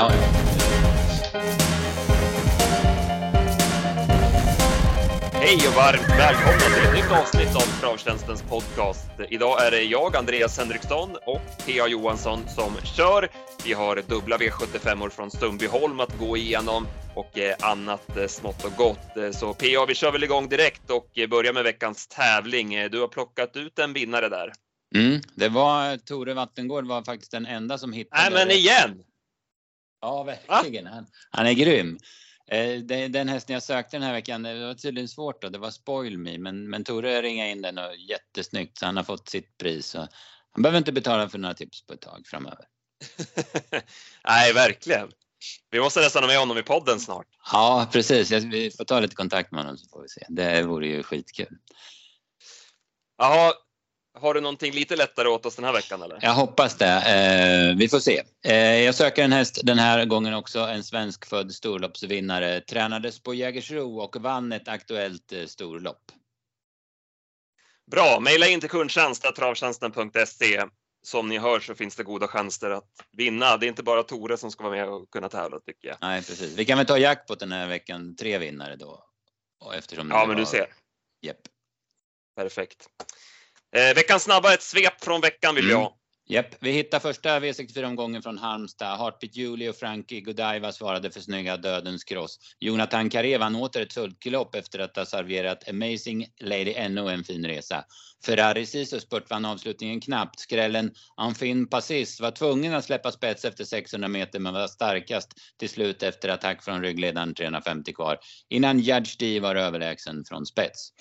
Ja, 0.00 0.12
ja. 0.14 0.22
Hej 5.32 5.68
och 5.68 5.74
varmt 5.74 6.08
välkomna 6.18 6.58
till 6.58 6.88
ett 6.88 6.94
nytt 6.94 7.12
avsnitt 7.12 7.56
av 7.56 7.80
Travtjänstens 7.80 8.42
podcast. 8.42 9.10
Idag 9.30 9.66
är 9.66 9.70
det 9.70 9.82
jag, 9.82 10.16
Andreas 10.16 10.58
Henriksson 10.58 11.10
och 11.26 11.66
P.A. 11.66 11.88
Johansson 11.88 12.38
som 12.48 12.76
kör. 12.96 13.28
Vi 13.64 13.72
har 13.72 14.02
dubbla 14.08 14.36
V75 14.36 15.10
från 15.10 15.30
Sundbyholm 15.30 16.00
att 16.00 16.18
gå 16.18 16.36
igenom 16.36 16.86
och 17.14 17.38
eh, 17.38 17.56
annat 17.60 18.16
eh, 18.16 18.26
smått 18.26 18.64
och 18.64 18.72
gott. 18.76 19.16
Eh, 19.16 19.30
så 19.30 19.54
P.A. 19.54 19.84
vi 19.88 19.94
kör 19.94 20.12
väl 20.12 20.24
igång 20.24 20.48
direkt 20.48 20.90
och 20.90 21.28
börjar 21.30 21.52
med 21.52 21.64
veckans 21.64 22.08
tävling. 22.08 22.88
Du 22.90 23.00
har 23.00 23.08
plockat 23.08 23.56
ut 23.56 23.78
en 23.78 23.92
vinnare 23.92 24.28
där. 24.28 24.52
Mm, 24.94 25.20
det 25.34 25.48
var 25.48 25.96
Tore 25.96 26.34
Vattengård 26.34 26.86
var 26.86 27.02
faktiskt 27.02 27.32
den 27.32 27.46
enda 27.46 27.78
som 27.78 27.92
hittade. 27.92 28.30
Nej, 28.30 28.46
men 28.46 28.56
igen! 28.56 29.02
Ja, 30.00 30.22
verkligen. 30.22 30.86
Han, 30.86 31.06
han 31.30 31.46
är 31.46 31.52
grym. 31.52 31.98
Den 33.10 33.28
hästen 33.28 33.54
jag 33.54 33.62
sökte 33.62 33.96
den 33.96 34.02
här 34.02 34.12
veckan, 34.12 34.42
det 34.42 34.66
var 34.66 34.74
tydligen 34.74 35.08
svårt 35.08 35.42
då. 35.42 35.48
Det 35.48 35.58
var 35.58 35.70
Spoil 35.70 36.18
Me, 36.18 36.38
men, 36.38 36.70
men 36.70 36.84
Tore 36.84 37.22
ringade 37.22 37.50
in 37.50 37.62
den 37.62 37.78
och 37.78 37.96
jättesnyggt 37.96 38.78
så 38.78 38.86
han 38.86 38.96
har 38.96 39.04
fått 39.04 39.28
sitt 39.28 39.58
pris. 39.58 39.94
Och 39.94 40.06
han 40.52 40.62
behöver 40.62 40.78
inte 40.78 40.92
betala 40.92 41.28
för 41.28 41.38
några 41.38 41.54
tips 41.54 41.86
på 41.86 41.92
ett 41.92 42.00
tag 42.00 42.26
framöver. 42.26 42.64
Nej, 44.24 44.52
verkligen. 44.52 45.10
Vi 45.70 45.80
måste 45.80 46.00
nästan 46.00 46.22
ha 46.22 46.28
med 46.28 46.38
honom 46.38 46.58
i 46.58 46.62
podden 46.62 47.00
snart. 47.00 47.26
Ja, 47.52 47.88
precis. 47.92 48.30
Vi 48.30 48.70
får 48.70 48.84
ta 48.84 49.00
lite 49.00 49.14
kontakt 49.14 49.52
med 49.52 49.60
honom 49.60 49.78
så 49.78 49.88
får 49.88 50.02
vi 50.02 50.08
se. 50.08 50.26
Det 50.28 50.62
vore 50.62 50.86
ju 50.86 51.02
skitkul. 51.02 51.56
Jaha, 53.18 53.52
har 54.20 54.34
du 54.34 54.40
någonting 54.40 54.72
lite 54.72 54.96
lättare 54.96 55.28
åt 55.28 55.46
oss 55.46 55.56
den 55.56 55.64
här 55.64 55.72
veckan 55.72 56.02
eller? 56.02 56.18
Jag 56.22 56.34
hoppas 56.34 56.76
det. 56.76 56.86
Eh, 56.86 57.76
vi 57.76 57.88
får 57.88 57.98
se. 57.98 58.22
Eh, 58.44 58.54
jag 58.56 58.94
söker 58.94 59.24
en 59.24 59.32
häst 59.32 59.60
den 59.64 59.78
här 59.78 60.04
gången 60.04 60.34
också. 60.34 60.58
En 60.58 60.84
svenskfödd 60.84 61.52
storloppsvinnare. 61.52 62.60
Tränades 62.60 63.22
på 63.22 63.34
Jägersro 63.34 63.98
och 63.98 64.16
vann 64.16 64.52
ett 64.52 64.68
aktuellt 64.68 65.32
eh, 65.32 65.46
storlopp. 65.46 66.12
Bra, 67.90 68.20
mejla 68.20 68.46
in 68.46 68.60
till 68.60 68.70
kundtjänst 68.70 69.36
travtjänsten.se. 69.36 70.64
Som 71.02 71.28
ni 71.28 71.38
hör 71.38 71.60
så 71.60 71.74
finns 71.74 71.96
det 71.96 72.02
goda 72.02 72.28
chanser 72.28 72.70
att 72.70 72.90
vinna. 73.16 73.56
Det 73.56 73.66
är 73.66 73.68
inte 73.68 73.82
bara 73.82 74.02
Tore 74.02 74.36
som 74.36 74.50
ska 74.50 74.64
vara 74.64 74.76
med 74.76 74.88
och 74.88 75.10
kunna 75.10 75.28
tävla 75.28 75.60
tycker 75.60 75.88
jag. 75.88 75.96
Nej, 76.00 76.22
precis. 76.22 76.58
Vi 76.58 76.64
kan 76.64 76.78
väl 76.78 76.86
ta 76.86 76.98
jackpot 76.98 77.40
den 77.40 77.52
här 77.52 77.68
veckan. 77.68 78.16
Tre 78.16 78.38
vinnare 78.38 78.76
då. 78.76 79.04
Och 79.60 79.74
eftersom 79.74 80.10
ja, 80.10 80.18
men 80.18 80.28
var... 80.28 80.34
du 80.34 80.46
ser. 80.46 80.66
Japp. 81.22 81.36
Perfekt. 82.36 82.88
Eh, 83.76 83.94
veckans 83.94 84.22
snabba, 84.22 84.54
ett 84.54 84.62
svep 84.62 85.04
från 85.04 85.20
veckan 85.20 85.54
vill 85.54 85.70
mm. 85.70 85.80
jag. 85.80 85.92
Japp, 86.28 86.54
vi 86.60 86.70
hittar 86.70 86.98
första 86.98 87.40
V64-omgången 87.40 88.22
från 88.22 88.38
Halmstad. 88.38 88.98
Heartbeat 88.98 89.36
Julie 89.36 89.68
och 89.68 89.76
Frankie 89.76 90.20
Godiva 90.20 90.72
svarade 90.72 91.10
för 91.10 91.20
snygga 91.20 91.56
Dödens 91.56 92.04
Cross. 92.04 92.38
Jonathan 92.60 93.10
Carré 93.10 93.38
vann 93.38 93.56
åter 93.56 93.82
ett 93.82 93.92
sulklopp 93.92 94.54
efter 94.54 94.78
att 94.78 94.96
ha 94.96 95.06
serverat 95.06 95.68
Amazing 95.68 96.26
Lady 96.40 96.74
ännu 96.74 97.08
en 97.08 97.24
fin 97.24 97.46
resa. 97.46 97.84
Ferrari 98.24 98.66
Sisu 98.66 99.00
spurt 99.00 99.30
vann 99.30 99.44
avslutningen 99.44 100.00
knappt. 100.00 100.40
Skrällen 100.40 100.90
Anfin 101.16 101.66
Passis 101.66 102.20
var 102.20 102.30
tvungen 102.30 102.74
att 102.74 102.84
släppa 102.84 103.12
spets 103.12 103.44
efter 103.44 103.64
600 103.64 104.08
meter 104.08 104.38
men 104.38 104.54
var 104.54 104.68
starkast 104.68 105.28
till 105.58 105.68
slut 105.68 106.02
efter 106.02 106.28
attack 106.28 106.64
från 106.64 106.82
ryggledaren 106.82 107.34
350 107.34 107.92
kvar 107.92 108.18
innan 108.48 108.78
Judge 108.78 109.16
D 109.18 109.40
var 109.40 109.56
överlägsen 109.56 110.24
från 110.24 110.46
spets. 110.46 110.92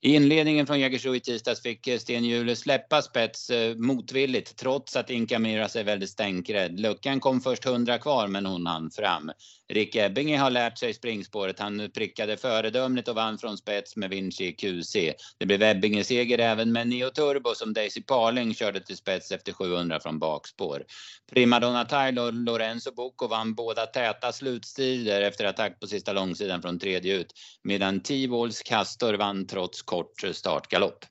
I 0.00 0.14
inledningen 0.14 0.66
från 0.66 0.80
Jägersro 0.80 1.14
i 1.14 1.20
tisdags 1.20 1.62
fick 1.62 1.86
eh, 1.86 1.98
Sten 1.98 2.24
Hjule 2.24 2.56
släppa 2.56 3.02
spets 3.02 3.50
eh, 3.50 3.76
motvilligt 3.76 4.56
trots 4.56 4.96
att 4.96 5.10
Inka 5.10 5.38
Mira 5.38 5.68
sig 5.68 5.84
väldigt 5.84 6.10
stänkrädd. 6.10 6.80
Luckan 6.80 7.20
kom 7.20 7.40
först 7.40 7.66
100 7.66 7.98
kvar 7.98 8.28
men 8.28 8.46
hon 8.46 8.66
hann 8.66 8.90
fram. 8.90 9.30
Rick 9.72 9.96
Ebbinge 9.96 10.38
har 10.38 10.50
lärt 10.50 10.78
sig 10.78 10.94
springspåret. 10.94 11.58
Han 11.58 11.90
prickade 11.94 12.36
föredömligt 12.36 13.08
och 13.08 13.14
vann 13.14 13.38
från 13.38 13.58
spets 13.58 13.96
med 13.96 14.10
Vinci 14.10 14.52
QC. 14.52 14.96
Det 15.38 15.46
blev 15.46 15.62
Ebbinge-seger 15.62 16.38
även 16.38 16.72
med 16.72 16.88
Neo 16.88 17.10
Turbo 17.10 17.54
som 17.54 17.72
Daisy 17.72 18.02
Parling 18.02 18.54
körde 18.54 18.80
till 18.80 18.96
spets 18.96 19.32
efter 19.32 19.52
700 19.52 20.00
från 20.00 20.18
bakspår. 20.18 20.84
Primadonna 21.32 21.84
Tile 21.84 22.20
och 22.20 22.32
Lorenzo 22.32 22.92
Bocco 22.92 23.26
vann 23.26 23.54
båda 23.54 23.86
täta 23.86 24.32
slutstider 24.32 25.22
efter 25.22 25.44
attack 25.44 25.80
på 25.80 25.86
sista 25.86 26.12
långsidan 26.12 26.62
från 26.62 26.78
tredje 26.78 27.14
ut. 27.14 27.32
Medan 27.62 28.00
Tivols 28.00 28.62
Castor 28.62 29.14
vann 29.14 29.46
trots 29.46 29.82
kort 29.82 30.24
startgalopp. 30.32 31.04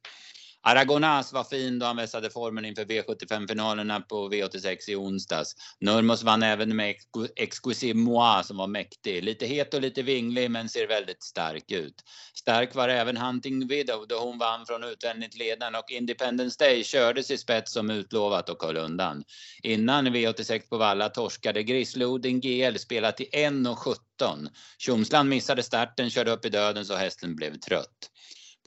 Aragonas 0.64 1.34
var 1.34 1.44
fin 1.44 1.80
då 1.80 1.86
han 1.86 1.96
vässade 1.96 2.30
formen 2.30 2.66
inför 2.66 2.86
V75-finalerna 2.86 4.02
på 4.02 4.30
V86 4.30 4.90
i 4.90 4.96
onsdags. 4.96 5.56
Nurmos 5.80 6.24
vann 6.24 6.44
även 6.44 6.76
med 6.76 6.96
Exquisite 7.36 7.98
Moi 7.98 8.44
som 8.44 8.58
var 8.58 8.68
mäktig. 8.68 9.24
Lite 9.24 9.46
het 9.46 9.74
och 9.74 9.82
lite 9.82 10.02
vinglig 10.02 10.52
men 10.52 10.70
ser 10.70 10.88
väldigt 10.88 11.24
stark 11.24 11.72
ut. 11.72 12.04
Stark 12.36 12.76
var 12.76 12.90
även 12.90 13.18
Hunting 13.18 13.68
Widow 13.68 14.08
då 14.08 14.20
hon 14.20 14.38
vann 14.38 14.66
från 14.66 14.84
utvändigt 14.84 15.38
ledaren 15.38 15.76
och 15.76 15.92
Independence 15.92 16.64
Day 16.64 16.84
kördes 16.84 17.32
i 17.32 17.38
spets 17.38 17.74
som 17.74 17.90
utlovat 17.90 18.50
och 18.50 18.64
höll 18.64 18.78
undan. 18.78 19.24
Innan 19.64 20.08
V86 20.08 20.70
på 20.70 20.78
Valla 20.78 21.10
torskade 21.10 21.64
Grislodin 21.64 22.42
GL 22.42 22.78
spelat 22.78 23.18
till 23.18 23.30
1.17. 23.32 24.50
Tjomsland 24.78 25.30
missade 25.30 25.64
starten, 25.64 26.10
körde 26.10 26.32
upp 26.32 26.46
i 26.46 26.50
döden 26.50 26.86
så 26.86 26.96
hästen 26.96 27.36
blev 27.36 27.60
trött. 27.60 28.12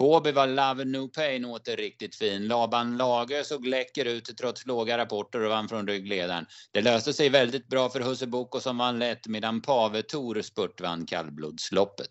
På 0.01 0.13
Åby 0.13 0.33
var 0.33 0.47
Love 0.47 0.85
No 0.85 1.09
Pain 1.09 1.45
åter 1.45 1.77
riktigt 1.77 2.17
fin. 2.17 2.49
Laban 2.49 2.97
Lager 2.97 3.43
såg 3.43 3.67
läcker 3.67 4.05
ut 4.05 4.37
trots 4.39 4.67
låga 4.67 4.99
rapporter 4.99 5.41
och 5.41 5.51
vann 5.51 5.69
från 5.69 5.89
ryggledaren. 5.89 6.47
Det 6.73 6.81
löste 6.81 7.13
sig 7.13 7.29
väldigt 7.29 7.69
bra 7.69 7.91
för 7.91 8.01
Husse 8.01 8.27
Boko 8.27 8.61
som 8.61 8.79
vann 8.79 8.99
lätt 8.99 9.27
medan 9.27 9.63
Pave 9.63 10.03
Tor 10.03 10.43
spurt 10.43 10.81
vann 10.81 11.07
kallblodsloppet. 11.07 12.11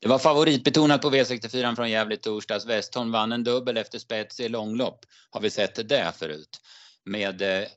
Det 0.00 0.08
var 0.08 0.18
favoritbetonat 0.18 1.02
på 1.02 1.10
V64 1.10 1.76
från 1.76 1.90
Gävle 1.90 2.16
torsdags. 2.16 2.66
Westholm 2.66 3.12
vann 3.12 3.32
en 3.32 3.44
dubbel 3.44 3.76
efter 3.76 3.98
spets 3.98 4.40
i 4.40 4.48
långlopp. 4.48 5.04
Har 5.30 5.40
vi 5.40 5.50
sett 5.50 5.88
det 5.88 6.12
förut? 6.16 6.60
Med 7.04 7.42
eh, 7.42 7.68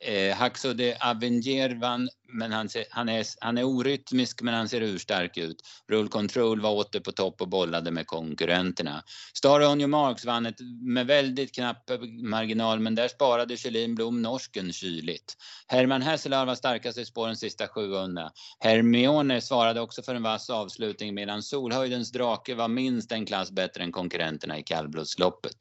eh, 0.00 0.36
Haxo 0.36 0.72
de 0.72 0.96
Avenger 1.00 1.74
vann, 1.74 2.08
men 2.32 2.52
han, 2.52 2.68
ser, 2.68 2.84
han, 2.90 3.08
är, 3.08 3.26
han 3.40 3.58
är 3.58 3.64
orytmisk 3.64 4.42
men 4.42 4.54
han 4.54 4.68
ser 4.68 4.80
urstark 4.80 5.36
ut. 5.36 5.56
Rule 5.88 6.08
Control 6.08 6.60
var 6.60 6.70
åter 6.70 7.00
på 7.00 7.12
topp 7.12 7.40
och 7.40 7.48
bollade 7.48 7.90
med 7.90 8.06
konkurrenterna. 8.06 9.02
Star 9.34 9.66
On 9.72 9.80
Your 9.80 9.88
Marks 9.88 10.24
vann 10.24 10.46
ett, 10.46 10.60
med 10.82 11.06
väldigt 11.06 11.54
knapp 11.54 11.90
marginal 12.22 12.80
men 12.80 12.94
där 12.94 13.08
sparade 13.08 13.56
Kjellin 13.56 13.94
Blom 13.94 14.22
norsken 14.22 14.72
kyligt. 14.72 15.36
Herman 15.66 16.02
Hesselar 16.02 16.46
var 16.46 16.54
starkast 16.54 16.98
i 16.98 17.04
spåren 17.04 17.36
sista 17.36 17.68
700. 17.68 18.30
Hermione 18.60 19.40
svarade 19.40 19.80
också 19.80 20.02
för 20.02 20.14
en 20.14 20.22
vass 20.22 20.50
avslutning 20.50 21.14
medan 21.14 21.42
Solhöjdens 21.42 22.12
drake 22.12 22.54
var 22.54 22.68
minst 22.68 23.12
en 23.12 23.26
klass 23.26 23.50
bättre 23.50 23.82
än 23.82 23.92
konkurrenterna 23.92 24.58
i 24.58 24.62
kallblodsloppet. 24.62 25.56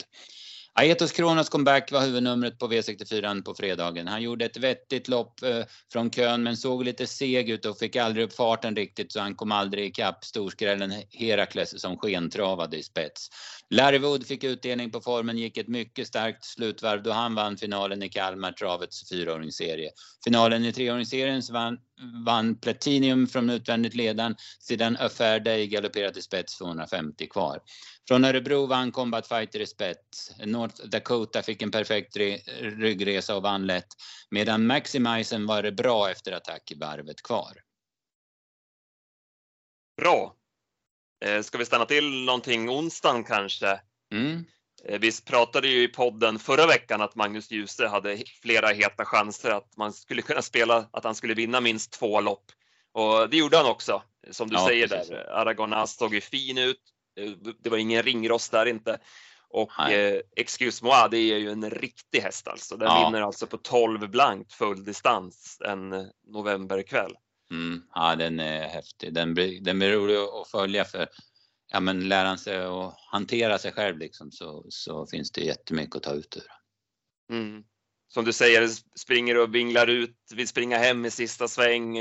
Aetos 0.80 1.12
Kronos 1.12 1.50
comeback 1.50 1.92
var 1.92 2.02
huvudnumret 2.02 2.60
på 2.60 2.68
V64 2.68 3.44
på 3.44 3.54
fredagen. 3.54 4.08
Han 4.08 4.22
gjorde 4.22 4.46
ett 4.46 4.58
vettigt 4.58 5.08
lopp 5.08 5.44
eh, 5.44 5.64
från 5.92 6.10
kön 6.10 6.44
men 6.44 6.58
såg 6.58 6.84
lite 6.84 7.08
seg 7.08 7.50
ut 7.50 7.66
och 7.66 7.78
fick 7.78 7.96
aldrig 7.96 8.26
upp 8.26 8.34
farten 8.34 8.76
riktigt 8.76 9.12
så 9.12 9.20
han 9.20 9.36
kom 9.36 9.52
aldrig 9.52 9.86
ikapp 9.86 10.26
storskrällen 10.26 10.94
Herakles 11.10 11.82
som 11.82 11.98
skentravade 11.98 12.78
i 12.78 12.84
spets. 12.84 13.30
Larry 13.70 13.98
Wood 13.98 14.28
fick 14.28 14.44
utdelning 14.44 14.92
på 14.92 15.02
formen, 15.02 15.38
gick 15.38 15.58
ett 15.58 15.68
mycket 15.68 16.08
starkt 16.08 16.46
slutvarv 16.46 17.04
då 17.04 17.12
han 17.12 17.36
vann 17.36 17.58
finalen 17.58 18.04
i 18.04 18.10
Kalmar 18.10 18.52
Travets 18.52 19.10
fyraåringsserie. 19.10 19.90
Finalen 20.24 20.66
i 20.66 20.74
treåringsserien 20.74 21.42
vann, 21.52 21.78
vann 22.25 22.56
Platinum 22.59 23.28
från 23.28 23.50
utvändigt 23.50 23.96
ledaren 23.96 24.35
sedan 24.59 24.97
Affair 25.00 25.40
Day 25.40 25.68
galopperat 25.68 26.18
i 26.18 26.22
spets 26.22 26.58
250 26.58 27.28
kvar. 27.28 27.59
Från 28.08 28.25
Örebro 28.25 28.66
vann 28.66 28.91
Combat 28.91 29.28
Fighter 29.28 29.59
i 29.59 29.68
spets. 29.68 30.31
North 30.46 30.86
Dakota 30.86 31.41
fick 31.41 31.62
en 31.62 31.72
perfekt 31.72 32.18
ryggresa 32.59 33.36
och 33.36 33.44
vann 33.44 33.68
lätt. 33.68 33.88
Medan 34.30 34.68
Maximisen 34.68 35.46
var 35.46 35.63
det 35.63 35.72
bra 35.72 36.12
efter 36.12 36.31
attack 36.31 36.72
i 36.72 36.75
varvet 36.75 37.22
kvar. 37.24 37.54
Bra. 40.01 40.36
Eh, 41.25 41.42
ska 41.42 41.57
vi 41.57 41.66
stanna 41.66 41.86
till 41.86 42.25
någonting 42.25 42.69
onsdagen 42.69 43.24
kanske? 43.24 43.80
Mm. 44.13 44.45
Eh, 44.88 45.00
vi 45.00 45.12
pratade 45.25 45.68
ju 45.68 45.84
i 45.84 45.88
podden 45.88 46.39
förra 46.39 46.68
veckan 46.68 47.01
att 47.01 47.16
Magnus 47.16 47.51
Djuse 47.51 47.88
hade 47.88 48.18
flera 48.42 48.68
heta 48.68 49.06
chanser 49.06 49.51
att 49.51 49.78
man 49.78 49.94
skulle 49.94 50.22
kunna 50.22 50.42
spela, 50.42 50.86
att 50.92 51.04
han 51.04 51.16
skulle 51.16 51.34
vinna 51.34 51.62
minst 51.62 51.92
två 51.92 52.22
lopp. 52.22 52.45
Och 52.94 53.30
det 53.30 53.38
gjorde 53.38 53.57
han 53.57 53.66
också, 53.66 54.04
som 54.31 54.50
du 54.50 54.56
ja, 54.56 54.68
säger 54.68 54.88
precis. 54.88 55.10
där. 55.10 55.31
Aragonas 55.31 55.98
såg 55.98 56.13
ju 56.13 56.22
fin 56.22 56.57
ut. 56.57 56.81
Eh, 57.19 57.31
det 57.63 57.69
var 57.69 57.78
ingen 57.78 58.04
ringrost 58.04 58.51
där 58.51 58.66
inte. 58.66 59.00
Och 59.50 59.80
eh, 59.80 60.22
Excuse 60.36 60.86
moi, 60.86 61.07
det 61.12 61.18
är 61.18 61.38
ju 61.38 61.51
en 61.51 61.69
riktig 61.69 62.19
häst 62.19 62.48
alltså. 62.48 62.78
Den 62.78 62.88
ja. 62.88 63.06
vinner 63.06 63.22
alltså 63.22 63.48
på 63.48 63.57
12 63.57 64.10
blankt 64.10 64.54
full 64.54 64.84
distans 64.84 65.62
en 65.66 66.12
novemberkväll. 66.28 67.16
Mm, 67.51 67.84
ja, 67.94 68.16
den 68.16 68.39
är 68.39 68.68
häftig. 68.68 69.13
Den 69.13 69.34
blir, 69.34 69.62
den 69.62 69.80
blir 69.80 69.92
rolig 69.92 70.16
att 70.16 70.48
följa 70.51 70.86
för 70.86 71.07
ja, 71.72 71.80
men 71.80 72.10
lär 72.10 72.25
han 72.25 72.38
sig 72.38 72.58
att 72.58 72.96
hantera 73.12 73.58
sig 73.58 73.72
själv 73.72 73.98
liksom, 73.98 74.31
så, 74.31 74.66
så 74.69 75.08
finns 75.08 75.31
det 75.31 75.42
jättemycket 75.42 75.96
att 75.96 76.04
ta 76.04 76.14
ut 76.14 76.38
ur. 76.38 76.44
Mm. 77.36 77.64
som 78.08 78.25
du 78.25 78.34
säger, 78.34 78.69
springer 79.00 79.38
och 79.38 79.56
vinglar 79.56 79.88
ut, 79.88 80.18
vill 80.36 80.48
springa 80.48 80.78
hem 80.78 81.06
i 81.06 81.12
sista 81.12 81.48
sväng 81.48 81.98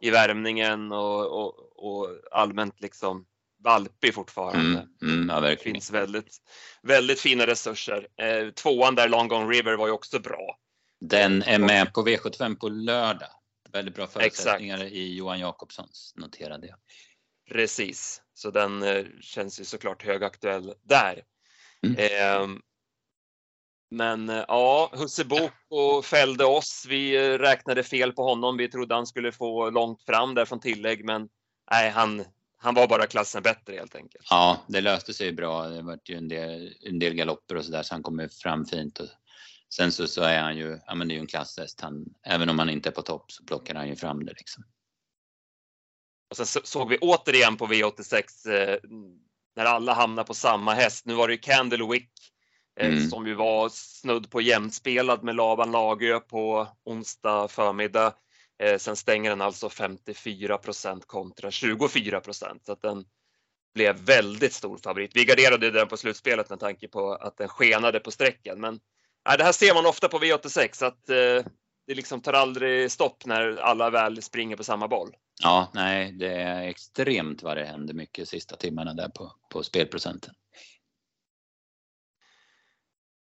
i 0.00 0.10
värmningen 0.10 0.92
och, 0.92 1.26
och, 1.26 1.54
och 1.76 2.08
allmänt 2.32 2.80
liksom 2.80 3.26
valpig 3.64 4.14
fortfarande. 4.14 4.88
Mm, 5.02 5.12
mm, 5.14 5.28
ja, 5.28 5.40
det 5.40 5.56
finns 5.56 5.90
väldigt, 5.90 6.36
väldigt 6.82 7.20
fina 7.20 7.46
resurser. 7.46 8.08
Eh, 8.16 8.50
tvåan 8.50 8.94
där, 8.94 9.08
Long 9.08 9.28
Gone 9.28 9.52
River, 9.52 9.76
var 9.76 9.86
ju 9.86 9.92
också 9.92 10.18
bra. 10.18 10.58
Den 11.00 11.42
är 11.42 11.58
med 11.58 11.94
på 11.94 12.06
V75 12.06 12.56
på 12.56 12.68
lördag. 12.68 13.28
Väldigt 13.72 13.94
bra 13.94 14.06
förutsättningar 14.06 14.76
Exakt. 14.76 14.92
i 14.92 15.16
Johan 15.16 15.40
Jakobssons, 15.40 16.12
noterade 16.16 16.66
jag. 16.66 16.76
Precis, 17.50 18.22
så 18.38 18.50
den 18.50 18.82
eh, 18.82 19.04
känns 19.20 19.60
ju 19.60 19.64
såklart 19.64 20.04
högaktuell 20.04 20.74
där. 20.82 21.22
Mm. 21.86 21.96
Eh, 21.98 22.58
men 23.90 24.28
eh, 24.28 24.44
ja, 24.48 24.90
Husse 24.92 25.24
Boko 25.24 26.02
fällde 26.02 26.44
oss. 26.44 26.86
Vi 26.88 27.16
eh, 27.16 27.38
räknade 27.38 27.82
fel 27.82 28.12
på 28.12 28.22
honom. 28.22 28.56
Vi 28.56 28.68
trodde 28.68 28.94
han 28.94 29.06
skulle 29.06 29.32
få 29.32 29.70
långt 29.70 30.02
fram 30.02 30.34
där 30.34 30.44
från 30.44 30.60
tillägg, 30.60 31.04
men 31.04 31.28
nej, 31.70 31.90
han, 31.90 32.24
han 32.56 32.74
var 32.74 32.88
bara 32.88 33.06
klassen 33.06 33.42
bättre 33.42 33.74
helt 33.74 33.94
enkelt. 33.94 34.26
Ja, 34.30 34.64
det 34.68 34.80
löste 34.80 35.14
sig 35.14 35.32
bra. 35.32 35.68
Det 35.68 35.82
var 35.82 35.98
ju 36.04 36.16
en 36.16 36.28
del, 36.28 36.74
en 36.80 36.98
del 36.98 37.14
galopper 37.14 37.56
och 37.56 37.64
så 37.64 37.72
där 37.72 37.82
så 37.82 37.94
han 37.94 38.02
kom 38.02 38.28
fram 38.42 38.64
fint. 38.64 39.00
Och 39.00 39.08
sen 39.74 39.92
så, 39.92 40.06
så 40.06 40.22
är 40.22 40.40
han 40.40 40.56
ju, 40.56 40.78
ja 40.86 40.94
men 40.94 41.08
det 41.08 41.14
är 41.14 41.16
ju 41.16 41.20
en 41.20 41.26
klasshäst. 41.26 41.80
Han, 41.80 42.04
även 42.22 42.48
om 42.48 42.58
han 42.58 42.70
inte 42.70 42.88
är 42.88 42.92
på 42.92 43.02
topp 43.02 43.32
så 43.32 43.44
plockar 43.44 43.74
han 43.74 43.88
ju 43.88 43.96
fram 43.96 44.24
det 44.24 44.32
liksom. 44.32 44.64
Och 46.30 46.36
sen 46.36 46.46
såg 46.64 46.88
vi 46.88 46.98
återigen 46.98 47.56
på 47.56 47.66
V86 47.66 48.50
eh, 48.50 48.78
när 49.56 49.64
alla 49.64 49.94
hamnar 49.94 50.24
på 50.24 50.34
samma 50.34 50.74
häst. 50.74 51.06
Nu 51.06 51.14
var 51.14 51.28
det 51.28 51.34
ju 51.34 51.40
Candlewick 51.40 52.10
eh, 52.80 52.88
mm. 52.88 53.10
som 53.10 53.26
ju 53.26 53.34
var 53.34 53.68
snudd 53.68 54.30
på 54.30 54.40
jämnspelad 54.40 55.24
med 55.24 55.36
Laban 55.36 55.70
Lagö 55.70 56.20
på 56.20 56.68
onsdag 56.84 57.48
förmiddag. 57.48 58.14
Eh, 58.62 58.78
sen 58.78 58.96
stänger 58.96 59.30
den 59.30 59.40
alltså 59.40 59.68
54% 59.68 61.02
kontra 61.06 61.50
24% 61.50 62.60
så 62.66 62.72
att 62.72 62.82
den 62.82 63.04
blev 63.74 64.00
väldigt 64.00 64.52
stor 64.52 64.78
favorit. 64.78 65.10
Vi 65.14 65.24
garderade 65.24 65.70
den 65.70 65.88
på 65.88 65.96
slutspelet 65.96 66.50
med 66.50 66.60
tanke 66.60 66.88
på 66.88 67.12
att 67.12 67.36
den 67.36 67.48
skenade 67.48 68.00
på 68.00 68.10
sträckan. 68.10 68.60
Men 68.60 68.80
nej, 69.28 69.38
det 69.38 69.44
här 69.44 69.52
ser 69.52 69.74
man 69.74 69.86
ofta 69.86 70.08
på 70.08 70.18
V86 70.18 70.84
att 70.84 71.10
eh, 71.10 71.52
det 71.88 71.94
liksom 71.94 72.20
tar 72.20 72.32
aldrig 72.32 72.90
stopp 72.90 73.26
när 73.26 73.56
alla 73.56 73.90
väl 73.90 74.22
springer 74.22 74.56
på 74.56 74.64
samma 74.64 74.88
boll. 74.88 75.16
Ja, 75.42 75.70
nej, 75.74 76.12
det 76.12 76.32
är 76.32 76.62
extremt 76.62 77.42
vad 77.42 77.56
det 77.56 77.64
händer 77.64 77.94
mycket 77.94 78.28
sista 78.28 78.56
timmarna 78.56 78.94
där 78.94 79.08
på, 79.08 79.32
på 79.50 79.62
spelprocenten. 79.62 80.34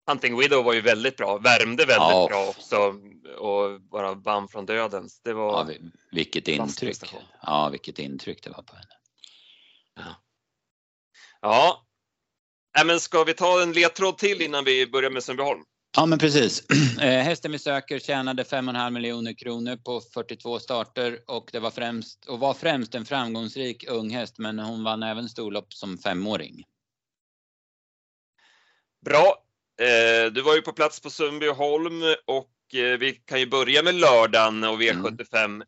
Hunting 0.08 0.40
Widow 0.40 0.64
var 0.64 0.74
ju 0.74 0.82
väldigt 0.82 1.18
bra, 1.18 1.38
värmde 1.38 1.86
väldigt 1.86 2.10
ja. 2.10 2.28
bra 2.30 2.50
också 2.50 2.94
och 3.38 3.82
bara 3.82 4.14
vann 4.14 4.48
från 4.48 4.66
dödens. 4.66 5.22
Det 5.22 5.34
var 5.34 5.72
ja, 5.72 5.78
vilket 6.12 6.48
intryck. 6.48 6.98
Ja, 7.42 7.70
vilket 7.70 8.00
intryck 8.00 8.44
det 8.44 8.50
var 8.50 8.64
på 8.64 8.76
henne. 8.76 8.94
Ja. 9.96 11.84
Ja, 12.74 12.84
men 12.86 13.00
ska 13.00 13.24
vi 13.24 13.34
ta 13.34 13.62
en 13.62 13.74
ledtråd 13.74 14.18
till 14.18 14.42
innan 14.42 14.64
vi 14.66 14.88
börjar 14.88 15.10
med 15.10 15.24
Sundbyholm? 15.24 15.64
Ja, 15.98 16.06
men 16.06 16.20
precis. 16.20 16.64
Eh, 17.02 17.24
hästen 17.24 17.52
vi 17.52 17.60
söker 17.60 18.00
tjänade 18.00 18.44
5,5 18.44 18.92
miljoner 18.92 19.34
kronor 19.34 19.76
på 19.76 20.02
42 20.14 20.60
starter 20.60 21.20
och 21.28 21.50
det 21.52 21.60
var 21.60 21.72
främst 21.72 22.26
och 22.26 22.40
var 22.40 22.54
främst 22.54 22.96
en 22.96 23.06
framgångsrik 23.06 23.90
ung 23.90 24.10
häst, 24.10 24.38
men 24.38 24.60
hon 24.60 24.84
vann 24.84 25.04
även 25.04 25.30
storlopp 25.30 25.74
som 25.74 25.98
femåring. 25.98 26.64
Bra. 29.06 29.44
Eh, 29.82 30.32
du 30.32 30.42
var 30.42 30.56
ju 30.56 30.62
på 30.62 30.72
plats 30.72 31.00
på 31.00 31.10
Sundbyholm 31.10 32.02
och 32.26 32.76
eh, 32.80 32.98
vi 32.98 33.12
kan 33.12 33.40
ju 33.40 33.46
börja 33.46 33.84
med 33.84 33.96
lördagen 33.96 34.64
och 34.64 34.82
V75 34.82 35.64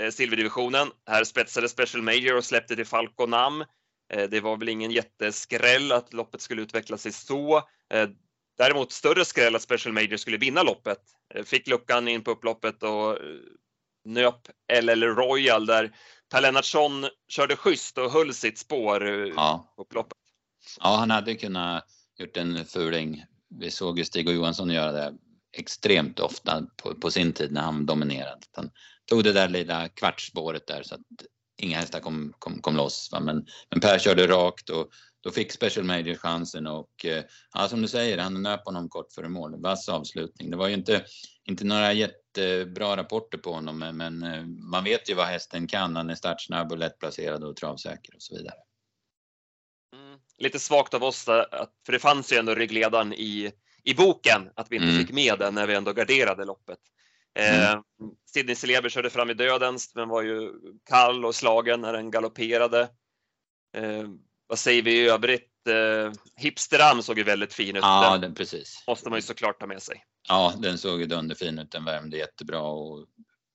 1, 0.00 0.14
silverdivisionen. 0.14 0.88
Här 1.06 1.24
spetsade 1.24 1.68
Special 1.68 2.02
Major 2.02 2.36
och 2.36 2.44
släppte 2.44 2.76
till 2.76 2.86
Falconam. 2.86 3.64
Det 4.28 4.40
var 4.40 4.56
väl 4.56 4.68
ingen 4.68 4.90
jätteskräll 4.90 5.92
att 5.92 6.12
loppet 6.12 6.40
skulle 6.40 6.62
utveckla 6.62 6.96
sig 6.96 7.12
så. 7.12 7.62
Däremot 8.58 8.92
större 8.92 9.24
skräll 9.24 9.56
att 9.56 9.62
Special 9.62 9.92
Major 9.92 10.16
skulle 10.16 10.36
vinna 10.36 10.62
loppet. 10.62 10.98
Eh, 11.34 11.44
fick 11.44 11.68
luckan 11.68 12.08
in 12.08 12.24
på 12.24 12.30
upploppet 12.30 12.82
och 12.82 13.10
eh, 13.10 13.38
nöp 14.04 14.48
LL 14.82 15.02
Royal 15.02 15.66
där 15.66 15.96
Per 16.32 16.40
Lennartsson 16.40 17.08
körde 17.28 17.56
schysst 17.56 17.98
och 17.98 18.10
höll 18.10 18.34
sitt 18.34 18.58
spår 18.58 19.06
eh, 19.06 19.32
ja. 19.36 19.74
upploppet. 19.76 20.18
Ja, 20.80 20.96
han 20.96 21.10
hade 21.10 21.34
kunnat 21.34 21.84
gjort 22.18 22.36
en 22.36 22.64
fuling. 22.64 23.24
Vi 23.60 23.70
såg 23.70 23.98
ju 23.98 24.04
Stig 24.04 24.28
och 24.28 24.34
Johansson 24.34 24.70
göra 24.70 24.92
det 24.92 25.14
extremt 25.56 26.20
ofta 26.20 26.66
på, 26.82 26.94
på 26.94 27.10
sin 27.10 27.32
tid 27.32 27.52
när 27.52 27.62
han 27.62 27.86
dominerade. 27.86 28.40
Han 28.56 28.70
tog 29.06 29.24
det 29.24 29.32
där 29.32 29.48
lilla 29.48 29.88
kvartsspåret 29.88 30.66
där 30.66 30.82
så 30.82 30.94
att 30.94 31.00
inga 31.58 31.78
hästar 31.78 32.00
kom, 32.00 32.32
kom, 32.38 32.60
kom 32.60 32.76
loss. 32.76 33.08
Va? 33.12 33.20
Men, 33.20 33.46
men 33.70 33.80
Per 33.80 33.98
körde 33.98 34.26
rakt 34.26 34.70
och 34.70 34.88
då 35.24 35.30
fick 35.30 35.52
Special 35.52 35.86
Major 35.86 36.14
chansen 36.14 36.66
och 36.66 37.04
eh, 37.04 37.24
ja, 37.54 37.68
som 37.68 37.82
du 37.82 37.88
säger, 37.88 38.18
han 38.18 38.42
nöp 38.42 38.64
honom 38.64 38.88
kort 38.88 39.12
före 39.12 39.28
mål. 39.28 39.60
Vass 39.60 39.88
avslutning. 39.88 40.50
Det 40.50 40.56
var 40.56 40.68
ju 40.68 40.74
inte, 40.74 41.04
inte 41.44 41.64
några 41.64 41.92
jättebra 41.92 42.96
rapporter 42.96 43.38
på 43.38 43.52
honom, 43.52 43.78
men, 43.78 44.22
eh, 44.22 44.46
man 44.46 44.84
vet 44.84 45.10
ju 45.10 45.14
vad 45.14 45.26
hästen 45.26 45.66
kan. 45.66 45.96
Han 45.96 46.10
är 46.10 46.14
startsnabb 46.14 46.72
och 46.72 46.78
lättplacerad 46.78 47.44
och 47.44 47.56
travsäker 47.56 48.14
och 48.14 48.22
så 48.22 48.36
vidare. 48.36 48.54
Mm, 49.94 50.18
lite 50.38 50.58
svagt 50.58 50.94
av 50.94 51.04
oss, 51.04 51.24
för 51.24 51.92
det 51.92 51.98
fanns 51.98 52.32
ju 52.32 52.36
ändå 52.36 52.54
ryggledaren 52.54 53.12
i, 53.12 53.52
i 53.84 53.94
boken, 53.94 54.50
att 54.56 54.66
vi 54.70 54.76
inte 54.76 54.88
mm. 54.88 55.00
fick 55.00 55.14
med 55.14 55.38
den 55.38 55.54
när 55.54 55.66
vi 55.66 55.74
ändå 55.74 55.92
garderade 55.92 56.44
loppet. 56.44 56.78
Eh, 57.38 57.72
mm. 57.72 57.82
Sidney 58.26 58.54
Celeber 58.54 58.88
körde 58.88 59.10
fram 59.10 59.30
i 59.30 59.34
dödens, 59.34 59.94
men 59.94 60.08
var 60.08 60.22
ju 60.22 60.52
kall 60.88 61.24
och 61.24 61.34
slagen 61.34 61.80
när 61.80 61.92
den 61.92 62.10
galopperade. 62.10 62.88
Eh, 63.76 64.08
vad 64.46 64.58
säger 64.58 64.82
vi 64.82 64.92
i 64.92 65.08
övrigt? 65.08 65.50
Eh, 65.68 66.12
Hipsteram 66.36 67.02
såg 67.02 67.18
ju 67.18 67.24
väldigt 67.24 67.52
fin 67.52 67.76
ut. 67.76 67.82
Ja, 67.82 68.18
den, 68.18 68.34
precis. 68.34 68.84
Måste 68.86 69.10
man 69.10 69.18
ju 69.18 69.22
såklart 69.22 69.60
ta 69.60 69.66
med 69.66 69.82
sig. 69.82 70.04
Ja, 70.28 70.54
den 70.58 70.78
såg 70.78 71.00
ju 71.00 71.06
dunderfin 71.06 71.58
ut. 71.58 71.70
Den 71.70 71.84
värmde 71.84 72.16
jättebra 72.16 72.60
och 72.60 73.06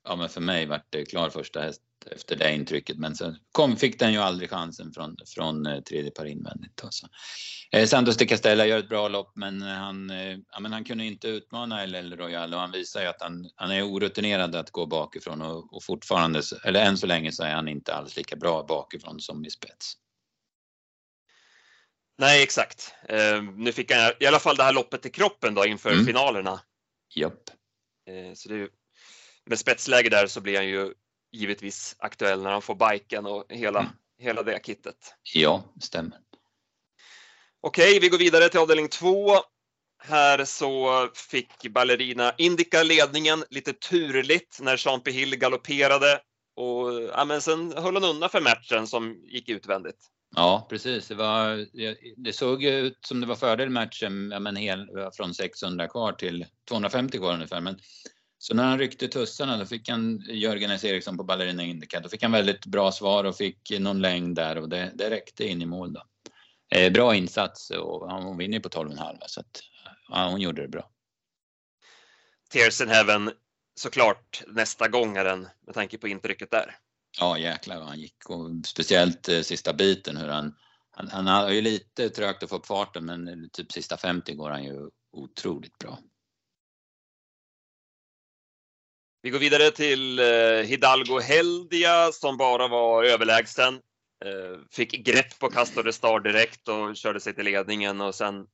ja, 0.03 0.15
men 0.15 0.29
för 0.29 0.41
mig 0.41 0.65
vart 0.65 0.85
det 0.89 1.05
klar 1.05 1.29
första 1.29 1.61
häst 1.61 1.81
efter 2.11 2.35
det 2.35 2.55
intrycket. 2.55 2.97
Men 2.97 3.15
sen 3.15 3.37
kom, 3.51 3.75
fick 3.75 3.99
den 3.99 4.13
ju 4.13 4.19
aldrig 4.19 4.49
chansen 4.49 4.91
från, 4.93 5.15
från 5.35 5.65
eh, 5.65 5.81
tredje 5.81 6.11
par 6.11 6.25
invändigt. 6.25 6.83
Alltså. 6.83 7.07
Eh, 7.71 7.87
Santos 7.87 8.17
de 8.17 8.25
Castella 8.25 8.65
gör 8.65 8.79
ett 8.79 8.89
bra 8.89 9.07
lopp, 9.07 9.31
men 9.35 9.61
han, 9.61 10.09
eh, 10.09 10.37
ja, 10.51 10.59
men 10.59 10.73
han 10.73 10.83
kunde 10.83 11.05
inte 11.05 11.27
utmana 11.27 11.83
El 11.83 12.17
Royal 12.17 12.53
och 12.53 12.59
han 12.59 12.71
visar 12.71 13.01
ju 13.01 13.07
att 13.07 13.21
han, 13.21 13.49
han 13.55 13.71
är 13.71 13.83
orutinerad 13.83 14.55
att 14.55 14.71
gå 14.71 14.85
bakifrån 14.85 15.41
och, 15.41 15.73
och 15.73 15.83
fortfarande, 15.83 16.41
eller 16.63 16.85
än 16.85 16.97
så 16.97 17.07
länge 17.07 17.31
så 17.31 17.43
är 17.43 17.55
han 17.55 17.67
inte 17.67 17.93
alls 17.93 18.17
lika 18.17 18.35
bra 18.35 18.63
bakifrån 18.63 19.19
som 19.19 19.45
i 19.45 19.49
spets. 19.49 19.93
Nej, 22.19 22.43
exakt. 22.43 22.93
Uh, 23.11 23.43
nu 23.43 23.71
fick 23.71 23.91
han 23.91 24.11
i 24.19 24.25
alla 24.25 24.39
fall 24.39 24.55
det 24.55 24.63
här 24.63 24.73
loppet 24.73 25.05
i 25.05 25.09
kroppen 25.09 25.53
då 25.53 25.65
inför 25.65 25.91
mm. 25.91 26.05
finalerna. 26.05 26.61
Japp. 27.15 27.49
Uh, 28.09 28.33
så 28.33 28.49
det 28.49 28.69
med 29.45 29.59
spetsläge 29.59 30.09
där 30.09 30.27
så 30.27 30.41
blir 30.41 30.55
han 30.55 30.67
ju 30.67 30.93
givetvis 31.31 31.95
aktuell 31.99 32.41
när 32.41 32.51
han 32.51 32.61
får 32.61 32.75
biken 32.75 33.25
och 33.25 33.45
hela, 33.49 33.79
mm. 33.79 33.91
hela 34.17 34.43
det 34.43 34.59
kittet. 34.65 35.15
Ja, 35.33 35.63
stämmer. 35.81 36.17
Okej, 37.61 37.99
vi 37.99 38.09
går 38.09 38.17
vidare 38.17 38.49
till 38.49 38.59
avdelning 38.59 38.87
två. 38.87 39.35
Här 40.03 40.45
så 40.45 41.09
fick 41.13 41.67
Ballerina 41.69 42.33
Indica 42.37 42.83
ledningen 42.83 43.43
lite 43.49 43.73
turligt 43.73 44.59
när 44.61 44.81
Jean. 44.85 45.01
Hill 45.05 45.35
galopperade 45.35 46.21
och 46.55 47.03
ja, 47.03 47.25
men 47.25 47.41
sen 47.41 47.73
höll 47.77 47.93
hon 47.93 48.03
undan 48.03 48.29
för 48.29 48.41
matchen 48.41 48.87
som 48.87 49.21
gick 49.23 49.49
utvändigt. 49.49 50.09
Ja, 50.39 50.67
precis. 50.69 51.07
Det, 51.07 51.15
var, 51.15 51.65
det 52.23 52.33
såg 52.33 52.63
ut 52.63 52.99
som 53.05 53.21
det 53.21 53.27
var 53.27 53.35
fördel 53.35 53.69
matchen 53.69 54.31
ja, 54.31 54.39
men 54.39 54.55
hel, 54.55 54.87
från 55.13 55.33
600 55.33 55.87
kvar 55.87 56.13
till 56.13 56.45
250 56.69 57.17
kvar 57.17 57.33
ungefär. 57.33 57.61
Men, 57.61 57.79
så 58.37 58.55
när 58.55 58.63
han 58.63 58.79
ryckte 58.79 59.07
tussarna 59.07 59.57
då 59.57 59.65
fick 59.65 59.89
han 59.89 60.17
Jörgen 60.29 60.71
S. 60.71 60.83
Eriksson 60.83 61.17
på 61.17 61.23
Ballerina 61.23 61.63
Indica. 61.63 61.99
Då 61.99 62.09
fick 62.09 62.23
han 62.23 62.31
väldigt 62.31 62.65
bra 62.65 62.91
svar 62.91 63.23
och 63.23 63.37
fick 63.37 63.79
någon 63.79 64.01
längd 64.01 64.35
där 64.35 64.57
och 64.57 64.69
det, 64.69 64.91
det 64.95 65.09
räckte 65.09 65.47
in 65.47 65.61
i 65.61 65.65
mål. 65.65 65.93
Då. 65.93 66.03
Eh, 66.75 66.91
bra 66.91 67.15
insats 67.15 67.69
och 67.69 68.11
hon 68.11 68.37
vinner 68.37 68.59
på 68.59 68.69
12,5 68.69 69.17
så 69.25 69.39
att 69.39 69.61
ja, 70.09 70.29
hon 70.29 70.41
gjorde 70.41 70.61
det 70.61 70.67
bra. 70.67 70.89
Tears 72.51 72.81
in 72.81 72.89
Heaven 72.89 73.31
såklart 73.75 74.43
nästa 74.47 74.87
gång 74.87 75.17
är 75.17 75.25
den 75.25 75.47
med 75.65 75.75
tanke 75.75 75.97
på 75.97 76.07
intrycket 76.07 76.51
där. 76.51 76.75
Ja 77.17 77.37
jäklar 77.37 77.77
vad 77.77 77.87
han 77.87 77.99
gick 77.99 78.29
och 78.29 78.49
speciellt 78.65 79.29
eh, 79.29 79.41
sista 79.41 79.73
biten 79.73 80.17
hur 80.17 80.27
han, 80.27 80.55
han, 80.91 81.07
han 81.07 81.27
har 81.27 81.49
ju 81.49 81.61
lite 81.61 82.09
trögt 82.09 82.43
att 82.43 82.49
få 82.49 82.55
upp 82.55 82.65
farten 82.65 83.05
men 83.05 83.27
eh, 83.27 83.49
typ 83.53 83.71
sista 83.71 83.97
50 83.97 84.33
går 84.33 84.49
han 84.49 84.63
ju 84.63 84.89
otroligt 85.11 85.77
bra. 85.77 85.99
Vi 89.21 89.29
går 89.29 89.39
vidare 89.39 89.71
till 89.71 90.19
eh, 90.19 90.65
Hidalgo 90.65 91.19
Heldia 91.19 92.11
som 92.11 92.37
bara 92.37 92.67
var 92.67 93.03
överlägsen. 93.03 93.73
Eh, 94.25 94.59
fick 94.71 94.91
grepp 94.91 95.39
på 95.39 95.49
Castor 95.49 95.83
de 95.83 95.93
Star 95.93 96.19
direkt 96.19 96.67
och 96.67 96.95
körde 96.95 97.19
sig 97.19 97.35
till 97.35 97.45
ledningen 97.45 98.01
och 98.01 98.15
sen 98.15 98.47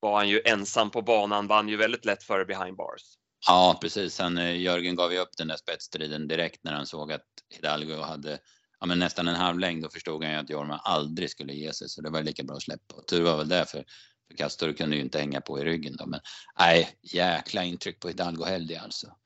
var 0.00 0.16
han 0.16 0.28
ju 0.28 0.42
ensam 0.44 0.90
på 0.90 1.02
banan, 1.02 1.46
vann 1.46 1.68
ju 1.68 1.76
väldigt 1.76 2.04
lätt 2.04 2.22
före 2.22 2.44
behind 2.44 2.76
bars. 2.76 3.02
Ja, 3.46 3.78
precis. 3.80 4.18
Han, 4.18 4.38
eh, 4.38 4.60
Jörgen 4.60 4.96
gav 4.96 5.12
ju 5.12 5.18
upp 5.18 5.36
den 5.36 5.48
där 5.48 5.56
spetsstriden 5.56 6.28
direkt 6.28 6.64
när 6.64 6.72
han 6.72 6.86
såg 6.86 7.12
att 7.12 7.26
Hidalgo 7.50 8.00
hade 8.02 8.38
ja, 8.80 8.86
men 8.86 8.98
nästan 8.98 9.28
en 9.28 9.34
halv 9.34 9.58
längd. 9.58 9.82
Då 9.82 9.88
förstod 9.88 10.24
han 10.24 10.32
ju 10.32 10.38
att 10.38 10.50
Jorma 10.50 10.78
aldrig 10.78 11.30
skulle 11.30 11.52
ge 11.52 11.72
sig, 11.72 11.88
så 11.88 12.00
det 12.00 12.10
var 12.10 12.22
lika 12.22 12.42
bra 12.42 12.56
att 12.56 12.62
släppa. 12.62 12.94
Och 12.94 13.06
tur 13.06 13.22
var 13.22 13.36
väl 13.36 13.48
det, 13.48 13.66
för, 13.66 13.84
för 14.28 14.36
Castor 14.36 14.72
kunde 14.72 14.96
ju 14.96 15.02
inte 15.02 15.18
hänga 15.18 15.40
på 15.40 15.60
i 15.60 15.64
ryggen 15.64 15.96
då. 15.96 16.06
Men 16.06 16.20
nej, 16.58 16.98
jäkla 17.02 17.64
intryck 17.64 18.00
på 18.00 18.08
Hidalgo 18.08 18.44
Heldi 18.44 18.76
alltså. 18.76 19.16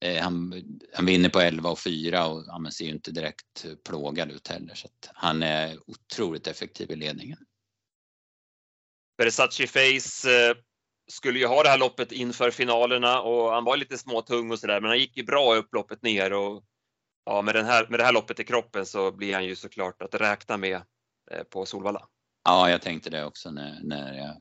Eh, 0.00 0.22
han, 0.22 0.62
han 0.92 1.06
vinner 1.06 1.28
på 1.28 1.40
11 1.40 1.70
och 1.70 1.78
4 1.78 2.26
och 2.26 2.44
ja, 2.46 2.70
ser 2.70 2.84
ju 2.84 2.90
inte 2.90 3.10
direkt 3.10 3.66
plågad 3.84 4.30
ut 4.30 4.48
heller. 4.48 4.74
Så 4.74 4.86
att 4.86 5.10
han 5.14 5.42
är 5.42 5.78
otroligt 5.86 6.46
effektiv 6.46 6.90
i 6.90 6.96
ledningen. 6.96 7.38
Versace 9.16 9.66
Face 9.66 10.30
eh, 10.30 10.56
skulle 11.08 11.38
ju 11.38 11.46
ha 11.46 11.62
det 11.62 11.68
här 11.68 11.78
loppet 11.78 12.12
inför 12.12 12.50
finalerna 12.50 13.20
och 13.20 13.52
han 13.52 13.64
var 13.64 13.76
lite 13.76 13.98
småtung 13.98 14.50
och 14.50 14.58
sådär 14.58 14.80
men 14.80 14.88
han 14.88 14.98
gick 14.98 15.16
ju 15.16 15.24
bra 15.24 15.54
upploppet 15.54 16.02
ner 16.02 16.32
och 16.32 16.64
ja, 17.24 17.42
med, 17.42 17.54
den 17.54 17.66
här, 17.66 17.86
med 17.88 18.00
det 18.00 18.04
här 18.04 18.12
loppet 18.12 18.40
i 18.40 18.44
kroppen 18.44 18.86
så 18.86 19.12
blir 19.12 19.34
han 19.34 19.44
ju 19.44 19.56
såklart 19.56 20.02
att 20.02 20.14
räkna 20.14 20.56
med 20.56 20.82
eh, 21.30 21.42
på 21.50 21.66
Solvalla. 21.66 22.08
Ja, 22.44 22.70
jag 22.70 22.82
tänkte 22.82 23.10
det 23.10 23.24
också 23.24 23.50
när, 23.50 23.80
när 23.82 24.14
jag 24.14 24.36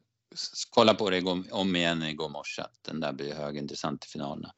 kollade 0.70 0.98
på 0.98 1.10
det 1.10 1.22
om 1.52 1.76
igen 1.76 2.04
igår 2.04 2.30
morse 2.30 2.62
att 2.62 2.80
den 2.82 3.00
där 3.00 3.14
blir 3.14 3.34
högintressant 3.34 4.06
i 4.06 4.08
finalerna. 4.08 4.54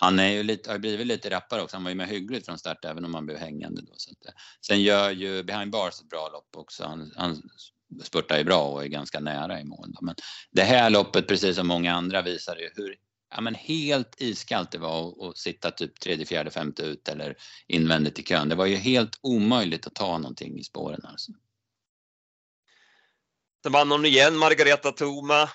Han 0.00 0.18
är 0.18 0.28
ju 0.28 0.42
lite, 0.42 0.70
har 0.70 0.78
blivit 0.78 1.06
lite 1.06 1.30
rappare 1.30 1.62
också. 1.62 1.76
Han 1.76 1.84
var 1.84 1.90
ju 1.90 1.94
med 1.94 2.08
hyggligt 2.08 2.46
från 2.46 2.58
start 2.58 2.84
även 2.84 3.04
om 3.04 3.14
han 3.14 3.26
blev 3.26 3.38
hängande 3.38 3.82
då. 3.82 3.92
Så 3.96 4.10
att, 4.10 4.26
eh, 4.26 4.32
sen 4.66 4.82
gör 4.82 5.10
ju 5.10 5.42
Behind 5.42 5.72
Bars 5.72 6.00
ett 6.00 6.08
bra 6.08 6.28
lopp 6.32 6.56
också. 6.56 6.84
Han, 6.84 7.12
han 7.16 7.42
spurtar 8.02 8.38
ju 8.38 8.44
bra 8.44 8.62
och 8.62 8.84
är 8.84 8.88
ganska 8.88 9.20
nära 9.20 9.60
i 9.60 9.64
mål. 9.64 9.94
Men 10.00 10.14
det 10.50 10.62
här 10.62 10.90
loppet, 10.90 11.28
precis 11.28 11.56
som 11.56 11.66
många 11.66 11.94
andra, 11.94 12.22
visar 12.22 12.56
ju 12.56 12.70
hur 12.74 12.96
ja, 13.30 13.40
men 13.40 13.54
helt 13.54 14.20
iskallt 14.20 14.70
det 14.70 14.78
var 14.78 15.28
att 15.28 15.38
sitta 15.38 15.70
typ 15.70 16.00
tredje, 16.00 16.26
fjärde, 16.26 16.50
femte 16.50 16.82
ut 16.82 17.08
eller 17.08 17.36
invändigt 17.66 18.18
i 18.18 18.22
kön. 18.22 18.48
Det 18.48 18.54
var 18.54 18.66
ju 18.66 18.76
helt 18.76 19.18
omöjligt 19.22 19.86
att 19.86 19.94
ta 19.94 20.18
någonting 20.18 20.58
i 20.58 20.64
spåren 20.64 21.00
alltså. 21.04 21.32
Sen 23.62 23.72
vann 23.72 23.90
hon 23.90 24.06
igen, 24.06 24.36
Margareta 24.36 24.92
Thoma. 24.92 25.48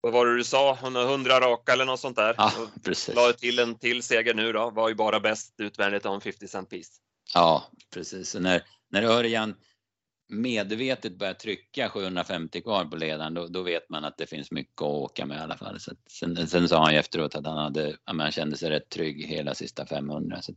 Vad 0.00 0.12
var 0.12 0.26
det 0.26 0.36
du 0.36 0.44
sa? 0.44 0.78
Hon 0.80 0.94
har 0.94 1.02
100 1.02 1.40
raka 1.40 1.72
eller 1.72 1.84
något 1.84 2.00
sånt 2.00 2.16
där. 2.16 2.34
Ja, 2.38 2.52
precis. 2.84 3.14
La 3.14 3.32
till 3.32 3.58
en 3.58 3.78
till 3.78 4.02
seger 4.02 4.34
nu 4.34 4.52
då. 4.52 4.70
Var 4.70 4.88
ju 4.88 4.94
bara 4.94 5.20
bäst 5.20 5.54
utvändigt 5.58 6.06
om 6.06 6.20
50 6.20 6.48
cent 6.48 6.70
piece. 6.70 6.92
Ja, 7.34 7.70
precis. 7.94 8.34
när, 8.34 8.62
när 8.90 9.02
Örjan 9.02 9.54
medvetet 10.32 11.18
börjar 11.18 11.34
trycka 11.34 11.88
750 11.88 12.60
kvar 12.60 12.84
på 12.84 12.96
ledaren 12.96 13.34
då, 13.34 13.46
då, 13.46 13.62
vet 13.62 13.90
man 13.90 14.04
att 14.04 14.18
det 14.18 14.26
finns 14.26 14.50
mycket 14.50 14.82
att 14.82 14.88
åka 14.88 15.26
med 15.26 15.36
i 15.36 15.40
alla 15.40 15.56
fall. 15.56 15.80
Så 15.80 15.92
sen, 16.10 16.48
sen 16.48 16.68
sa 16.68 16.84
han 16.84 16.92
ju 16.92 16.98
efteråt 16.98 17.34
att 17.34 17.46
han, 17.46 17.58
hade, 17.58 17.96
han 18.04 18.32
kände 18.32 18.56
sig 18.56 18.70
rätt 18.70 18.88
trygg 18.88 19.26
hela 19.26 19.54
sista 19.54 19.86
500. 19.86 20.42
Så 20.42 20.52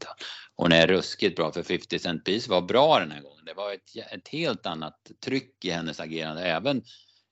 hon 0.55 0.71
är 0.71 0.87
ruskigt 0.87 1.35
bra 1.35 1.51
för 1.51 1.63
50 1.63 1.99
Cent 1.99 2.23
Piece 2.23 2.49
var 2.49 2.61
bra 2.61 2.99
den 2.99 3.11
här 3.11 3.21
gången. 3.21 3.45
Det 3.45 3.53
var 3.53 3.73
ett, 3.73 4.13
ett 4.13 4.27
helt 4.27 4.65
annat 4.65 5.11
tryck 5.25 5.65
i 5.65 5.69
hennes 5.69 5.99
agerande 5.99 6.43
även 6.43 6.83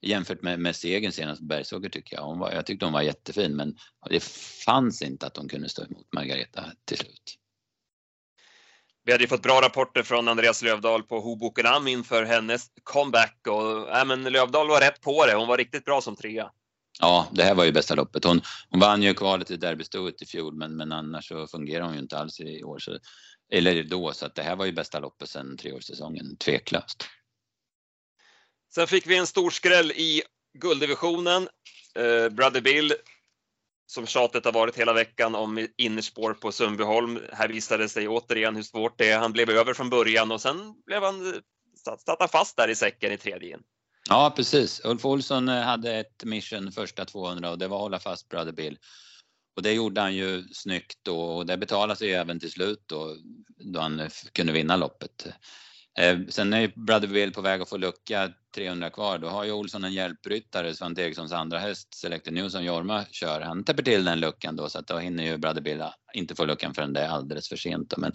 jämfört 0.02 0.42
med, 0.42 0.60
med 0.60 0.76
segern 0.76 1.12
senast 1.12 1.42
på 1.42 1.46
Bergsåker 1.46 1.90
tycker 1.90 2.16
jag. 2.16 2.24
Hon 2.24 2.40
var, 2.40 2.52
jag 2.52 2.66
tyckte 2.66 2.86
hon 2.86 2.94
var 2.94 3.02
jättefin 3.02 3.56
men 3.56 3.78
det 4.10 4.24
fanns 4.66 5.02
inte 5.02 5.26
att 5.28 5.38
hon 5.38 5.50
kunde 5.50 5.70
stå 5.70 5.84
emot 5.84 6.14
Margareta 6.14 6.66
till 6.86 6.98
slut. 6.98 7.40
Vi 9.06 9.12
hade 9.12 9.24
ju 9.24 9.28
fått 9.28 9.42
bra 9.42 9.62
rapporter 9.62 10.04
från 10.04 10.28
Andreas 10.28 10.62
Lövdahl 10.62 11.04
på 11.04 11.20
Hobokenham 11.20 11.88
inför 11.88 12.24
hennes 12.24 12.68
comeback 12.84 13.48
och 13.48 13.98
äh, 13.98 14.06
men 14.06 14.24
Lövdahl 14.24 14.68
var 14.68 14.82
rätt 14.82 15.02
på 15.02 15.26
det. 15.26 15.36
Hon 15.36 15.48
var 15.48 15.58
riktigt 15.58 15.86
bra 15.86 16.02
som 16.02 16.16
trea. 16.16 16.52
Ja, 17.00 17.28
det 17.32 17.44
här 17.44 17.56
var 17.56 17.64
ju 17.64 17.72
bästa 17.72 17.96
loppet. 17.96 18.24
Hon, 18.24 18.42
hon 18.70 18.80
vann 18.80 19.04
ju 19.04 19.14
kvalet 19.14 19.52
i 19.52 19.58
derbystoet 19.58 20.22
i 20.22 20.26
fjol 20.26 20.56
men, 20.56 20.78
men 20.78 20.92
annars 20.92 21.28
så 21.28 21.48
fungerar 21.48 21.86
hon 21.86 21.94
ju 21.94 22.00
inte 22.00 22.18
alls 22.18 22.40
i 22.40 22.64
år. 22.64 22.80
Så, 22.80 23.00
eller 23.54 23.84
då, 23.84 24.14
så 24.14 24.26
att 24.26 24.36
det 24.36 24.44
här 24.44 24.56
var 24.56 24.66
ju 24.66 24.72
bästa 24.72 25.00
loppet 25.00 25.30
sedan 25.30 25.58
treårssäsongen, 25.58 26.38
tveklöst. 26.38 27.06
Sen 28.76 28.88
fick 28.88 29.08
vi 29.08 29.18
en 29.18 29.28
stor 29.28 29.50
skräll 29.50 29.92
i 29.92 30.22
gulddivisionen. 30.60 31.48
Eh, 31.96 32.30
Brother 32.30 32.62
Bill 32.62 32.94
som 33.86 34.06
tjatet 34.08 34.46
har 34.46 34.52
varit 34.52 34.76
hela 34.76 34.94
veckan 34.94 35.36
om 35.36 35.68
innerspår 35.78 36.34
på 36.34 36.52
Sundbyholm. 36.52 37.20
Här 37.34 37.48
visade 37.48 37.84
det 37.84 37.90
sig 37.90 38.08
återigen 38.08 38.56
hur 38.56 38.64
svårt 38.64 38.98
det 38.98 39.10
är. 39.10 39.20
Han 39.20 39.34
blev 39.34 39.50
över 39.50 39.74
från 39.74 39.90
början 39.90 40.32
och 40.32 40.42
sen 40.42 40.74
blev 40.86 41.04
han, 41.04 41.28
eh, 41.28 41.40
satt 41.86 42.20
han 42.20 42.30
fast 42.30 42.58
där 42.58 42.68
i 42.68 42.76
säcken 42.76 43.12
i 43.12 43.18
tredje 43.18 43.50
in. 43.50 43.64
Ja, 44.10 44.34
precis. 44.36 44.82
Ulf 44.84 45.06
Olsson 45.06 45.50
eh, 45.50 45.62
hade 45.62 45.96
ett 45.96 46.24
mission 46.24 46.72
första 46.72 47.06
200 47.06 47.50
och 47.50 47.58
det 47.58 47.68
var 47.68 47.78
att 47.78 47.82
hålla 47.82 48.00
fast 48.00 48.30
Brother 48.30 48.52
Bill. 48.52 48.78
Och 49.56 49.64
det 49.64 49.72
gjorde 49.72 50.02
han 50.02 50.16
ju 50.16 50.44
snyggt 50.52 51.00
då 51.02 51.22
och 51.22 51.46
det 51.46 51.58
betalade 51.58 51.96
sig 51.96 52.14
även 52.14 52.40
till 52.40 52.52
slut 52.52 52.84
då, 52.86 53.16
då 53.74 53.80
han 53.80 54.00
eh, 54.00 54.10
kunde 54.32 54.54
vinna 54.54 54.76
loppet. 54.76 55.28
Eh, 56.00 56.20
sen 56.30 56.54
är 56.54 56.68
Brother 56.76 57.08
Bill 57.08 57.34
på 57.34 57.42
väg 57.42 57.62
att 57.62 57.70
få 57.70 57.78
lucka 57.78 58.32
300 58.56 58.90
kvar. 58.90 59.18
Då 59.18 59.28
har 59.28 59.44
ju 59.44 59.52
Olsson 59.52 59.84
en 59.84 59.94
hjälpryttare, 59.94 60.74
Svante 60.74 61.02
Erikssons 61.02 61.32
andra 61.32 61.60
häst, 61.60 61.94
Selected 61.96 62.34
News 62.34 62.52
som 62.52 62.64
Jorma 62.64 63.06
kör. 63.12 63.42
Han 63.42 63.64
täpper 63.64 63.84
till 63.84 64.06
den 64.06 64.20
luckan 64.20 64.56
då 64.56 64.70
så 64.70 64.80
att 64.80 64.88
då 64.88 64.98
hinner 64.98 65.24
ju 65.24 65.38
Brother 65.38 65.62
Bill 65.62 65.84
inte 66.14 66.36
få 66.36 66.46
luckan 66.46 66.74
förrän 66.74 66.94
det 66.94 67.02
är 67.02 67.10
alldeles 67.10 67.50
för 67.50 67.56
sent. 67.56 67.90
Då. 67.90 68.02
Men, 68.02 68.12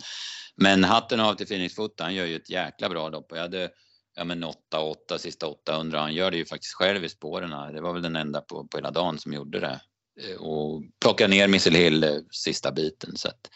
men 0.56 0.84
hatten 0.84 1.20
av 1.20 1.34
till 1.34 1.46
Phoenix 1.46 1.74
Foot, 1.74 2.00
han 2.00 2.14
gör 2.14 2.26
ju 2.26 2.36
ett 2.36 2.50
jäkla 2.50 2.88
bra 2.88 3.08
lopp. 3.08 3.26
Jag 3.30 3.40
hade 3.40 3.70
ja, 4.16 4.24
men 4.24 4.44
8-8 4.44 5.18
sista 5.18 5.46
800. 5.46 6.00
Han 6.00 6.14
gör 6.14 6.30
det 6.30 6.36
ju 6.36 6.44
faktiskt 6.44 6.74
själv 6.74 7.04
i 7.04 7.08
spåren. 7.08 7.74
Det 7.74 7.80
var 7.80 7.92
väl 7.92 8.02
den 8.02 8.16
enda 8.16 8.40
på, 8.40 8.68
på 8.68 8.78
hela 8.78 8.90
dagen 8.90 9.18
som 9.18 9.32
gjorde 9.32 9.60
det. 9.60 9.80
Eh, 10.20 10.36
och 10.36 10.82
plockade 11.00 11.30
ner 11.30 11.48
Missile 11.48 11.78
Hill 11.78 12.04
eh, 12.04 12.16
sista 12.30 12.72
biten. 12.72 13.16
Så 13.16 13.28
att, 13.28 13.50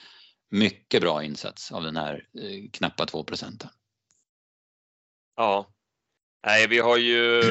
mycket 0.50 1.00
bra 1.00 1.22
insats 1.24 1.72
av 1.72 1.82
den 1.82 1.96
här 1.96 2.14
eh, 2.14 2.70
knappa 2.72 3.06
2 3.06 3.24
procenten. 3.24 3.70
Ja. 5.36 5.66
Nej, 6.46 6.66
vi 6.68 6.78
har 6.78 6.96
ju, 6.96 7.42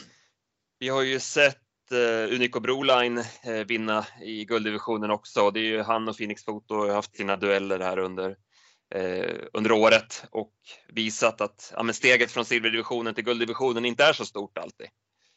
vi 0.78 0.88
har 0.88 1.02
ju 1.02 1.20
sett 1.20 1.58
uh, 1.92 2.34
Unico 2.34 2.60
Broline 2.60 3.18
uh, 3.18 3.64
vinna 3.66 4.06
i 4.22 4.44
gulddivisionen 4.44 5.10
också. 5.10 5.50
Det 5.50 5.60
är 5.60 5.64
ju 5.64 5.82
han 5.82 6.08
och 6.08 6.16
Phoenix 6.16 6.44
Foto 6.44 6.74
har 6.74 6.94
haft 6.94 7.16
sina 7.16 7.36
dueller 7.36 7.80
här 7.80 7.98
under, 7.98 8.30
uh, 8.30 9.36
under 9.52 9.72
året 9.72 10.24
och 10.30 10.54
visat 10.88 11.40
att 11.40 11.72
ja, 11.76 11.82
men 11.82 11.94
steget 11.94 12.30
från 12.30 12.44
silverdivisionen 12.44 13.14
till 13.14 13.24
gulddivisionen 13.24 13.84
inte 13.84 14.04
är 14.04 14.12
så 14.12 14.24
stort 14.24 14.58
alltid. 14.58 14.86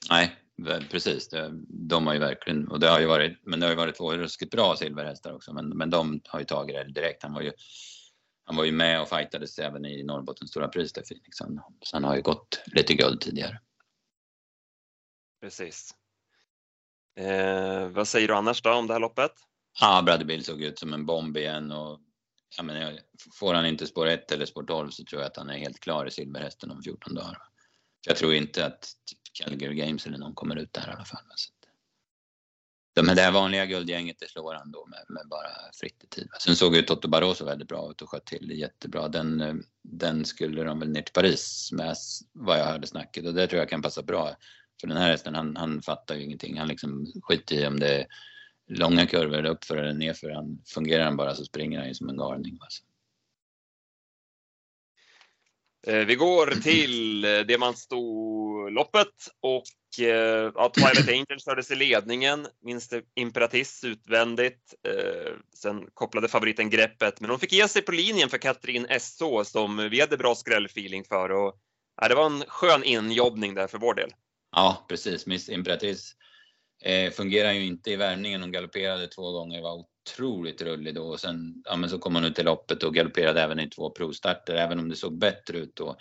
Nej, 0.09 0.35
precis. 0.91 1.29
De 1.89 2.07
har 2.07 2.13
ju 2.13 2.19
verkligen, 2.19 2.67
och 2.67 2.79
det 2.79 2.87
har 2.87 2.99
ju 2.99 3.05
varit, 3.05 3.39
men 3.43 3.59
det 3.59 3.65
har 3.65 3.71
ju 3.71 3.77
varit 3.77 3.97
två 3.97 4.13
ruskigt 4.13 4.51
bra 4.51 4.75
silverhästar 4.75 5.33
också, 5.33 5.53
men, 5.53 5.69
men 5.69 5.89
de 5.89 6.21
har 6.27 6.39
ju 6.39 6.45
tagit 6.45 6.75
det 6.75 7.01
direkt. 7.01 7.23
Han 7.23 7.33
var 7.33 7.41
ju 7.41 7.51
han 8.45 8.55
var 8.55 8.63
ju 8.63 8.71
med 8.71 9.01
och 9.01 9.09
fightades 9.09 9.59
även 9.59 9.85
i 9.85 10.03
Norrbottens 10.03 10.49
stora 10.49 10.67
pris 10.67 10.93
där 10.93 11.01
Phoenix. 11.01 11.37
Så 11.81 11.95
han 11.95 12.03
har 12.03 12.15
ju 12.15 12.21
gått 12.21 12.61
lite 12.65 12.93
guld 12.93 13.21
tidigare. 13.21 13.59
Precis. 15.41 15.95
Eh, 17.19 17.87
vad 17.87 18.07
säger 18.07 18.27
du 18.27 18.33
annars 18.33 18.61
då 18.61 18.73
om 18.73 18.87
det 18.87 18.93
här 18.93 18.99
loppet? 18.99 19.31
Ja, 19.81 20.01
Bradley 20.05 20.27
Bill 20.27 20.45
såg 20.45 20.61
ut 20.61 20.79
som 20.79 20.93
en 20.93 21.05
bomb 21.05 21.37
igen 21.37 21.71
och 21.71 21.99
ja, 22.57 22.63
men, 22.63 22.99
får 23.33 23.53
han 23.53 23.65
inte 23.65 23.87
spår 23.87 24.07
1 24.07 24.31
eller 24.31 24.45
spår 24.45 24.63
12 24.63 24.89
så 24.89 25.03
tror 25.03 25.21
jag 25.21 25.27
att 25.27 25.37
han 25.37 25.49
är 25.49 25.57
helt 25.57 25.79
klar 25.79 26.05
i 26.05 26.11
silverhästen 26.11 26.71
om 26.71 26.81
14 26.83 27.15
dagar. 27.15 27.37
Jag 28.07 28.17
tror 28.17 28.33
inte 28.33 28.65
att 28.65 28.81
typ 28.81 29.19
Calgary 29.33 29.75
Games 29.75 30.05
eller 30.05 30.17
någon 30.17 30.35
kommer 30.35 30.55
ut 30.55 30.73
där 30.73 30.87
i 30.89 30.91
alla 30.91 31.05
fall. 31.05 31.23
Så 31.35 31.53
de 32.95 33.09
här 33.09 33.31
vanliga 33.31 33.65
guldgänget 33.65 34.19
det 34.19 34.29
slår 34.29 34.53
han 34.53 34.71
då 34.71 34.85
med, 34.85 35.05
med 35.09 35.27
bara 35.29 35.49
fritt 35.73 36.03
i 36.03 36.07
tid. 36.07 36.27
Sen 36.39 36.55
såg 36.55 36.75
ju 36.75 36.81
Toto 36.81 37.07
Barroso 37.07 37.45
väldigt 37.45 37.67
bra 37.67 37.91
ut 37.91 38.01
och 38.01 38.09
sköt 38.09 38.25
till 38.25 38.59
jättebra. 38.59 39.07
Den, 39.07 39.41
eh, 39.41 39.53
den 39.81 40.25
skulle 40.25 40.63
de 40.63 40.79
väl 40.79 40.89
ner 40.89 41.01
till 41.01 41.13
Paris 41.13 41.69
med 41.71 41.95
vad 42.33 42.59
jag 42.59 42.65
hörde 42.65 42.87
snacket 42.87 43.25
och 43.25 43.33
det 43.33 43.47
tror 43.47 43.59
jag 43.59 43.69
kan 43.69 43.81
passa 43.81 44.01
bra. 44.01 44.35
För 44.81 44.87
den 44.87 44.97
här 44.97 45.11
hästen 45.11 45.35
han, 45.35 45.55
han 45.55 45.81
fattar 45.81 46.15
ju 46.15 46.23
ingenting. 46.23 46.57
Han 46.57 46.67
liksom 46.67 47.05
skiter 47.23 47.55
i 47.55 47.67
om 47.67 47.79
det 47.79 47.95
är 47.95 48.07
långa 48.67 49.05
kurvor 49.05 49.45
uppför 49.45 49.77
eller 49.77 49.93
nerför. 49.93 50.29
Han, 50.29 50.61
fungerar 50.65 51.03
han 51.03 51.17
bara 51.17 51.35
så 51.35 51.45
springer 51.45 51.79
han 51.79 51.87
ju 51.87 51.93
som 51.93 52.09
en 52.09 52.17
galning. 52.17 52.57
Alltså. 52.61 52.83
Eh, 55.87 56.05
vi 56.05 56.15
går 56.15 56.47
till 56.47 57.25
eh, 57.25 57.39
Diamantstoloppet 57.39 59.07
och 59.41 60.05
eh, 60.05 60.51
ja, 60.55 60.71
Twilight 60.75 61.09
Angels 61.09 61.45
kördes 61.45 61.71
i 61.71 61.75
ledningen, 61.75 62.47
Minst 62.61 62.91
det 62.91 63.01
Imperatis 63.15 63.83
utvändigt. 63.83 64.73
Eh, 64.87 65.33
sen 65.55 65.87
kopplade 65.93 66.27
favoriten 66.27 66.69
greppet, 66.69 67.21
men 67.21 67.29
hon 67.29 67.39
fick 67.39 67.53
ge 67.53 67.67
sig 67.67 67.81
på 67.81 67.91
linjen 67.91 68.29
för 68.29 68.37
Katrin 68.37 68.87
SO 68.99 69.43
som 69.45 69.89
vi 69.91 70.01
hade 70.01 70.17
bra 70.17 70.35
skrällfeeling 70.35 71.03
för. 71.03 71.31
Och, 71.31 71.55
ja, 72.01 72.07
det 72.07 72.15
var 72.15 72.25
en 72.25 72.43
skön 72.47 72.83
injobbning 72.83 73.53
där 73.53 73.67
för 73.67 73.77
vår 73.77 73.93
del. 73.93 74.09
Ja, 74.55 74.85
precis. 74.89 75.25
Miss 75.25 75.49
Imperatis 75.49 76.15
eh, 76.83 77.11
fungerar 77.11 77.51
ju 77.51 77.65
inte 77.65 77.91
i 77.91 77.95
värmningen. 77.95 78.41
Hon 78.41 78.51
galopperade 78.51 79.07
två 79.07 79.31
gånger, 79.31 79.61
var 79.61 79.85
otroligt 80.05 80.61
rullig 80.61 80.95
då 80.95 81.03
och 81.03 81.19
sen 81.19 81.63
ja, 81.65 81.75
men 81.75 81.89
så 81.89 81.99
kom 81.99 82.15
hon 82.15 82.25
ut 82.25 82.39
i 82.39 82.43
loppet 82.43 82.83
och 82.83 82.93
galopperade 82.93 83.41
även 83.41 83.59
i 83.59 83.69
två 83.69 83.89
provstarter 83.89 84.55
även 84.55 84.79
om 84.79 84.89
det 84.89 84.95
såg 84.95 85.17
bättre 85.17 85.57
ut 85.57 85.75
då. 85.75 85.97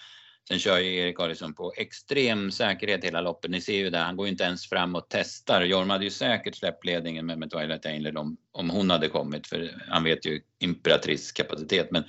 Sen 0.49 0.58
kör 0.58 0.78
ju 0.78 0.96
Erik 0.96 1.20
Adielsson 1.20 1.54
på 1.54 1.73
extrem 1.76 2.50
säkerhet 2.50 3.04
hela 3.04 3.20
loppet. 3.20 3.50
Ni 3.50 3.61
ser 3.61 3.76
ju 3.76 3.90
det, 3.90 3.99
han 3.99 4.16
går 4.16 4.26
ju 4.26 4.32
inte 4.32 4.44
ens 4.44 4.68
fram 4.68 4.94
och 4.94 5.06
testar. 5.08 5.62
Jorma 5.62 5.94
hade 5.94 6.04
ju 6.04 6.11
säkert 6.11 6.56
släppt 6.56 6.84
ledningen 6.84 7.26
med, 7.26 7.38
med 7.38 7.50
Twilight 7.50 7.87
Angel 7.87 8.16
om, 8.16 8.37
om 8.52 8.70
hon 8.70 8.90
hade 8.90 9.08
kommit, 9.08 9.46
för 9.46 9.84
han 9.88 10.04
vet 10.04 10.26
ju 10.26 10.40
Imperatrice 10.58 11.32
kapacitet. 11.32 11.90
Men, 11.90 12.04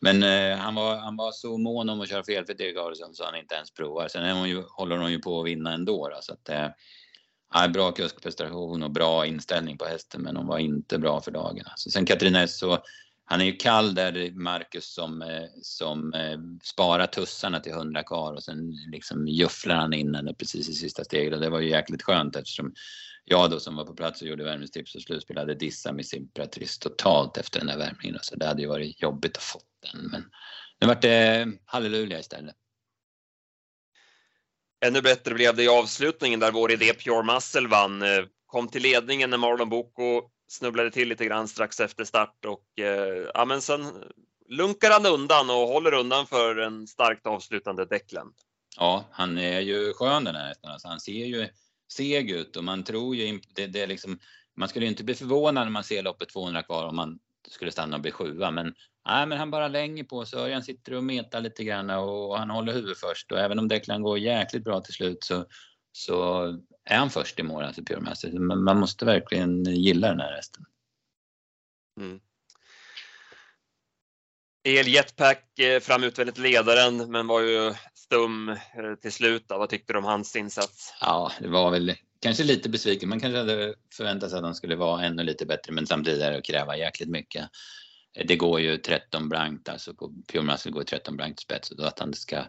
men 0.00 0.22
eh, 0.22 0.58
han, 0.58 0.74
var, 0.74 0.96
han 0.96 1.16
var 1.16 1.32
så 1.32 1.58
mån 1.58 1.88
om 1.88 2.00
att 2.00 2.08
köra 2.08 2.24
fel 2.24 2.46
för 2.46 2.62
Erik 2.62 2.76
Adielsson 2.76 3.14
så 3.14 3.24
han 3.24 3.36
inte 3.36 3.54
ens 3.54 3.70
provar. 3.70 4.08
Sen 4.08 4.24
är 4.24 4.32
hon 4.32 4.48
ju, 4.48 4.62
håller 4.68 4.96
hon 4.96 5.12
ju 5.12 5.18
på 5.18 5.40
att 5.40 5.46
vinna 5.46 5.72
ändå. 5.72 6.08
Då, 6.08 6.18
så 6.20 6.32
att, 6.32 6.48
eh, 6.48 6.68
bra 7.72 7.92
kuskprestation 7.92 8.82
och 8.82 8.90
bra 8.90 9.26
inställning 9.26 9.78
på 9.78 9.84
hästen, 9.84 10.22
men 10.22 10.36
hon 10.36 10.46
var 10.46 10.58
inte 10.58 10.98
bra 10.98 11.20
för 11.20 11.30
dagen. 11.30 11.64
Alltså, 11.66 11.90
sen 11.90 12.06
Katarina 12.06 12.46
så 12.46 12.82
han 13.30 13.40
är 13.40 13.44
ju 13.44 13.56
kall 13.56 13.94
där, 13.94 14.30
Marcus, 14.30 14.94
som, 14.94 15.22
eh, 15.22 15.44
som 15.62 16.14
eh, 16.14 16.38
sparar 16.62 17.06
tussarna 17.06 17.60
till 17.60 17.72
100 17.72 18.02
kvar 18.02 18.32
och 18.32 18.42
sen 18.42 18.72
liksom 18.92 19.28
jufflar 19.28 19.76
han 19.76 19.92
in 19.92 20.14
henne 20.14 20.34
precis 20.34 20.68
i 20.68 20.72
sista 20.72 21.04
steget 21.04 21.34
och 21.34 21.40
det 21.40 21.50
var 21.50 21.60
ju 21.60 21.70
jäkligt 21.70 22.02
skönt 22.02 22.36
eftersom 22.36 22.74
jag 23.24 23.50
då 23.50 23.60
som 23.60 23.76
var 23.76 23.84
på 23.84 23.94
plats 23.94 24.22
och 24.22 24.28
gjorde 24.28 24.44
värmningstips 24.44 24.94
och 24.94 25.02
slutspel 25.02 25.38
hade 25.38 25.54
dissat 25.54 25.94
med 25.94 26.06
Simpratrice 26.06 26.78
totalt 26.78 27.36
efter 27.36 27.58
den 27.58 27.66
där 27.66 27.78
värmningen. 27.78 28.18
Så 28.22 28.36
det 28.36 28.46
hade 28.46 28.62
ju 28.62 28.68
varit 28.68 29.02
jobbigt 29.02 29.36
att 29.36 29.42
få 29.42 29.60
den. 29.92 30.06
Men 30.10 30.24
nu 30.80 30.86
vart 30.86 31.02
det 31.02 31.46
halleluja 31.64 32.18
istället. 32.18 32.56
Ännu 34.80 35.02
bättre 35.02 35.34
blev 35.34 35.56
det 35.56 35.62
i 35.62 35.68
avslutningen 35.68 36.40
där 36.40 36.52
vår 36.52 36.72
idé 36.72 36.94
Pure 36.94 37.22
Muscle 37.22 37.68
vann. 37.68 38.02
Eh, 38.02 38.24
kom 38.46 38.68
till 38.68 38.82
ledningen 38.82 39.30
när 39.30 39.38
Marlon 39.38 39.68
Boko 39.68 40.22
snubblade 40.48 40.90
till 40.90 41.08
lite 41.08 41.24
grann 41.24 41.48
strax 41.48 41.80
efter 41.80 42.04
start 42.04 42.44
och 42.44 42.78
eh, 42.84 43.30
ja, 43.34 43.44
men 43.44 43.62
sen 43.62 43.92
lunkar 44.48 44.90
han 44.90 45.06
undan 45.06 45.50
och 45.50 45.68
håller 45.68 45.94
undan 45.94 46.26
för 46.26 46.56
en 46.56 46.86
starkt 46.86 47.26
avslutande 47.26 47.84
Declan. 47.84 48.32
Ja, 48.76 49.04
han 49.10 49.38
är 49.38 49.60
ju 49.60 49.92
skön 49.92 50.24
den 50.24 50.34
här 50.34 50.48
hästen. 50.48 50.70
Alltså, 50.70 50.88
han 50.88 51.00
ser 51.00 51.12
ju 51.12 51.48
seg 51.92 52.30
ut 52.30 52.56
och 52.56 52.64
man 52.64 52.84
tror 52.84 53.16
ju 53.16 53.40
det, 53.54 53.66
det 53.66 53.80
är 53.80 53.86
liksom, 53.86 54.18
man 54.56 54.68
skulle 54.68 54.86
inte 54.86 55.04
bli 55.04 55.14
förvånad 55.14 55.66
när 55.66 55.70
man 55.70 55.84
ser 55.84 56.02
loppet 56.02 56.28
200 56.28 56.62
kvar 56.62 56.86
om 56.86 56.96
man 56.96 57.18
skulle 57.48 57.72
stanna 57.72 57.96
och 57.96 58.02
bli 58.02 58.10
sjua. 58.10 58.50
Men, 58.50 58.74
nej, 59.08 59.26
men 59.26 59.38
han 59.38 59.50
bara 59.50 59.68
länger 59.68 60.04
på 60.04 60.24
sig. 60.24 60.38
Örjan 60.38 60.62
sitter 60.62 60.94
och 60.94 61.04
metar 61.04 61.40
lite 61.40 61.64
grann 61.64 61.90
och 61.90 62.38
han 62.38 62.50
håller 62.50 62.72
huvudet 62.72 62.98
först. 62.98 63.32
Och 63.32 63.38
även 63.38 63.58
om 63.58 63.68
Declan 63.68 64.02
går 64.02 64.18
jäkligt 64.18 64.64
bra 64.64 64.80
till 64.80 64.94
slut 64.94 65.24
så, 65.24 65.44
så 65.92 66.44
är 66.84 66.96
han 66.96 67.10
först 67.10 67.38
i 67.38 67.42
mål, 67.42 67.64
alltså 67.64 67.82
Pure 67.82 68.00
Master. 68.00 68.30
Men 68.30 68.64
man 68.64 68.80
måste 68.80 69.04
verkligen 69.04 69.64
gilla 69.64 70.08
den 70.08 70.20
här 70.20 70.32
hästen. 70.32 70.64
Mm. 72.00 72.20
El 74.64 74.88
Jetpack 74.88 75.58
eh, 75.58 75.80
fram 75.80 76.04
utvändigt 76.04 76.38
ledaren 76.38 77.10
men 77.10 77.26
var 77.26 77.40
ju 77.40 77.74
stum 77.94 78.48
eh, 78.48 78.56
till 79.02 79.12
slut. 79.12 79.44
Vad 79.48 79.68
tyckte 79.68 79.92
du 79.92 79.98
om 79.98 80.04
hans 80.04 80.36
insats? 80.36 80.94
Ja, 81.00 81.32
det 81.40 81.48
var 81.48 81.70
väl 81.70 81.94
kanske 82.20 82.44
lite 82.44 82.68
besviken. 82.68 83.08
Man 83.08 83.20
kanske 83.20 83.38
hade 83.38 83.74
förväntat 83.96 84.30
sig 84.30 84.36
att 84.36 84.44
de 84.44 84.54
skulle 84.54 84.76
vara 84.76 85.04
ännu 85.04 85.22
lite 85.22 85.46
bättre 85.46 85.72
men 85.72 85.86
samtidigt 85.86 86.22
är 86.22 86.30
det 86.30 86.38
att 86.38 86.44
kräva 86.44 86.76
jäkligt 86.76 87.08
mycket. 87.08 87.50
Eh, 88.14 88.26
det 88.26 88.36
går 88.36 88.60
ju 88.60 88.76
13 88.76 89.28
blankt, 89.28 89.68
alltså 89.68 89.94
på 89.94 90.14
Pure 90.32 90.70
går 90.70 90.84
13 90.84 91.16
blankt 91.16 91.40
spets 91.40 91.70
och 91.70 91.86
att 91.86 91.98
han 91.98 92.14
ska 92.14 92.44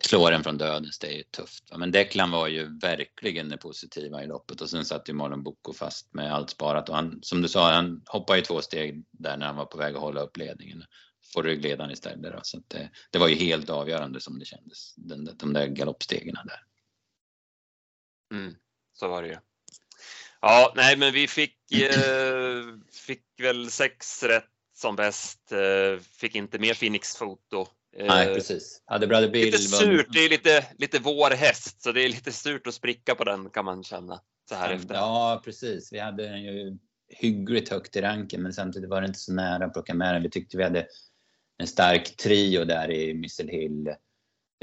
slå 0.00 0.30
den 0.30 0.42
från 0.42 0.58
dödens, 0.58 0.98
det 0.98 1.06
är 1.06 1.16
ju 1.16 1.22
tufft. 1.22 1.64
Men 1.76 1.90
Declan 1.90 2.30
var 2.30 2.48
ju 2.48 2.78
verkligen 2.78 3.48
det 3.48 3.56
positiva 3.56 4.22
i 4.22 4.26
loppet 4.26 4.60
och 4.60 4.70
sen 4.70 4.84
satt 4.84 5.08
ju 5.08 5.12
Marlon 5.12 5.42
Boko 5.42 5.72
fast 5.72 6.14
med 6.14 6.34
allt 6.34 6.50
sparat 6.50 6.88
och 6.88 6.94
han, 6.94 7.18
som 7.22 7.42
du 7.42 7.48
sa, 7.48 7.72
han 7.72 8.02
hoppade 8.06 8.38
ju 8.38 8.44
två 8.44 8.62
steg 8.62 9.04
där 9.10 9.36
när 9.36 9.46
han 9.46 9.56
var 9.56 9.66
på 9.66 9.78
väg 9.78 9.94
att 9.94 10.00
hålla 10.00 10.20
upp 10.20 10.36
ledningen. 10.36 10.84
Får 11.34 11.42
ryggledaren 11.42 11.90
istället 11.90 12.32
då. 12.32 12.40
Så 12.42 12.62
det, 12.68 12.90
det, 13.10 13.18
var 13.18 13.28
ju 13.28 13.34
helt 13.34 13.70
avgörande 13.70 14.20
som 14.20 14.38
det 14.38 14.44
kändes, 14.44 14.94
den, 14.94 15.30
de 15.36 15.52
där 15.52 15.66
galoppstegen 15.66 16.36
där. 16.44 16.62
Mm, 18.38 18.54
så 18.92 19.08
var 19.08 19.22
det 19.22 19.28
ju. 19.28 19.36
Ja, 20.40 20.72
nej 20.76 20.96
men 20.96 21.12
vi 21.12 21.28
fick, 21.28 21.72
eh, 21.72 22.64
fick 22.92 23.24
väl 23.38 23.70
sex 23.70 24.22
rätt 24.22 24.55
som 24.76 24.96
bäst. 24.96 25.52
Eh, 25.52 26.00
fick 26.00 26.34
inte 26.34 26.58
med 26.58 26.78
Phoenix 26.78 27.16
Foto 27.16 27.66
Nej, 27.98 28.28
eh, 28.28 28.34
precis. 28.34 28.82
Hade 28.86 29.06
Brother 29.06 29.28
Bill 29.28 29.44
lite 29.44 29.58
surt. 29.58 30.06
Det 30.12 30.18
är 30.18 30.28
lite, 30.28 30.66
lite 30.78 30.98
vår 30.98 31.30
häst, 31.30 31.82
så 31.82 31.92
det 31.92 32.04
är 32.04 32.08
lite 32.08 32.32
surt 32.32 32.66
att 32.66 32.74
spricka 32.74 33.14
på 33.14 33.24
den 33.24 33.50
kan 33.50 33.64
man 33.64 33.82
känna 33.82 34.20
så 34.48 34.54
här 34.54 34.70
ja, 34.70 34.76
efter. 34.76 34.94
Ja, 34.94 35.42
precis. 35.44 35.92
Vi 35.92 35.98
hade 35.98 36.28
den 36.28 36.42
ju 36.42 36.78
hyggligt 37.08 37.68
högt 37.68 37.96
i 37.96 38.00
ranken, 38.00 38.42
men 38.42 38.52
samtidigt 38.52 38.90
var 38.90 39.00
det 39.00 39.06
inte 39.06 39.18
så 39.18 39.32
nära 39.32 39.64
att 39.64 39.72
plocka 39.72 39.94
med 39.94 40.14
den. 40.14 40.22
Vi 40.22 40.30
tyckte 40.30 40.56
vi 40.56 40.62
hade 40.62 40.86
en 41.58 41.66
stark 41.66 42.16
trio 42.16 42.64
där 42.64 42.90
i 42.90 43.14
Missile 43.14 43.52
Hill, 43.52 43.94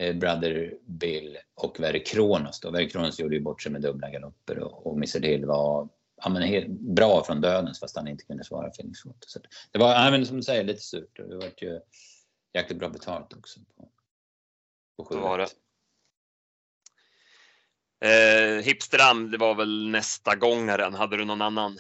eh, 0.02 0.16
Brother 0.16 0.74
Bill 0.88 1.38
och 1.56 1.80
Verre 1.80 2.00
Kronos. 2.00 2.60
Då. 2.60 2.72
Verre 2.72 2.90
Kronos 2.90 3.20
gjorde 3.20 3.36
ju 3.36 3.42
bort 3.42 3.62
sig 3.62 3.72
med 3.72 3.82
dubbla 3.82 4.10
galopper 4.10 4.60
och, 4.60 4.88
och 4.88 5.00
Missile 5.00 5.28
Hill 5.28 5.46
var 5.46 5.90
ja, 6.24 6.30
men 6.30 6.42
helt 6.42 6.70
bra 6.70 7.24
från 7.24 7.42
dödens 7.42 7.80
fast 7.80 7.96
han 7.96 8.08
inte 8.08 8.24
kunde 8.24 8.44
svara 8.44 8.70
Phoenix 8.70 9.00
Så 9.28 9.40
det 9.72 9.80
var, 9.80 9.94
ja, 9.94 10.12
men 10.12 10.26
som 10.26 10.38
du 10.38 10.44
säger, 10.44 10.64
lite 10.64 10.82
surt. 10.82 11.16
Det 11.16 11.36
var 11.36 11.52
ju 11.58 11.80
jäkligt 12.54 12.80
bra 12.80 12.90
betalt 12.90 13.34
också. 13.34 13.60
På, 13.78 13.90
på 14.98 15.14
Så 15.14 15.20
var 15.20 15.38
det. 15.38 15.48
Eh, 18.04 18.64
Hipsterdam, 18.64 19.32
det 19.32 19.38
var 19.38 19.56
väl 19.56 19.90
nästa 19.90 20.36
gångaren. 20.36 20.94
Hade 20.94 21.18
du 21.18 21.26
någon 21.26 21.42
annan? 21.42 21.80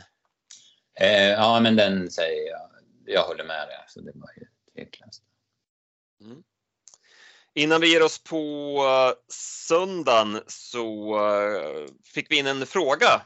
Eh, 0.99 1.29
ja, 1.29 1.59
men 1.59 1.75
den 1.75 2.11
säger 2.11 2.51
jag. 2.51 2.69
Jag 3.05 3.23
håller 3.23 3.43
med 3.43 3.67
dig. 3.67 3.77
Alltså, 3.81 4.01
det 4.01 4.11
var 4.15 4.31
ju 4.37 4.47
tveklöst. 4.73 5.23
Mm. 6.21 6.43
Innan 7.53 7.81
vi 7.81 7.91
ger 7.91 8.03
oss 8.03 8.23
på 8.23 8.37
uh, 8.83 9.33
söndagen 9.67 10.41
så 10.47 11.19
uh, 11.19 11.87
fick 12.03 12.31
vi 12.31 12.37
in 12.37 12.47
en 12.47 12.65
fråga 12.65 13.21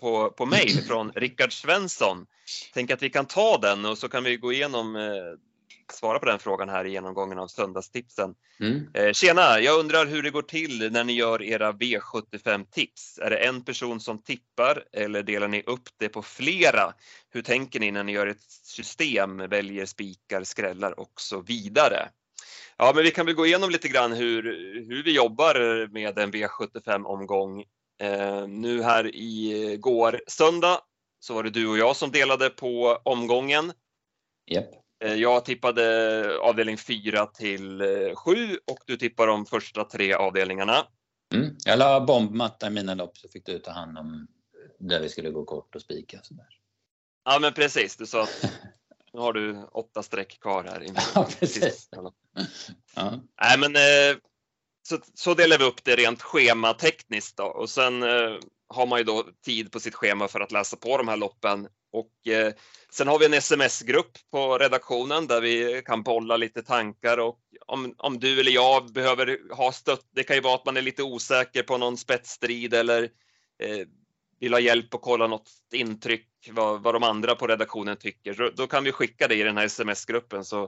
på, 0.00 0.30
på 0.30 0.46
mail 0.46 0.82
från 0.88 1.12
Rickard 1.12 1.52
Svensson. 1.52 2.26
Tänk 2.74 2.90
att 2.90 3.02
vi 3.02 3.10
kan 3.10 3.26
ta 3.26 3.58
den 3.58 3.84
och 3.84 3.98
så 3.98 4.08
kan 4.08 4.24
vi 4.24 4.36
gå 4.36 4.52
igenom 4.52 4.96
svara 5.92 6.18
på 6.18 6.26
den 6.26 6.38
frågan 6.38 6.68
här 6.68 6.84
i 6.84 6.90
genomgången 6.90 7.38
av 7.38 7.48
söndagstipsen. 7.48 8.34
Mm. 8.60 8.88
Eh, 8.94 9.12
tjena! 9.12 9.60
Jag 9.60 9.78
undrar 9.78 10.06
hur 10.06 10.22
det 10.22 10.30
går 10.30 10.42
till 10.42 10.92
när 10.92 11.04
ni 11.04 11.12
gör 11.12 11.42
era 11.42 11.72
V75-tips. 11.72 13.18
Är 13.18 13.30
det 13.30 13.36
en 13.36 13.64
person 13.64 14.00
som 14.00 14.22
tippar 14.22 14.84
eller 14.92 15.22
delar 15.22 15.48
ni 15.48 15.62
upp 15.66 15.88
det 15.98 16.08
på 16.08 16.22
flera? 16.22 16.92
Hur 17.30 17.42
tänker 17.42 17.80
ni 17.80 17.90
när 17.90 18.04
ni 18.04 18.12
gör 18.12 18.26
ett 18.26 18.42
system, 18.62 19.36
väljer 19.36 19.86
spikar, 19.86 20.44
skrällar 20.44 21.00
och 21.00 21.12
så 21.20 21.40
vidare? 21.40 22.08
Ja, 22.78 22.92
men 22.94 23.04
vi 23.04 23.10
kan 23.10 23.26
väl 23.26 23.34
gå 23.34 23.46
igenom 23.46 23.70
lite 23.70 23.88
grann 23.88 24.12
hur, 24.12 24.42
hur 24.88 25.02
vi 25.02 25.14
jobbar 25.14 25.86
med 25.92 26.18
en 26.18 26.32
V75-omgång. 26.32 27.64
Eh, 28.00 28.48
nu 28.48 28.82
här 28.82 29.16
i 29.16 29.76
går 29.80 30.20
söndag 30.26 30.80
så 31.20 31.34
var 31.34 31.42
det 31.42 31.50
du 31.50 31.68
och 31.68 31.78
jag 31.78 31.96
som 31.96 32.10
delade 32.10 32.50
på 32.50 33.00
omgången. 33.04 33.72
Yep. 34.50 34.70
Eh, 35.04 35.14
jag 35.14 35.44
tippade 35.44 36.38
avdelning 36.38 36.76
4 36.76 37.26
till 37.26 37.82
7 38.16 38.50
eh, 38.50 38.56
och 38.66 38.78
du 38.86 38.96
tippar 38.96 39.26
de 39.26 39.46
första 39.46 39.84
tre 39.84 40.14
avdelningarna. 40.14 40.86
Mm. 41.34 41.56
Jag 41.64 41.78
la 41.78 42.00
bombmatta 42.00 42.66
i 42.66 42.70
mina 42.70 42.94
lopp 42.94 43.18
så 43.18 43.28
fick 43.28 43.46
du 43.46 43.58
ta 43.58 43.70
hand 43.70 43.98
om 43.98 44.26
där 44.78 45.00
vi 45.00 45.08
skulle 45.08 45.30
gå 45.30 45.44
kort 45.44 45.74
och 45.74 45.82
spika. 45.82 46.20
Sådär. 46.22 46.46
Ja 47.24 47.38
men 47.40 47.52
precis, 47.52 47.96
du 47.96 48.06
sa 48.06 48.22
att 48.22 48.50
nu 49.12 49.20
har 49.20 49.32
du 49.32 49.64
åtta 49.72 50.02
streck 50.02 50.40
kvar 50.40 50.64
här. 50.64 50.86
Ja, 51.14 51.28
precis. 51.38 51.88
Ja. 51.90 52.12
Nej, 53.40 53.58
men, 53.58 53.76
eh, 53.76 54.16
så, 54.88 54.98
så 55.14 55.34
delar 55.34 55.58
vi 55.58 55.64
upp 55.64 55.84
det 55.84 55.96
rent 55.96 56.22
schematekniskt 56.22 57.36
då. 57.36 57.44
och 57.44 57.70
sen 57.70 58.02
eh, 58.02 58.36
har 58.68 58.86
man 58.86 58.98
ju 58.98 59.04
då 59.04 59.24
tid 59.44 59.72
på 59.72 59.80
sitt 59.80 59.94
schema 59.94 60.28
för 60.28 60.40
att 60.40 60.52
läsa 60.52 60.76
på 60.76 60.96
de 60.96 61.08
här 61.08 61.16
loppen 61.16 61.68
och 61.92 62.32
eh, 62.32 62.52
sen 62.92 63.08
har 63.08 63.18
vi 63.18 63.26
en 63.26 63.34
sms-grupp 63.34 64.12
på 64.30 64.58
redaktionen 64.58 65.26
där 65.26 65.40
vi 65.40 65.82
kan 65.86 66.02
bolla 66.02 66.36
lite 66.36 66.62
tankar 66.62 67.18
och 67.18 67.38
om, 67.66 67.94
om 67.98 68.20
du 68.20 68.40
eller 68.40 68.52
jag 68.52 68.92
behöver 68.92 69.54
ha 69.54 69.72
stött, 69.72 70.08
det 70.14 70.22
kan 70.22 70.36
ju 70.36 70.42
vara 70.42 70.54
att 70.54 70.64
man 70.64 70.76
är 70.76 70.82
lite 70.82 71.02
osäker 71.02 71.62
på 71.62 71.78
någon 71.78 71.96
spetsstrid 71.96 72.74
eller 72.74 73.02
eh, 73.62 73.86
vill 74.40 74.52
ha 74.52 74.60
hjälp 74.60 74.94
att 74.94 75.02
kolla 75.02 75.26
något 75.26 75.50
intryck, 75.72 76.28
vad, 76.50 76.82
vad 76.82 76.94
de 76.94 77.02
andra 77.02 77.34
på 77.34 77.46
redaktionen 77.46 77.96
tycker. 77.96 78.52
Då 78.56 78.66
kan 78.66 78.84
vi 78.84 78.92
skicka 78.92 79.28
det 79.28 79.34
i 79.34 79.42
den 79.42 79.56
här 79.56 79.64
sms-gruppen 79.64 80.44
så 80.44 80.62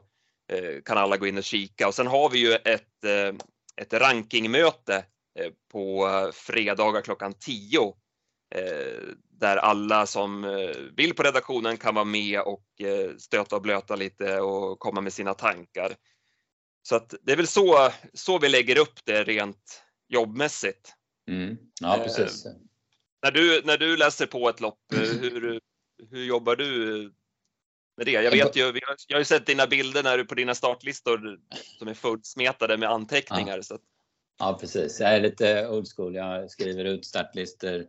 eh, 0.52 0.82
kan 0.84 0.98
alla 0.98 1.16
gå 1.16 1.26
in 1.26 1.38
och 1.38 1.44
kika 1.44 1.88
och 1.88 1.94
sen 1.94 2.06
har 2.06 2.30
vi 2.30 2.38
ju 2.38 2.52
ett, 2.52 3.04
eh, 3.04 3.32
ett 3.80 3.92
rankingmöte 3.92 5.04
eh, 5.38 5.52
på 5.72 6.08
fredagar 6.34 7.00
klockan 7.00 7.34
10 7.34 7.94
Eh, 8.54 9.14
där 9.30 9.56
alla 9.56 10.06
som 10.06 10.44
eh, 10.44 10.76
vill 10.96 11.14
på 11.14 11.22
redaktionen 11.22 11.76
kan 11.76 11.94
vara 11.94 12.04
med 12.04 12.40
och 12.40 12.80
eh, 12.80 13.16
stöta 13.16 13.56
och 13.56 13.62
blöta 13.62 13.96
lite 13.96 14.40
och 14.40 14.78
komma 14.78 15.00
med 15.00 15.12
sina 15.12 15.34
tankar. 15.34 15.96
Så 16.82 16.96
att 16.96 17.14
det 17.22 17.32
är 17.32 17.36
väl 17.36 17.46
så, 17.46 17.90
så 18.14 18.38
vi 18.38 18.48
lägger 18.48 18.78
upp 18.78 19.04
det 19.04 19.24
rent 19.24 19.82
jobbmässigt. 20.08 20.94
Mm. 21.30 21.56
Ja, 21.80 22.00
precis. 22.02 22.46
Eh, 22.46 22.52
när, 23.22 23.30
du, 23.30 23.62
när 23.64 23.78
du 23.78 23.96
läser 23.96 24.26
på 24.26 24.48
ett 24.48 24.60
lopp, 24.60 24.80
hur, 24.92 25.60
hur 26.10 26.24
jobbar 26.24 26.56
du 26.56 27.12
med 27.98 28.06
det. 28.06 28.12
Jag 28.12 28.30
vet 28.30 28.56
ju, 28.56 28.80
jag 29.08 29.16
har 29.16 29.20
ju 29.20 29.24
sett 29.24 29.46
dina 29.46 29.66
bilder 29.66 30.02
när 30.02 30.18
du 30.18 30.24
på 30.24 30.34
dina 30.34 30.54
startlistor 30.54 31.38
som 31.78 31.88
är 31.88 31.94
fullsmetade 31.94 32.76
med 32.76 32.90
anteckningar. 32.90 33.56
Ja. 33.56 33.62
Så. 33.62 33.78
ja, 34.38 34.58
precis. 34.60 35.00
Jag 35.00 35.14
är 35.14 35.20
lite 35.20 35.68
old 35.68 35.86
school. 35.96 36.14
Jag 36.14 36.50
skriver 36.50 36.84
ut 36.84 37.04
startlistor 37.04 37.86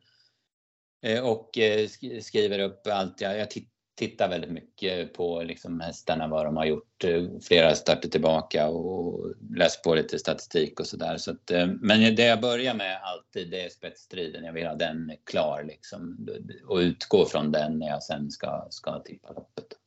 eh, 1.04 1.24
och 1.24 1.58
eh, 1.58 1.88
skriver 2.22 2.60
upp 2.60 2.88
allt. 2.88 3.22
Jag, 3.22 3.38
jag 3.38 3.48
tittar 3.96 4.30
väldigt 4.30 4.52
mycket 4.52 5.14
på 5.14 5.44
liksom 5.44 5.80
hästarna, 5.80 6.28
vad 6.28 6.46
de 6.46 6.58
har 6.58 6.66
gjort 6.66 7.04
eh, 7.04 7.24
flera 7.42 7.76
starter 7.76 8.10
tillbaka 8.10 8.68
och 8.68 9.34
läser 9.56 9.82
på 9.82 9.96
lite 9.96 10.20
statistik 10.20 10.80
och 10.80 10.88
sådär. 10.88 11.18
Så 11.18 11.32
att, 11.32 11.52
men 11.82 12.16
det 12.16 12.26
jag 12.26 12.42
börjar 12.42 12.74
med 12.74 13.00
alltid, 13.04 13.52
det 13.52 13.62
är 13.66 13.70
spetsstriden. 13.70 14.44
Jag 14.44 14.54
vill 14.54 14.68
ha 14.68 14.76
den 14.76 15.12
klar 15.24 15.64
liksom 15.64 16.30
och 16.68 16.78
utgå 16.78 17.26
från 17.26 17.52
den 17.52 17.80
när 17.80 17.88
jag 17.88 18.04
sen 18.04 18.32
ska, 18.32 18.68
ska 18.70 19.00
tippa 19.00 19.34
loppet. 19.34 19.79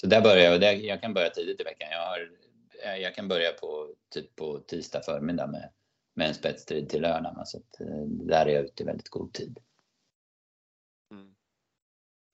Så 0.00 0.06
där 0.06 0.20
börjar 0.20 0.52
jag. 0.52 0.84
Jag 0.84 1.00
kan 1.00 1.14
börja 1.14 1.30
tidigt 1.30 1.60
i 1.60 1.64
veckan. 1.64 1.88
Jag, 1.90 2.06
har, 2.06 2.28
jag 2.96 3.14
kan 3.14 3.28
börja 3.28 3.52
på, 3.52 3.94
typ 4.14 4.36
på 4.36 4.58
tisdag 4.58 5.02
förmiddag 5.02 5.46
med, 5.46 5.70
med 6.14 6.28
en 6.28 6.34
spetsstrid 6.34 6.88
till 6.88 7.02
lördag. 7.02 7.42
Så 7.48 7.58
att, 7.58 7.80
eh, 7.80 8.06
där 8.06 8.46
är 8.46 8.50
jag 8.50 8.64
ute 8.64 8.82
i 8.82 8.86
väldigt 8.86 9.08
god 9.08 9.32
tid. 9.32 9.58
Mm. 11.10 11.34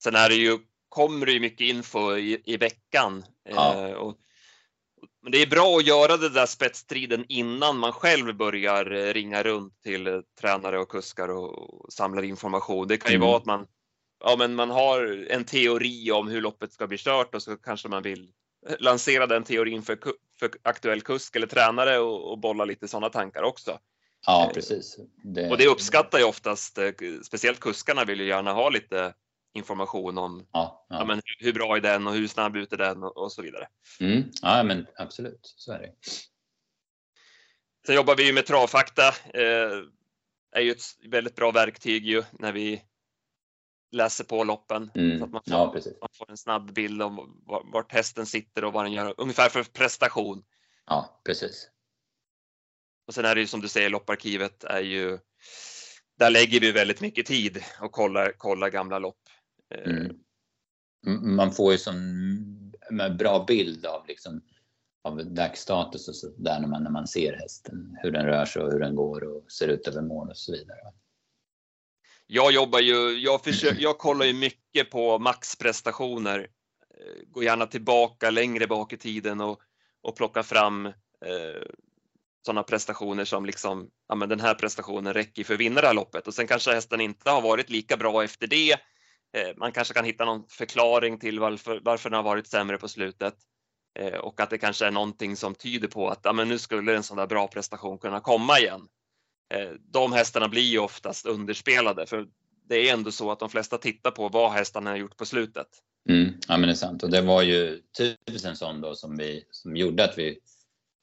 Sen 0.02 0.14
är 0.14 0.28
det 0.28 0.34
ju, 0.34 0.58
kommer 0.88 1.26
det 1.26 1.32
ju 1.32 1.40
mycket 1.40 1.66
info 1.66 2.16
i, 2.16 2.42
i 2.44 2.56
veckan. 2.56 3.24
Ja. 3.44 3.88
Eh, 3.88 3.94
och, 3.94 4.18
men 5.22 5.32
det 5.32 5.42
är 5.42 5.46
bra 5.46 5.76
att 5.76 5.86
göra 5.86 6.16
den 6.16 6.32
där 6.32 6.46
spetsstriden 6.46 7.24
innan 7.28 7.78
man 7.78 7.92
själv 7.92 8.36
börjar 8.36 8.90
eh, 8.92 9.12
ringa 9.12 9.42
runt 9.42 9.82
till 9.82 10.06
eh, 10.06 10.20
tränare 10.40 10.78
och 10.78 10.88
kuskar 10.88 11.28
och, 11.28 11.92
samlar 11.92 12.22
information. 12.22 12.88
Det 12.88 12.96
kan 12.96 13.10
ju 13.10 13.16
mm. 13.16 13.26
vara 13.26 13.36
att 13.36 13.44
man 13.44 13.66
ja, 14.24 14.36
men 14.38 14.54
man 14.54 14.70
har 14.70 15.26
en 15.30 15.44
teori 15.44 16.10
om 16.12 16.28
hur 16.28 16.40
loppet 16.40 16.72
ska 16.72 16.86
bli 16.86 16.98
kört 16.98 17.34
och 17.34 17.42
så 17.42 17.56
kanske 17.56 17.88
man 17.88 18.02
vill 18.02 18.32
lansera 18.78 19.26
den 19.26 19.44
teorin 19.44 19.82
för, 19.82 19.98
för 20.40 20.50
aktuell 20.62 21.00
kusk 21.00 21.36
eller 21.36 21.46
tränare 21.46 21.98
och, 21.98 22.30
och 22.32 22.38
bolla 22.38 22.64
lite 22.64 22.88
sådana 22.88 23.08
tankar 23.08 23.42
också. 23.42 23.78
Ja, 24.26 24.46
eh, 24.46 24.52
precis. 24.52 24.96
Det... 25.22 25.50
Och 25.50 25.58
det 25.58 25.66
uppskattar 25.66 26.18
ju 26.18 26.24
oftast, 26.24 26.78
eh, 26.78 26.90
speciellt 27.22 27.60
kuskarna 27.60 28.04
vill 28.04 28.20
ju 28.20 28.26
gärna 28.26 28.52
ha 28.52 28.68
lite 28.68 29.14
information 29.54 30.18
om 30.18 30.46
ja, 30.52 30.86
ja. 30.88 30.96
ja 30.98 31.04
men 31.04 31.22
hur 31.38 31.52
bra 31.52 31.76
är 31.76 31.80
den 31.80 32.06
och 32.06 32.12
hur 32.12 32.28
snabb 32.28 32.56
ut 32.56 32.72
är 32.72 32.76
den 32.76 33.02
och, 33.02 33.16
och 33.16 33.32
så 33.32 33.42
vidare. 33.42 33.68
Mm. 34.00 34.22
Ja, 34.42 34.62
men 34.62 34.86
absolut, 34.98 35.40
så 35.56 35.72
är 35.72 35.78
det. 35.78 35.92
Sen 37.86 37.94
jobbar 37.94 38.16
vi 38.16 38.26
ju 38.26 38.32
med 38.32 38.46
travfakta. 38.46 39.08
Eh, 39.34 39.82
är 40.52 40.60
ju 40.60 40.70
ett 40.70 40.82
väldigt 41.04 41.36
bra 41.36 41.50
verktyg 41.50 42.06
ju 42.06 42.22
när 42.32 42.52
vi 42.52 42.82
läser 43.96 44.24
på 44.24 44.44
loppen. 44.44 44.90
Mm. 44.94 45.18
Så 45.18 45.24
att 45.24 45.32
man 45.32 45.42
får, 45.44 45.54
ja, 45.54 45.74
man 46.00 46.08
får, 46.18 46.30
en 46.30 46.36
snabb 46.36 46.72
bild 46.72 47.02
om 47.02 47.42
vart 47.72 47.92
hästen 47.92 48.26
sitter 48.26 48.64
och 48.64 48.72
vad 48.72 48.84
den 48.84 48.92
gör 48.92 49.14
ungefär 49.16 49.48
för 49.48 49.62
prestation. 49.62 50.44
Ja, 50.86 51.20
precis. 51.24 51.70
Och 53.06 53.14
sen 53.14 53.24
är 53.24 53.34
det 53.34 53.40
ju 53.40 53.46
som 53.46 53.60
du 53.60 53.68
säger, 53.68 53.90
lopparkivet 53.90 54.64
är 54.64 54.80
ju, 54.80 55.18
där 56.18 56.30
lägger 56.30 56.60
vi 56.60 56.72
väldigt 56.72 57.00
mycket 57.00 57.26
tid 57.26 57.64
och 57.80 57.92
kollar, 57.92 58.32
kollar 58.32 58.70
gamla 58.70 58.98
lopp. 58.98 59.20
Eh, 59.74 59.92
mm. 59.92 61.36
Man 61.36 61.52
får 61.52 61.72
ju 61.72 61.78
sån 61.78 61.96
bra 63.18 63.44
bild 63.48 63.86
av 63.86 64.06
liksom 64.06 64.42
av 65.04 65.34
dagsstatus 65.34 66.08
och 66.08 66.16
så 66.16 66.28
där 66.36 66.60
när 66.60 66.68
man, 66.68 66.82
när 66.82 66.90
man 66.90 67.06
ser 67.06 67.32
hästen, 67.32 67.96
hur 68.02 68.10
den 68.10 68.26
rör 68.26 68.44
sig 68.44 68.62
och 68.62 68.72
hur 68.72 68.80
den 68.80 68.94
går 68.94 69.24
och 69.24 69.52
ser 69.52 69.68
ut 69.68 69.88
över 69.88 70.02
mål 70.02 70.30
och 70.30 70.36
så 70.36 70.52
vidare 70.52 70.78
jag 72.26 72.52
jobbar 72.52 72.80
ju, 72.80 73.18
jag, 73.18 73.44
försöker, 73.44 73.82
jag 73.82 73.98
kollar 73.98 74.26
ju 74.26 74.32
mycket 74.32 74.90
på 74.90 75.18
maxprestationer. 75.18 76.38
Eh, 76.98 77.28
går 77.30 77.44
gärna 77.44 77.66
tillbaka 77.66 78.30
längre 78.30 78.66
bak 78.66 78.92
i 78.92 78.96
tiden 78.96 79.40
och, 79.40 79.60
och 80.02 80.16
plockar 80.16 80.42
fram 80.42 80.86
eh, 80.86 80.92
sådana 82.46 82.62
prestationer 82.62 83.24
som 83.24 83.46
liksom, 83.46 83.90
ja 84.08 84.14
men 84.14 84.28
den 84.28 84.40
här 84.40 84.54
prestationen 84.54 85.14
räcker 85.14 85.44
för 85.44 85.54
att 85.54 85.60
vinna 85.60 85.80
det 85.80 85.86
här 85.86 85.94
loppet 85.94 86.26
och 86.26 86.34
sen 86.34 86.46
kanske 86.46 86.74
hästen 86.74 87.00
inte 87.00 87.30
har 87.30 87.42
varit 87.42 87.70
lika 87.70 87.96
bra 87.96 88.24
efter 88.24 88.46
det. 88.46 88.72
Eh, 89.36 89.56
man 89.56 89.72
kanske 89.72 89.94
kan 89.94 90.04
hitta 90.04 90.24
någon 90.24 90.48
förklaring 90.48 91.18
till 91.18 91.40
varför, 91.40 91.80
varför 91.84 92.10
den 92.10 92.16
har 92.16 92.22
varit 92.24 92.46
sämre 92.46 92.78
på 92.78 92.88
slutet 92.88 93.34
eh, 93.98 94.18
och 94.18 94.40
att 94.40 94.50
det 94.50 94.58
kanske 94.58 94.86
är 94.86 94.90
någonting 94.90 95.36
som 95.36 95.54
tyder 95.54 95.88
på 95.88 96.08
att 96.08 96.20
ja, 96.22 96.32
men 96.32 96.48
nu 96.48 96.58
skulle 96.58 96.96
en 96.96 97.02
sån 97.02 97.16
där 97.16 97.26
bra 97.26 97.48
prestation 97.48 97.98
kunna 97.98 98.20
komma 98.20 98.58
igen. 98.58 98.88
Eh, 99.54 99.70
de 99.90 100.12
hästarna 100.12 100.48
blir 100.48 100.62
ju 100.62 100.78
oftast 100.78 101.26
underspelade 101.26 102.06
för 102.06 102.28
det 102.68 102.88
är 102.88 102.92
ändå 102.92 103.12
så 103.12 103.30
att 103.30 103.38
de 103.38 103.50
flesta 103.50 103.78
tittar 103.78 104.10
på 104.10 104.28
vad 104.28 104.52
hästarna 104.52 104.90
har 104.90 104.96
gjort 104.96 105.16
på 105.16 105.26
slutet. 105.26 105.66
Mm, 106.08 106.32
ja 106.48 106.56
men 106.56 106.62
det 106.62 106.72
är 106.72 106.74
sant 106.74 107.02
och 107.02 107.10
det 107.10 107.20
var 107.20 107.42
ju 107.42 107.82
typiskt 107.98 108.46
en 108.46 108.56
sån 108.56 108.80
då 108.80 108.94
som, 108.94 109.16
vi, 109.16 109.44
som 109.50 109.76
gjorde 109.76 110.04
att 110.04 110.18
vi 110.18 110.38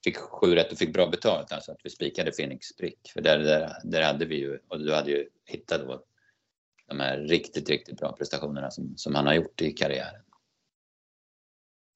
fick 0.03 0.17
sju 0.17 0.55
rätt 0.55 0.71
och 0.71 0.77
fick 0.77 0.93
bra 0.93 1.07
betalt, 1.07 1.51
alltså 1.51 1.71
att 1.71 1.79
vi 1.83 1.89
spikade 1.89 2.31
Phoenix 2.31 2.77
Brick. 2.77 3.11
För 3.13 3.21
där, 3.21 3.39
där, 3.39 3.77
där 3.83 4.01
hade 4.01 4.25
vi 4.25 4.35
ju, 4.35 4.59
och 4.67 4.79
du 4.79 4.93
hade 4.93 5.11
ju 5.11 5.29
hittat 5.45 5.81
då 5.81 6.03
de 6.87 6.99
här 6.99 7.17
riktigt, 7.17 7.69
riktigt 7.69 7.97
bra 7.97 8.11
prestationerna 8.11 8.71
som, 8.71 8.93
som 8.97 9.15
han 9.15 9.27
har 9.27 9.33
gjort 9.33 9.61
i 9.61 9.71
karriären. 9.71 10.21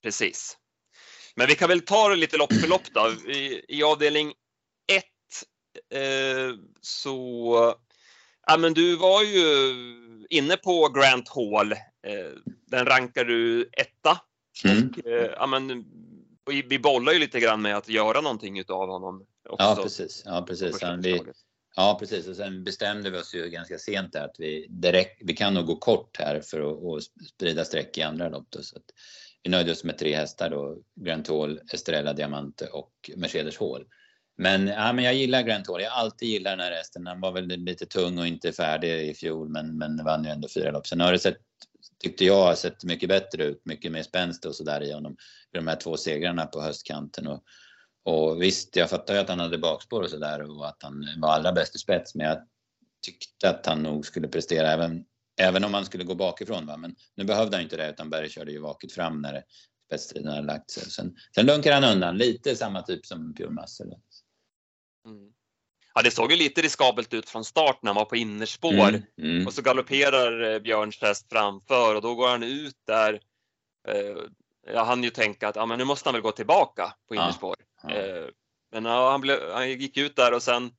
Precis. 0.04 0.58
Men 1.36 1.48
vi 1.48 1.56
kan 1.56 1.70
väl 1.70 1.82
ta 1.82 2.10
det 2.10 2.16
lite 2.16 2.38
lopp 2.38 2.54
för 2.54 2.68
lopp 2.68 2.94
då. 2.94 3.32
I, 3.32 3.66
i 3.68 3.84
avdelning 3.84 4.34
så 6.82 7.76
ja, 8.47 8.58
men 8.58 8.73
du 8.73 8.95
var 8.95 9.23
ju 9.23 9.76
inne 10.30 10.58
på 10.58 10.89
Grant 10.89 11.30
Hall. 11.30 11.71
Eh, 11.71 12.32
den 12.65 12.86
rankar 12.86 13.26
du 13.26 13.69
etta. 13.73 14.21
Mm. 14.65 14.89
Och, 14.89 15.08
eh, 15.08 15.32
ja, 15.36 15.47
men, 15.47 15.86
vi 16.69 16.80
bollar 16.80 17.13
ju 17.13 17.19
lite 17.19 17.39
grann 17.39 17.62
med 17.62 17.78
att 17.78 17.89
göra 17.89 18.21
någonting 18.21 18.60
utav 18.60 18.89
honom. 18.89 19.26
Också. 19.50 19.65
Ja 19.65 19.80
precis. 19.84 20.23
Ja, 20.26 20.45
precis. 20.47 20.84
Vi, 21.00 21.21
ja 21.76 21.97
precis. 22.00 22.28
Och 22.28 22.36
sen 22.36 22.63
bestämde 22.63 23.10
vi 23.10 23.17
oss 23.17 23.36
ju 23.36 23.50
ganska 23.50 23.78
sent 23.78 24.13
där 24.13 24.26
att 24.26 24.36
vi, 24.39 24.67
direkt, 24.69 25.21
vi 25.21 25.34
kan 25.34 25.54
nog 25.54 25.65
gå 25.65 25.76
kort 25.76 26.17
här 26.17 26.41
för 26.41 26.60
att, 26.60 26.97
att 26.97 27.28
sprida 27.28 27.65
streck 27.65 27.97
i 27.97 28.02
andra 28.02 28.30
lopp. 28.30 28.47
Då, 28.50 28.62
så 28.62 28.78
att 28.78 28.86
vi 29.43 29.50
nöjde 29.50 29.71
oss 29.71 29.84
med 29.84 29.97
tre 29.97 30.15
hästar 30.15 30.50
då. 30.50 30.78
Grand 30.95 31.30
Hall, 31.30 31.60
Estrella 31.73 32.13
Diamante 32.13 32.67
och 32.67 33.12
Mercedes 33.15 33.58
Hall. 33.58 33.86
Men, 34.38 34.67
ja, 34.67 34.93
men 34.93 35.06
jag 35.06 35.13
gillar 35.13 35.41
Grant 35.41 35.67
Hall. 35.67 35.82
Jag 35.82 35.91
har 35.91 36.02
alltid 36.02 36.30
gillat 36.30 36.52
den 36.52 36.60
här 36.60 36.71
hästen. 36.71 37.08
Han 37.08 37.21
var 37.21 37.32
väl 37.32 37.47
lite 37.47 37.86
tung 37.86 38.17
och 38.17 38.28
inte 38.28 38.52
färdig 38.52 39.10
i 39.10 39.13
fjol 39.13 39.50
men, 39.50 39.78
men 39.78 40.04
vann 40.04 40.23
ju 40.23 40.30
ändå 40.30 40.47
fyra 40.47 40.71
lopp. 40.71 40.88
Sen 40.88 41.02
har 41.02 41.12
det 41.12 41.19
sett, 41.19 41.38
tyckte 42.04 42.26
jag, 42.26 42.58
sett 42.58 42.84
mycket 42.84 43.10
bättre 43.10 43.43
ut. 43.43 43.62
Mycket 43.65 43.91
mer 43.91 44.04
spänst 44.04 44.45
och 44.45 44.56
sådär 44.56 44.84
i 44.84 44.91
honom. 44.91 45.12
I 45.54 45.58
de 45.58 45.67
här 45.67 45.76
två 45.76 45.97
segrarna 45.97 46.45
på 46.45 46.62
höstkanten. 46.62 47.28
Och, 47.28 47.43
och 48.04 48.41
visst, 48.41 48.76
jag 48.76 48.89
fattar 48.89 49.13
ju 49.13 49.19
att 49.19 49.30
han 49.30 49.39
hade 49.39 49.58
bakspår 49.58 50.02
och 50.02 50.10
sådär 50.10 50.41
och 50.41 50.67
att 50.67 50.84
han 50.84 51.08
var 51.17 51.30
allra 51.30 51.52
bäst 51.52 51.76
i 51.76 51.80
spets. 51.80 52.15
Men 52.15 52.28
jag 52.28 52.38
tyckte 53.06 53.50
att 53.50 53.65
han 53.65 53.84
nog 53.84 54.06
skulle 54.06 54.28
prestera 54.28 54.71
även, 54.71 55.04
även 55.41 55.63
om 55.63 55.73
han 55.73 55.86
skulle 55.86 56.04
gå 56.04 56.15
bakifrån. 56.15 56.65
Va? 56.65 56.78
Men 56.78 56.95
nu 57.15 57.23
behövde 57.23 57.58
han 57.58 57.63
inte 57.63 57.78
det 57.78 57.89
utan 57.89 58.10
Berg 58.10 58.30
körde 58.30 58.52
ju 58.52 58.60
vaket 58.60 58.91
fram 58.91 59.21
när 59.21 59.43
spetsstriden 59.88 60.32
hade 60.32 60.47
lagt 60.47 60.71
sig. 60.71 60.84
Sen, 60.84 61.15
sen 61.36 61.45
lunkar 61.45 61.73
han 61.73 61.95
undan, 61.95 62.17
lite 62.17 62.56
samma 62.56 62.82
typ 62.82 63.06
som 63.06 63.34
Pure 63.34 63.50
Muscle. 63.50 63.97
Mm. 65.06 65.32
Ja, 65.94 66.02
det 66.02 66.12
såg 66.12 66.32
ju 66.32 66.38
lite 66.38 66.62
riskabelt 66.62 67.14
ut 67.14 67.30
från 67.30 67.46
start 67.46 67.80
när 67.82 67.90
han 67.90 67.96
var 67.96 68.06
på 68.06 68.16
innerspår 68.16 68.90
mm, 68.90 69.02
mm. 69.22 69.48
och 69.48 69.54
så 69.54 69.62
galopperar 69.62 70.54
eh, 70.54 70.60
Björns 70.60 71.02
häst 71.02 71.28
framför 71.30 71.96
och 71.96 72.02
då 72.02 72.16
går 72.16 72.28
han 72.28 72.44
ut 72.44 72.76
där. 72.88 73.14
Eh, 73.88 74.18
jag 74.74 74.86
hann 74.86 75.04
ju 75.04 75.10
tänka 75.10 75.48
att 75.48 75.56
ja, 75.56 75.66
men 75.66 75.78
nu 75.80 75.86
måste 75.86 76.10
han 76.10 76.14
väl 76.14 76.22
gå 76.22 76.32
tillbaka 76.32 76.94
på 77.08 77.16
innerspår. 77.16 77.56
Ja, 77.84 77.90
ja. 77.90 77.96
Eh, 77.96 78.28
men 78.72 78.86
ja, 78.86 79.12
han, 79.12 79.22
blev, 79.22 79.52
han 79.52 79.70
gick 79.70 79.98
ut 79.98 80.16
där 80.16 80.34
och 80.34 80.44
sen 80.44 80.72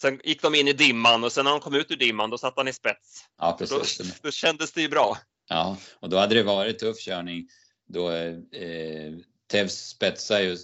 Sen 0.00 0.20
gick 0.24 0.42
de 0.42 0.54
in 0.54 0.68
i 0.68 0.72
dimman 0.72 1.24
och 1.24 1.32
sen 1.32 1.44
när 1.44 1.50
han 1.50 1.60
kom 1.60 1.74
ut 1.74 1.90
ur 1.90 1.96
dimman 1.96 2.30
då 2.30 2.38
satt 2.38 2.56
han 2.56 2.68
i 2.68 2.72
spets. 2.72 3.24
Ja, 3.38 3.56
precis. 3.58 3.98
Då, 3.98 4.04
då 4.22 4.30
kändes 4.30 4.72
det 4.72 4.82
ju 4.82 4.88
bra. 4.88 5.18
Ja, 5.48 5.76
och 6.00 6.08
då 6.08 6.16
hade 6.16 6.34
det 6.34 6.42
varit 6.42 6.78
tuff 6.78 6.98
körning. 6.98 7.48
Då 7.88 8.10
eh, 8.10 9.12
Tevs 9.54 9.88
spetsade 9.88 10.42
ju, 10.42 10.56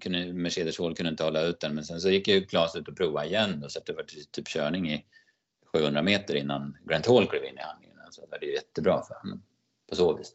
kunde, 0.00 0.32
Mercedes 0.32 0.78
Hall 0.78 0.94
kunde 0.94 1.10
inte 1.10 1.24
hålla 1.24 1.42
ut 1.42 1.60
den 1.60 1.74
men 1.74 1.84
sen 1.84 2.00
så 2.00 2.10
gick 2.10 2.28
ju 2.28 2.46
Klas 2.46 2.76
ut 2.76 2.88
och 2.88 2.96
provade 2.96 3.26
igen 3.26 3.64
och 3.64 3.72
så 3.72 3.78
att 3.78 3.86
det 3.86 3.92
var 3.92 4.02
typ 4.32 4.48
körning 4.48 4.90
i 4.90 5.04
700 5.72 6.02
meter 6.02 6.34
innan 6.34 6.76
Grant 6.88 7.06
Hall 7.06 7.26
klev 7.26 7.44
in 7.44 7.58
i 7.58 7.60
handlingen. 7.60 7.96
Så 8.10 8.26
det 8.40 8.46
ju 8.46 8.52
jättebra 8.52 9.02
för 9.02 9.14
honom 9.14 9.42
på 9.88 9.96
så 9.96 10.16
vis. 10.16 10.32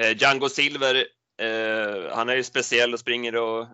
Eh, 0.00 0.16
Django 0.16 0.48
Silver, 0.48 0.94
eh, 1.42 2.14
han 2.16 2.28
är 2.28 2.36
ju 2.36 2.42
speciell 2.42 2.92
och 2.92 3.00
springer 3.00 3.36
och 3.36 3.62
eh, 3.62 3.68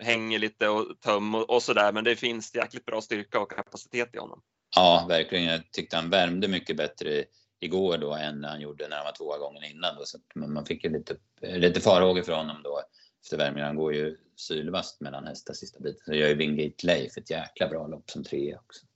hänger 0.00 0.38
lite 0.38 0.68
och 0.68 1.00
töm 1.00 1.34
och, 1.34 1.50
och 1.50 1.62
sådär 1.62 1.92
men 1.92 2.04
det 2.04 2.16
finns 2.16 2.54
jäkligt 2.54 2.84
bra 2.84 3.00
styrka 3.00 3.40
och 3.40 3.50
kapacitet 3.50 4.14
i 4.14 4.18
honom. 4.18 4.42
Ja, 4.76 5.06
verkligen. 5.08 5.44
Jag 5.44 5.72
tyckte 5.72 5.96
han 5.96 6.10
värmde 6.10 6.48
mycket 6.48 6.76
bättre 6.76 7.24
igår 7.62 7.98
då 7.98 8.12
än 8.12 8.44
han 8.44 8.60
gjorde 8.60 8.88
när 8.88 8.96
han 8.96 9.04
var 9.04 9.12
tvåa 9.12 9.38
gången 9.38 9.64
innan. 9.64 9.96
Då. 9.96 10.04
Så 10.04 10.18
man 10.34 10.66
fick 10.66 10.84
ju 10.84 10.90
lite, 10.90 11.16
lite 11.40 11.80
farhågor 11.80 12.22
för 12.22 12.32
honom 12.32 12.62
då 12.62 12.82
efter 13.22 13.36
värmningen. 13.36 13.66
Han 13.66 13.76
går 13.76 13.94
ju 13.94 14.16
sylvast 14.36 15.00
mellan 15.00 15.26
hästar 15.26 15.54
sista 15.54 15.80
biten. 15.80 16.02
Så 16.04 16.14
gör 16.14 16.28
ju 16.28 16.34
Wingate 16.34 16.86
Leif 16.86 17.16
ett 17.16 17.30
jäkla 17.30 17.68
bra 17.68 17.86
lopp 17.86 18.10
som 18.10 18.24
trea 18.24 18.58
också. 18.58 18.86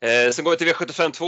Eh, 0.00 0.30
sen 0.32 0.44
går 0.44 0.50
vi 0.50 0.56
till 0.56 0.68
V75 0.68 1.12
2. 1.12 1.26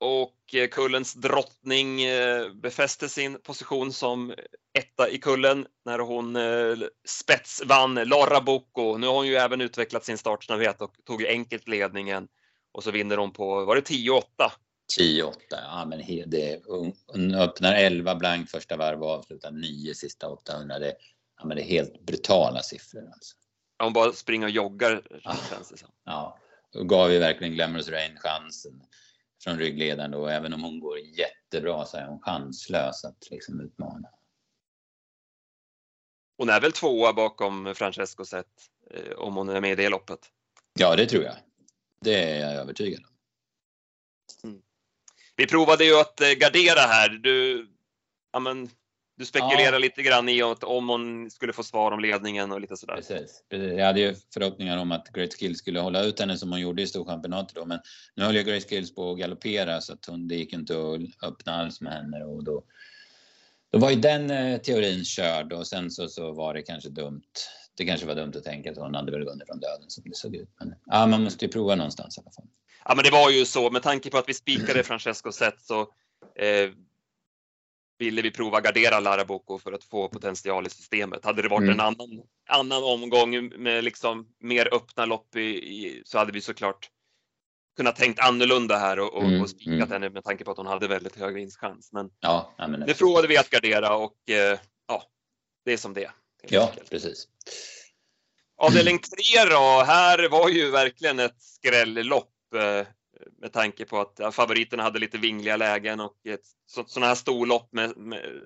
och 0.00 0.54
eh, 0.54 0.68
kullens 0.68 1.14
drottning 1.14 2.02
eh, 2.02 2.52
befäste 2.52 3.08
sin 3.08 3.40
position 3.42 3.92
som 3.92 4.34
etta 4.78 5.08
i 5.08 5.18
kullen 5.18 5.66
när 5.84 5.98
hon 5.98 6.36
eh, 6.36 6.88
spetsvann 7.08 7.94
Lara 7.94 8.40
Boko. 8.40 8.96
Nu 8.96 9.06
har 9.06 9.14
hon 9.14 9.26
ju 9.26 9.36
även 9.36 9.60
utvecklat 9.60 10.04
sin 10.04 10.18
startsnabbhet 10.18 10.80
och 10.80 10.94
tog 11.04 11.24
enkelt 11.24 11.68
ledningen 11.68 12.28
och 12.76 12.84
så 12.84 12.90
vinner 12.90 13.16
hon 13.16 13.32
på, 13.32 13.64
var 13.64 13.76
det 13.76 13.82
10-8? 13.82 14.22
10-8, 14.98 15.32
ja 15.50 15.84
men 15.84 16.30
det, 16.30 16.62
hon 17.06 17.34
öppnar 17.34 17.74
11 17.74 18.14
blank 18.14 18.50
första 18.50 18.76
varv 18.76 19.02
och 19.02 19.10
avslutar 19.10 19.50
9 19.50 19.94
sista 19.94 20.28
800. 20.28 20.78
Det, 20.78 20.96
ja, 21.38 21.46
men 21.46 21.56
det 21.56 21.62
är 21.62 21.66
helt 21.66 22.06
brutala 22.06 22.62
siffror 22.62 23.10
alltså. 23.12 23.36
Hon 23.78 23.92
bara 23.92 24.12
springer 24.12 24.46
och 24.46 24.50
joggar 24.50 25.02
ja. 25.24 25.36
känns 25.50 25.68
det 25.68 25.76
som. 25.76 25.88
Ja, 26.04 26.38
då 26.72 26.84
gav 26.84 27.12
ju 27.12 27.18
verkligen 27.18 27.54
Glamorous 27.54 27.88
Rain 27.88 28.16
chansen 28.16 28.82
från 29.44 29.58
ryggledaren 29.58 30.10
då. 30.10 30.26
Även 30.26 30.54
om 30.54 30.62
hon 30.62 30.80
går 30.80 30.98
jättebra 30.98 31.84
så 31.84 31.96
är 31.96 32.06
hon 32.06 32.20
chanslös 32.20 33.04
att 33.04 33.30
liksom 33.30 33.60
utmana. 33.60 34.08
Hon 36.38 36.48
är 36.48 36.60
väl 36.60 36.72
tvåa 36.72 37.12
bakom 37.12 37.74
Francesco 37.74 38.24
Zet 38.24 38.46
eh, 38.90 39.12
om 39.12 39.36
hon 39.36 39.48
är 39.48 39.60
med 39.60 39.72
i 39.72 39.74
det 39.74 39.88
loppet? 39.88 40.20
Ja, 40.78 40.96
det 40.96 41.06
tror 41.06 41.24
jag. 41.24 41.36
Det 42.00 42.14
är 42.14 42.40
jag 42.40 42.54
övertygad 42.54 43.00
om. 43.04 43.16
Mm. 44.50 44.62
Vi 45.36 45.46
provade 45.46 45.84
ju 45.84 46.00
att 46.00 46.20
eh, 46.20 46.30
gardera 46.30 46.80
här. 46.80 47.08
Du, 47.08 47.66
ja, 48.32 48.38
men, 48.38 48.70
du 49.16 49.24
spekulerar 49.24 49.72
ja. 49.72 49.78
lite 49.78 50.02
grann 50.02 50.28
i 50.28 50.42
att 50.42 50.64
om 50.64 50.88
hon 50.88 51.30
skulle 51.30 51.52
få 51.52 51.62
svar 51.62 51.92
om 51.92 52.00
ledningen 52.00 52.52
och 52.52 52.60
lite 52.60 52.76
sådär. 52.76 52.94
Precis. 52.94 53.44
Jag 53.48 53.86
hade 53.86 54.00
ju 54.00 54.14
förhoppningar 54.34 54.78
om 54.78 54.92
att 54.92 55.08
Great 55.08 55.34
Skills 55.34 55.58
skulle 55.58 55.80
hålla 55.80 56.04
ut 56.04 56.20
henne 56.20 56.38
som 56.38 56.50
hon 56.50 56.60
gjorde 56.60 56.82
i 56.82 56.86
Storchampionatet 56.86 57.54
då. 57.54 57.64
Men 57.64 57.78
nu 58.14 58.24
höll 58.24 58.36
ju 58.36 58.42
Great 58.42 58.68
Skills 58.68 58.94
på 58.94 59.12
att 59.12 59.18
galoppera 59.18 59.80
så 59.80 59.92
att 59.92 60.06
hon, 60.06 60.28
det 60.28 60.34
gick 60.34 60.52
inte 60.52 60.74
att 60.74 61.30
öppna 61.30 61.52
alls 61.52 61.80
med 61.80 61.92
henne 61.92 62.24
och 62.24 62.44
då, 62.44 62.64
då 63.72 63.78
var 63.78 63.90
ju 63.90 63.96
den 63.96 64.30
eh, 64.30 64.60
teorin 64.60 65.04
körd 65.04 65.52
och 65.52 65.66
sen 65.66 65.90
så, 65.90 66.08
så 66.08 66.32
var 66.32 66.54
det 66.54 66.62
kanske 66.62 66.88
dumt. 66.88 67.22
Det 67.76 67.84
kanske 67.84 68.06
var 68.06 68.14
dumt 68.14 68.32
att 68.36 68.44
tänka 68.44 68.70
att 68.70 68.76
hon 68.76 68.94
hade 68.94 69.12
väl 69.12 69.24
vunnit 69.24 69.46
från 69.46 69.60
döden 69.60 69.90
som 69.90 70.04
det 70.06 70.16
såg 70.16 70.34
ut. 70.34 70.48
Men 70.58 70.74
ja, 70.86 71.06
man 71.06 71.22
måste 71.22 71.44
ju 71.44 71.50
prova 71.50 71.74
någonstans 71.74 72.18
i 72.18 72.20
alla 72.20 72.30
fall. 72.30 72.46
Ja, 72.84 72.94
men 72.94 73.04
det 73.04 73.10
var 73.10 73.30
ju 73.30 73.44
så 73.44 73.70
med 73.70 73.82
tanke 73.82 74.10
på 74.10 74.18
att 74.18 74.28
vi 74.28 74.34
spikade 74.34 74.82
Francesco 74.82 75.32
Zet 75.32 75.60
så 75.60 75.80
eh, 76.38 76.70
ville 77.98 78.22
vi 78.22 78.30
prova 78.30 78.60
gardera 78.60 79.00
Laraboko 79.00 79.58
för 79.58 79.72
att 79.72 79.84
få 79.84 80.08
potential 80.08 80.66
i 80.66 80.70
systemet. 80.70 81.24
Hade 81.24 81.42
det 81.42 81.48
varit 81.48 81.62
mm. 81.62 81.72
en 81.72 81.80
annan, 81.80 82.22
annan 82.48 82.84
omgång 82.84 83.48
med 83.62 83.84
liksom 83.84 84.26
mer 84.40 84.74
öppna 84.74 85.06
lopp 85.06 85.36
i, 85.36 85.40
i, 85.40 86.02
så 86.04 86.18
hade 86.18 86.32
vi 86.32 86.40
såklart 86.40 86.90
kunnat 87.76 87.96
tänkt 87.96 88.20
annorlunda 88.20 88.76
här 88.76 88.98
och, 88.98 89.14
och, 89.14 89.24
mm. 89.24 89.42
och 89.42 89.50
spikat 89.50 89.74
mm. 89.74 89.90
henne 89.90 90.10
med 90.10 90.24
tanke 90.24 90.44
på 90.44 90.50
att 90.50 90.56
hon 90.56 90.66
hade 90.66 90.88
väldigt 90.88 91.16
hög 91.16 91.34
vinstchans. 91.34 91.92
Men, 91.92 92.10
ja, 92.20 92.54
men 92.58 92.80
nu 92.80 92.94
provade 92.94 93.28
vi 93.28 93.38
att 93.38 93.50
gardera 93.50 93.96
och 93.96 94.30
eh, 94.30 94.58
ja, 94.88 95.02
det 95.64 95.72
är 95.72 95.76
som 95.76 95.94
det 95.94 96.10
Ja, 96.42 96.68
enkelt. 96.68 96.90
precis. 96.90 97.28
Avdelning 98.56 98.98
3 98.98 99.44
då, 99.50 99.82
här 99.86 100.28
var 100.28 100.48
ju 100.48 100.70
verkligen 100.70 101.18
ett 101.18 101.42
skrällopp 101.42 102.54
eh, 102.54 102.86
med 103.40 103.52
tanke 103.52 103.84
på 103.84 104.00
att 104.00 104.34
favoriterna 104.34 104.82
hade 104.82 104.98
lite 104.98 105.18
vingliga 105.18 105.56
lägen 105.56 106.00
och 106.00 106.16
ett, 106.26 106.40
så, 106.66 106.84
sådana 106.86 107.06
här 107.06 107.14
storlopp 107.14 107.72
med, 107.72 107.96
med, 107.96 108.40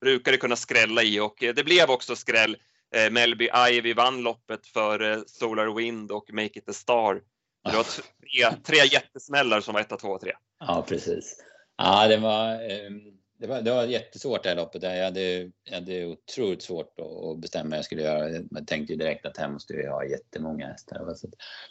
brukar 0.00 0.32
det 0.32 0.38
kunna 0.38 0.56
skrälla 0.56 1.02
i 1.02 1.20
och 1.20 1.42
eh, 1.42 1.54
det 1.54 1.64
blev 1.64 1.90
också 1.90 2.16
skräll. 2.16 2.56
Eh, 2.94 3.10
Melby 3.10 3.48
Ivy 3.70 3.94
vann 3.94 4.22
loppet 4.22 4.66
för 4.66 5.24
Solar 5.26 5.74
Wind 5.74 6.12
och 6.12 6.32
Make 6.32 6.58
It 6.58 6.68
A 6.68 6.72
Star. 6.72 7.22
Det 7.70 7.76
var 7.76 7.84
tre, 7.84 8.62
tre 8.64 8.76
jättesmällar 8.92 9.60
som 9.60 9.74
var 9.74 9.80
1, 9.80 9.98
2 10.00 10.08
och 10.08 10.20
3. 10.20 10.32
Ja, 10.60 10.84
precis. 10.88 11.36
Ja, 11.76 12.08
det 12.08 12.16
var, 12.16 12.54
um 12.86 13.13
det 13.44 13.48
var, 13.48 13.62
det 13.62 13.70
var 13.70 13.84
jättesvårt 13.84 14.42
det 14.42 14.48
här 14.48 14.56
loppet. 14.56 14.82
Jag 14.82 15.04
hade, 15.04 15.50
jag 15.64 15.74
hade 15.74 16.06
otroligt 16.06 16.62
svårt 16.62 17.00
att 17.00 17.38
bestämma 17.38 17.70
vad 17.70 17.78
jag 17.78 17.84
skulle 17.84 18.02
göra. 18.02 18.30
Jag 18.30 18.66
tänkte 18.66 18.92
ju 18.92 18.98
direkt 18.98 19.26
att 19.26 19.36
här 19.36 19.48
måste 19.48 19.74
jag 19.74 19.92
ha 19.92 20.04
jättemånga 20.04 20.66
hästar. 20.66 21.16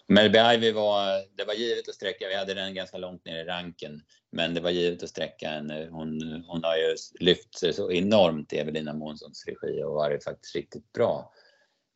Melby 0.08 0.40
Ivy 0.40 0.72
var, 0.72 1.38
det 1.38 1.44
var 1.46 1.54
givet 1.54 1.90
att 1.90 1.96
sträcka. 1.96 2.28
Vi 2.28 2.36
hade 2.36 2.54
den 2.54 2.74
ganska 2.74 2.98
långt 2.98 3.26
ner 3.26 3.42
i 3.42 3.44
ranken. 3.44 4.02
Men 4.32 4.54
det 4.54 4.62
var 4.62 4.70
givet 4.70 5.04
att 5.04 5.10
sträcka 5.10 5.50
henne. 5.50 5.88
Hon, 5.92 6.44
hon 6.48 6.64
har 6.64 6.78
ju 6.78 6.96
lyft 7.20 7.60
sig 7.60 7.74
så 7.74 7.92
enormt 7.92 8.54
i 8.54 8.58
Evelina 8.58 8.94
Månssons 8.94 9.46
regi 9.46 9.84
och 9.84 9.94
varit 9.94 10.24
faktiskt 10.24 10.56
riktigt 10.56 10.94
bra 10.94 11.34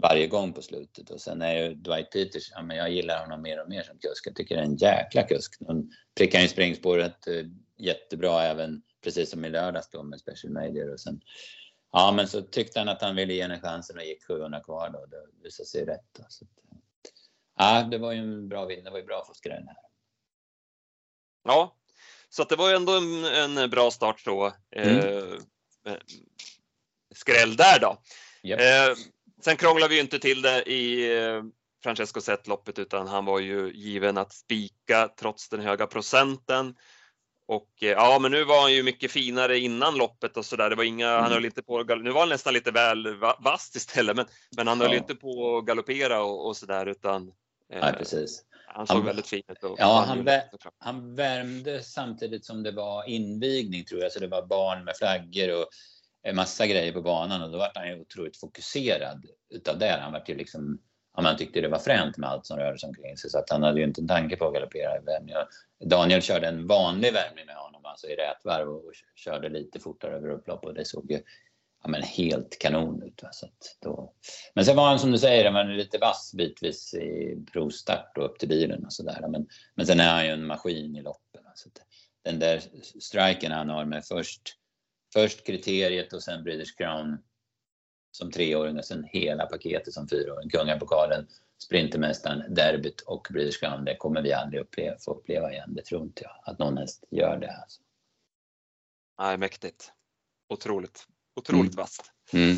varje 0.04 0.28
gång 0.28 0.54
på 0.54 0.62
slutet. 0.62 1.10
Och 1.10 1.22
sen 1.22 1.42
är 1.42 1.54
ju 1.54 1.74
Dwight 1.74 2.12
Peters, 2.12 2.52
ja, 2.52 2.62
men 2.62 2.78
jag 2.78 2.92
gillar 2.92 3.22
honom 3.22 3.42
mer 3.42 3.62
och 3.62 3.70
mer 3.70 3.84
som 3.84 3.98
kusk. 3.98 4.28
Jag 4.28 4.36
tycker 4.36 4.56
det 4.56 4.62
är 4.62 4.66
en 4.66 4.76
jäkla 4.76 5.24
kusk. 5.24 5.56
Hon 5.60 5.92
prickar 6.18 6.40
in 6.40 6.50
springspåret 6.50 7.28
eh, 7.28 7.46
jättebra 7.78 8.44
även 8.44 8.82
precis 9.04 9.30
som 9.30 9.46
i 9.46 9.50
lördags 9.50 9.90
då 9.90 10.04
med 10.04 10.20
Special 10.20 10.54
Major 10.54 10.94
och 10.94 11.00
sen 11.00 11.22
Ja, 11.92 12.12
men 12.12 12.28
så 12.28 12.42
tyckte 12.42 12.80
han 12.80 12.90
att 12.90 13.02
han 13.02 13.16
ville 13.16 13.34
ge 13.34 13.42
henne 13.42 13.60
chansen 13.60 13.98
och 13.98 14.04
gick 14.04 14.28
700 14.28 14.60
kvar 14.60 14.90
då. 14.90 15.06
Det 15.06 15.44
visade 15.44 15.68
sig 15.68 15.86
rätt. 15.86 16.06
Då. 16.12 16.26
Så 16.30 16.46
att, 16.46 16.52
ja, 17.58 17.88
det 17.92 17.98
var 17.98 18.12
ju 18.12 18.20
en 18.20 18.50
bra 18.50 18.66
vinst. 18.66 18.86
Det 18.86 18.92
var 18.92 18.98
ju 18.98 19.06
bra 19.06 19.24
för 19.28 19.34
skrän 19.34 19.68
här. 19.68 19.78
Ja, 21.44 21.76
så 22.30 22.44
det 22.44 22.56
var 22.56 22.70
ju 22.70 22.76
ändå 22.76 22.98
en, 22.98 23.26
en 23.58 23.70
bra 23.70 23.92
start 23.92 24.26
då. 24.26 24.54
Mm. 24.72 25.34
Eh, 25.86 25.98
skräll 27.16 27.56
där 27.56 27.80
då. 27.80 28.02
Yep. 28.44 28.60
Eh, 28.60 28.98
sen 29.42 29.58
krånglade 29.58 29.94
vi 29.94 30.00
inte 30.00 30.20
till 30.20 30.42
det 30.42 30.64
i 30.64 31.16
eh, 31.18 31.44
Francesco 31.84 32.22
Zet-loppet 32.22 32.80
utan 32.80 33.08
han 33.08 33.26
var 33.26 33.40
ju 33.40 33.72
given 33.74 34.18
att 34.18 34.34
spika 34.34 35.10
trots 35.20 35.50
den 35.50 35.60
höga 35.60 35.88
procenten. 35.88 36.76
Och 37.48 37.70
eh, 37.82 37.90
ja, 37.90 38.20
men 38.22 38.32
nu 38.32 38.44
var 38.44 38.62
han 38.62 38.74
ju 38.74 38.84
mycket 38.84 39.12
finare 39.12 39.60
innan 39.60 39.98
loppet 39.98 40.38
och 40.38 40.46
så 40.46 40.56
där. 40.56 40.70
Det 40.70 40.76
var 40.76 40.84
inga, 40.84 41.10
mm. 41.10 41.24
han 41.24 41.32
höll 41.32 41.46
inte 41.46 41.64
på, 41.64 41.84
nu 41.84 42.12
var 42.12 42.20
han 42.20 42.30
nästan 42.30 42.54
lite 42.54 42.72
väl 42.72 43.16
vast 43.40 43.76
istället, 43.76 44.16
men, 44.16 44.26
men 44.58 44.68
han 44.68 44.82
höll 44.82 44.92
ja. 44.92 44.98
inte 44.98 45.16
på 45.16 45.58
att 45.58 45.66
galoppera 45.66 46.24
och, 46.24 46.48
och 46.48 46.58
så 46.58 46.66
där 46.66 46.86
utan 46.86 47.32
eh, 47.74 47.82
Nej, 47.82 47.94
precis. 47.94 48.44
Han 48.68 48.88
såg 48.88 48.98
han, 48.98 49.06
väldigt 49.06 49.28
fin 49.28 49.44
ut. 49.48 49.58
Ja, 49.78 50.04
han, 50.08 50.24
vä 50.24 50.44
han 50.80 51.16
värmde 51.16 51.84
samtidigt 51.84 52.46
som 52.46 52.64
det 52.64 52.72
var 52.72 53.10
invigning 53.10 53.86
tror 53.86 54.02
jag, 54.02 54.12
så 54.12 54.20
det 54.20 54.28
var 54.28 54.46
barn 54.46 54.84
med 54.84 54.98
flaggor 54.98 55.62
och 55.62 55.68
en 56.24 56.36
massa 56.36 56.68
grejer 56.68 56.94
på 56.94 57.02
banan 57.02 57.42
och 57.42 57.52
då 57.52 57.58
var 57.58 57.72
han 57.76 57.88
ju 57.88 58.02
otroligt 58.02 58.38
fokuserad 58.38 59.26
utav 59.50 59.80
det. 59.80 60.00
Han 60.02 60.14
var 60.14 60.24
ju 60.28 60.36
liksom 60.36 60.80
ja, 61.16 61.22
man 61.22 61.38
tyckte 61.38 61.62
det 61.62 61.68
var 61.68 61.80
fränt 61.80 62.18
med 62.18 62.30
allt 62.30 62.46
som 62.46 62.58
rörde 62.58 62.80
sig 62.80 62.88
omkring 62.88 63.18
sig 63.18 63.30
så 63.30 63.38
att 63.38 63.50
han 63.50 63.64
hade 63.64 63.80
ju 63.80 63.86
inte 63.86 64.02
en 64.02 64.08
tanke 64.08 64.36
på 64.36 64.48
att 64.48 64.54
galoppera 64.54 64.98
i 64.98 65.00
värmning. 65.00 65.36
Daniel 65.86 66.22
körde 66.22 66.48
en 66.48 66.68
vanlig 66.68 67.14
värmning 67.14 67.46
med 67.46 67.56
honom, 67.56 67.86
alltså 67.86 68.08
i 68.08 68.16
rätvarv 68.16 68.70
och 68.70 68.94
körde 69.16 69.50
lite 69.50 69.80
fortare 69.80 70.16
över 70.16 70.30
upplopp 70.30 70.66
och 70.66 70.74
det 70.74 70.86
såg 70.86 71.12
ju 71.12 71.20
ja, 71.84 71.90
men 71.90 72.04
helt 72.04 72.60
kanon 72.60 73.04
ut. 73.04 73.24
Va? 73.24 73.30
Så 73.32 73.48
då... 73.80 74.14
Men 74.54 74.66
sen 74.66 74.76
var 74.76 74.88
han 74.88 75.00
som 75.00 75.12
du 75.12 75.18
säger, 75.18 75.46
han 75.46 75.54
var 75.54 75.64
lite 75.64 75.98
vass 75.98 76.34
bitvis 76.38 76.94
i 76.94 77.38
provstart 77.54 78.18
och 78.18 78.26
upp 78.26 78.40
till 78.40 78.50
bilen 78.50 78.86
och 78.86 78.94
sådär. 78.94 79.28
Men, 79.30 79.48
men 79.76 79.86
sen 79.86 80.00
är 80.00 80.14
han 80.14 80.26
ju 80.26 80.32
en 80.32 80.46
maskin 80.46 80.96
i 80.96 81.02
loppen. 81.02 81.42
Så 81.56 81.70
den 82.24 82.40
där 82.40 82.62
striken 83.00 83.52
han 83.52 83.70
har 83.70 83.86
med 83.86 84.06
först, 84.06 84.42
först 85.14 85.46
kriteriet 85.46 86.14
och 86.14 86.24
sen 86.24 86.44
British 86.44 86.78
Crown 86.78 87.18
som 88.12 88.32
treåring 88.32 88.78
och 88.78 88.86
sen 88.86 89.04
hela 89.04 89.46
paketet 89.46 89.94
som 89.94 90.08
fyraåring. 90.08 90.50
Kungapokalen, 90.50 91.28
Sprintermästaren, 91.64 92.54
derbyt 92.54 93.02
och 93.02 93.28
British 93.32 93.60
Crown. 93.60 93.86
Det 93.86 93.96
kommer 93.96 94.22
vi 94.22 94.34
aldrig 94.34 94.62
uppleva, 94.62 94.98
få 95.00 95.12
uppleva 95.12 95.52
igen. 95.52 95.74
Det 95.74 95.86
tror 95.86 96.04
inte 96.04 96.24
jag 96.24 96.52
att 96.52 96.60
någon 96.60 96.78
häst 96.78 97.04
gör 97.12 97.38
det. 97.38 97.58
Alltså. 97.62 97.82
Nej, 99.20 99.38
mäktigt. 99.38 99.92
Otroligt. 100.50 101.08
Otroligt 101.36 101.74
mm. 101.74 101.76
vasst. 101.76 102.12
Mm. 102.34 102.58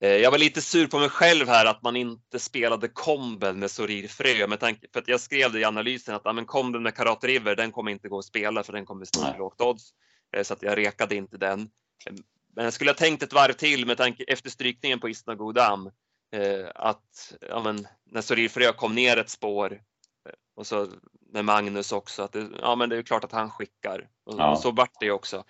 Eh, 0.00 0.16
jag 0.16 0.30
var 0.30 0.38
lite 0.38 0.62
sur 0.62 0.86
på 0.86 0.98
mig 0.98 1.08
själv 1.08 1.48
här 1.48 1.66
att 1.66 1.82
man 1.82 1.96
inte 1.96 2.38
spelade 2.38 2.88
komben 2.88 3.58
med 3.58 3.70
Sorir 3.70 4.08
Frö 4.08 4.46
med 4.46 4.60
tanke 4.60 4.86
för 4.92 5.04
jag 5.06 5.20
skrev 5.20 5.52
det 5.52 5.60
i 5.60 5.64
analysen 5.64 6.14
att 6.14 6.22
ja, 6.24 6.32
men 6.32 6.46
komben 6.46 6.82
med 6.82 6.94
Karate 6.94 7.26
River 7.26 7.56
den 7.56 7.72
kommer 7.72 7.90
inte 7.90 8.08
gå 8.08 8.18
att 8.18 8.24
spela 8.24 8.62
för 8.62 8.72
den 8.72 8.86
kommer 8.86 9.04
stå 9.04 9.34
i 9.34 9.38
lågt 9.38 9.60
odds. 9.60 9.92
Eh, 10.32 10.42
så 10.42 10.54
att 10.54 10.62
jag 10.62 10.78
rekade 10.78 11.14
inte 11.14 11.36
den. 11.36 11.70
Men 12.54 12.64
jag 12.64 12.72
skulle 12.72 12.90
ha 12.90 12.96
tänkt 12.96 13.22
ett 13.22 13.32
varv 13.32 13.52
till 13.52 13.86
med 13.86 13.96
tanke 13.96 14.24
efter 14.24 14.50
strykningen 14.50 15.00
på 15.00 15.08
Isna 15.08 15.34
Godam. 15.34 15.90
Eh, 16.32 16.70
att 16.74 17.34
ja, 17.40 17.62
men, 17.62 17.88
när 18.04 18.20
Sorir 18.20 18.48
Frö 18.48 18.72
kom 18.72 18.94
ner 18.94 19.16
ett 19.16 19.30
spår 19.30 19.72
eh, 19.72 20.32
och 20.54 20.66
så 20.66 20.88
med 21.32 21.44
Magnus 21.44 21.92
också 21.92 22.22
att 22.22 22.32
det, 22.32 22.48
ja, 22.60 22.74
men 22.74 22.88
det 22.88 22.96
är 22.96 23.02
klart 23.02 23.24
att 23.24 23.32
han 23.32 23.50
skickar 23.50 24.08
och, 24.24 24.34
ja. 24.38 24.56
så 24.56 24.70
vart 24.70 25.00
det 25.00 25.10
också. 25.10 25.44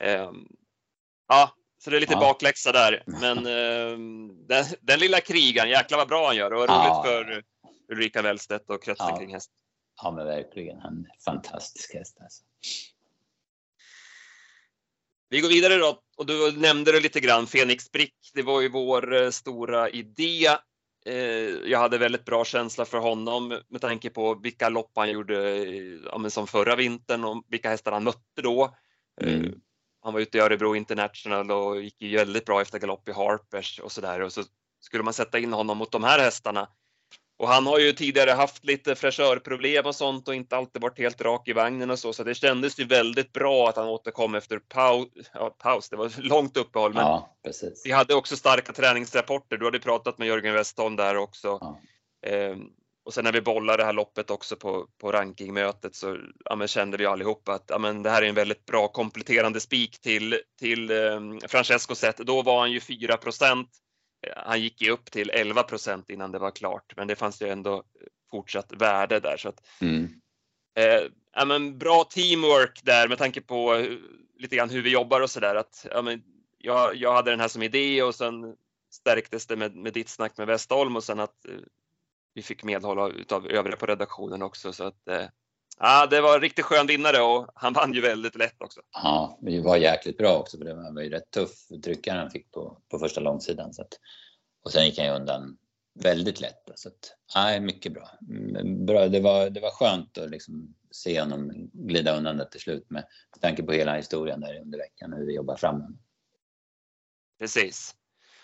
Eh, 0.00 0.30
ja, 1.28 1.54
så 1.78 1.90
det 1.90 1.96
är 1.96 2.00
lite 2.00 2.12
ja. 2.12 2.20
bakläxa 2.20 2.72
där. 2.72 3.02
Men 3.06 3.38
eh, 3.38 3.98
den, 4.46 4.64
den, 4.80 4.98
lilla 4.98 5.20
krigaren, 5.20 5.70
jäklar 5.70 5.98
vad 5.98 6.08
bra 6.08 6.26
han 6.26 6.36
gör 6.36 6.50
och 6.50 6.58
roligt 6.58 6.70
ja. 6.70 7.02
för 7.06 7.44
Ulrika 7.88 8.22
Wellstedt 8.22 8.70
och 8.70 8.82
kretsen 8.82 9.06
ja. 9.08 9.16
kring 9.16 9.34
hästen. 9.34 9.54
Ja, 10.02 10.10
men 10.10 10.26
verkligen. 10.26 10.80
Han 10.80 10.92
är 10.92 10.98
en 10.98 11.06
fantastisk 11.24 11.94
häst 11.94 12.18
alltså. 12.20 12.44
Vi 15.28 15.40
går 15.40 15.48
vidare 15.48 15.76
då 15.76 16.00
och 16.16 16.26
du 16.26 16.52
nämnde 16.56 16.92
det 16.92 17.00
lite 17.00 17.20
grann, 17.20 17.46
Fenix 17.46 17.92
Brick. 17.92 18.14
Det 18.34 18.42
var 18.42 18.60
ju 18.60 18.68
vår 18.68 19.14
eh, 19.14 19.30
stora 19.30 19.90
idé 19.90 20.48
jag 21.64 21.78
hade 21.78 21.98
väldigt 21.98 22.24
bra 22.24 22.44
känsla 22.44 22.84
för 22.84 22.98
honom 22.98 23.60
med 23.68 23.80
tanke 23.80 24.10
på 24.10 24.34
vilka 24.34 24.68
lopp 24.68 24.92
han 24.94 25.10
gjorde 25.10 25.58
ja, 26.04 26.30
som 26.30 26.46
förra 26.46 26.76
vintern 26.76 27.24
och 27.24 27.44
vilka 27.48 27.68
hästar 27.68 27.92
han 27.92 28.04
mötte 28.04 28.42
då. 28.42 28.76
Mm. 29.20 29.54
Han 30.02 30.12
var 30.12 30.20
ute 30.20 30.38
i 30.38 30.40
Örebro 30.40 30.76
International 30.76 31.50
och 31.50 31.82
gick 31.82 32.02
ju 32.02 32.16
väldigt 32.16 32.44
bra 32.44 32.60
efter 32.60 32.78
galopp 32.78 33.08
i 33.08 33.12
Harpers 33.12 33.80
och 33.80 33.92
sådär 33.92 34.20
och 34.20 34.32
så 34.32 34.42
skulle 34.80 35.04
man 35.04 35.14
sätta 35.14 35.38
in 35.38 35.52
honom 35.52 35.78
mot 35.78 35.92
de 35.92 36.04
här 36.04 36.18
hästarna 36.18 36.68
och 37.44 37.50
han 37.50 37.66
har 37.66 37.78
ju 37.78 37.92
tidigare 37.92 38.30
haft 38.30 38.64
lite 38.64 38.94
fräschörproblem 38.94 39.86
och 39.86 39.94
sånt 39.94 40.28
och 40.28 40.34
inte 40.34 40.56
alltid 40.56 40.82
varit 40.82 40.98
helt 40.98 41.20
rak 41.20 41.48
i 41.48 41.52
vagnen 41.52 41.90
och 41.90 41.98
så, 41.98 42.12
så 42.12 42.24
det 42.24 42.34
kändes 42.34 42.80
ju 42.80 42.84
väldigt 42.84 43.32
bra 43.32 43.68
att 43.68 43.76
han 43.76 43.88
återkom 43.88 44.34
efter 44.34 44.58
paus. 44.58 45.08
Ja, 45.34 45.56
paus, 45.58 45.88
det 45.88 45.96
var 45.96 46.12
långt 46.18 46.56
uppehåll, 46.56 46.94
men 46.94 47.02
ja, 47.02 47.36
precis. 47.44 47.82
vi 47.84 47.92
hade 47.92 48.14
också 48.14 48.36
starka 48.36 48.72
träningsrapporter. 48.72 49.56
Du 49.56 49.64
hade 49.64 49.78
pratat 49.78 50.18
med 50.18 50.28
Jörgen 50.28 50.54
Westholm 50.54 50.96
där 50.96 51.16
också. 51.16 51.58
Ja. 51.60 51.78
Ehm, 52.26 52.60
och 53.04 53.14
sen 53.14 53.24
när 53.24 53.32
vi 53.32 53.40
bollade 53.40 53.82
det 53.82 53.86
här 53.86 53.92
loppet 53.92 54.30
också 54.30 54.56
på, 54.56 54.86
på 55.00 55.12
rankingmötet 55.12 55.94
så 55.94 56.18
ja, 56.44 56.66
kände 56.66 56.96
vi 56.96 57.06
allihopa 57.06 57.52
att 57.52 57.64
ja, 57.68 57.78
men 57.78 58.02
det 58.02 58.10
här 58.10 58.22
är 58.22 58.26
en 58.26 58.34
väldigt 58.34 58.66
bra 58.66 58.88
kompletterande 58.88 59.60
spik 59.60 60.00
till, 60.00 60.38
till 60.58 60.90
eh, 60.90 61.20
Francesco 61.48 61.94
Zet. 61.94 62.16
Då 62.16 62.42
var 62.42 62.60
han 62.60 62.72
ju 62.72 62.80
4 62.80 63.18
han 64.36 64.60
gick 64.60 64.82
ju 64.82 64.90
upp 64.90 65.10
till 65.10 65.30
11 65.30 65.62
procent 65.62 66.10
innan 66.10 66.32
det 66.32 66.38
var 66.38 66.50
klart, 66.50 66.92
men 66.96 67.08
det 67.08 67.16
fanns 67.16 67.42
ju 67.42 67.48
ändå 67.48 67.82
fortsatt 68.30 68.72
värde 68.72 69.20
där. 69.20 69.36
Så 69.36 69.48
att, 69.48 69.66
mm. 69.80 70.04
eh, 70.78 71.02
ja, 71.32 71.44
men 71.44 71.78
bra 71.78 72.04
teamwork 72.04 72.80
där 72.84 73.08
med 73.08 73.18
tanke 73.18 73.40
på 73.40 73.74
uh, 73.74 73.98
lite 74.38 74.56
grann 74.56 74.70
hur 74.70 74.82
vi 74.82 74.90
jobbar 74.90 75.20
och 75.20 75.30
så 75.30 75.40
där. 75.40 75.54
Att, 75.54 75.86
ja, 75.90 76.02
men 76.02 76.22
jag, 76.58 76.96
jag 76.96 77.14
hade 77.14 77.30
den 77.30 77.40
här 77.40 77.48
som 77.48 77.62
idé 77.62 78.02
och 78.02 78.14
sen 78.14 78.56
stärktes 78.90 79.46
det 79.46 79.56
med, 79.56 79.76
med 79.76 79.92
ditt 79.92 80.08
snack 80.08 80.38
med 80.38 80.46
Westholm 80.46 80.96
och 80.96 81.04
sen 81.04 81.20
att 81.20 81.46
uh, 81.48 81.60
vi 82.34 82.42
fick 82.42 82.64
medhåll 82.64 82.98
av 82.98 83.46
övriga 83.46 83.76
på 83.76 83.86
redaktionen 83.86 84.42
också. 84.42 84.72
Så 84.72 84.84
att, 84.84 85.02
uh, 85.10 85.26
Ja, 85.78 86.06
det 86.06 86.20
var 86.20 86.34
en 86.34 86.40
riktigt 86.40 86.64
skön 86.64 86.86
vinnare 86.86 87.22
och 87.22 87.46
han 87.54 87.72
vann 87.72 87.92
ju 87.92 88.00
väldigt 88.00 88.36
lätt 88.36 88.62
också. 88.62 88.80
Ja, 88.92 89.38
det 89.42 89.60
var 89.60 89.76
jäkligt 89.76 90.18
bra 90.18 90.38
också 90.38 90.58
för 90.58 90.64
det 90.64 90.74
var 90.74 91.02
ju 91.02 91.10
rätt 91.10 91.30
tuff 91.30 91.50
tryckare 91.84 92.18
han 92.18 92.30
fick 92.30 92.52
på, 92.52 92.78
på 92.90 92.98
första 92.98 93.20
långsidan. 93.20 93.74
Så 93.74 93.82
att, 93.82 93.98
och 94.64 94.72
sen 94.72 94.84
gick 94.84 94.98
han 94.98 95.06
ju 95.06 95.12
undan 95.12 95.56
väldigt 95.94 96.40
lätt. 96.40 96.70
Så 96.74 96.88
att, 96.88 97.14
ja, 97.34 97.60
mycket 97.60 97.92
bra. 97.92 98.10
Mm, 98.30 98.86
bra. 98.86 99.08
Det, 99.08 99.20
var, 99.20 99.50
det 99.50 99.60
var 99.60 99.70
skönt 99.70 100.18
att 100.18 100.30
liksom 100.30 100.74
se 100.90 101.20
honom 101.20 101.70
glida 101.72 102.16
undan 102.16 102.36
det 102.36 102.50
till 102.50 102.60
slut 102.60 102.90
med, 102.90 103.04
med 103.32 103.40
tanke 103.40 103.62
på 103.62 103.72
hela 103.72 103.96
historien 103.96 104.40
där 104.40 104.60
under 104.60 104.78
veckan 104.78 105.12
hur 105.12 105.26
vi 105.26 105.34
jobbar 105.34 105.56
fram 105.56 105.98
Precis. 107.38 107.94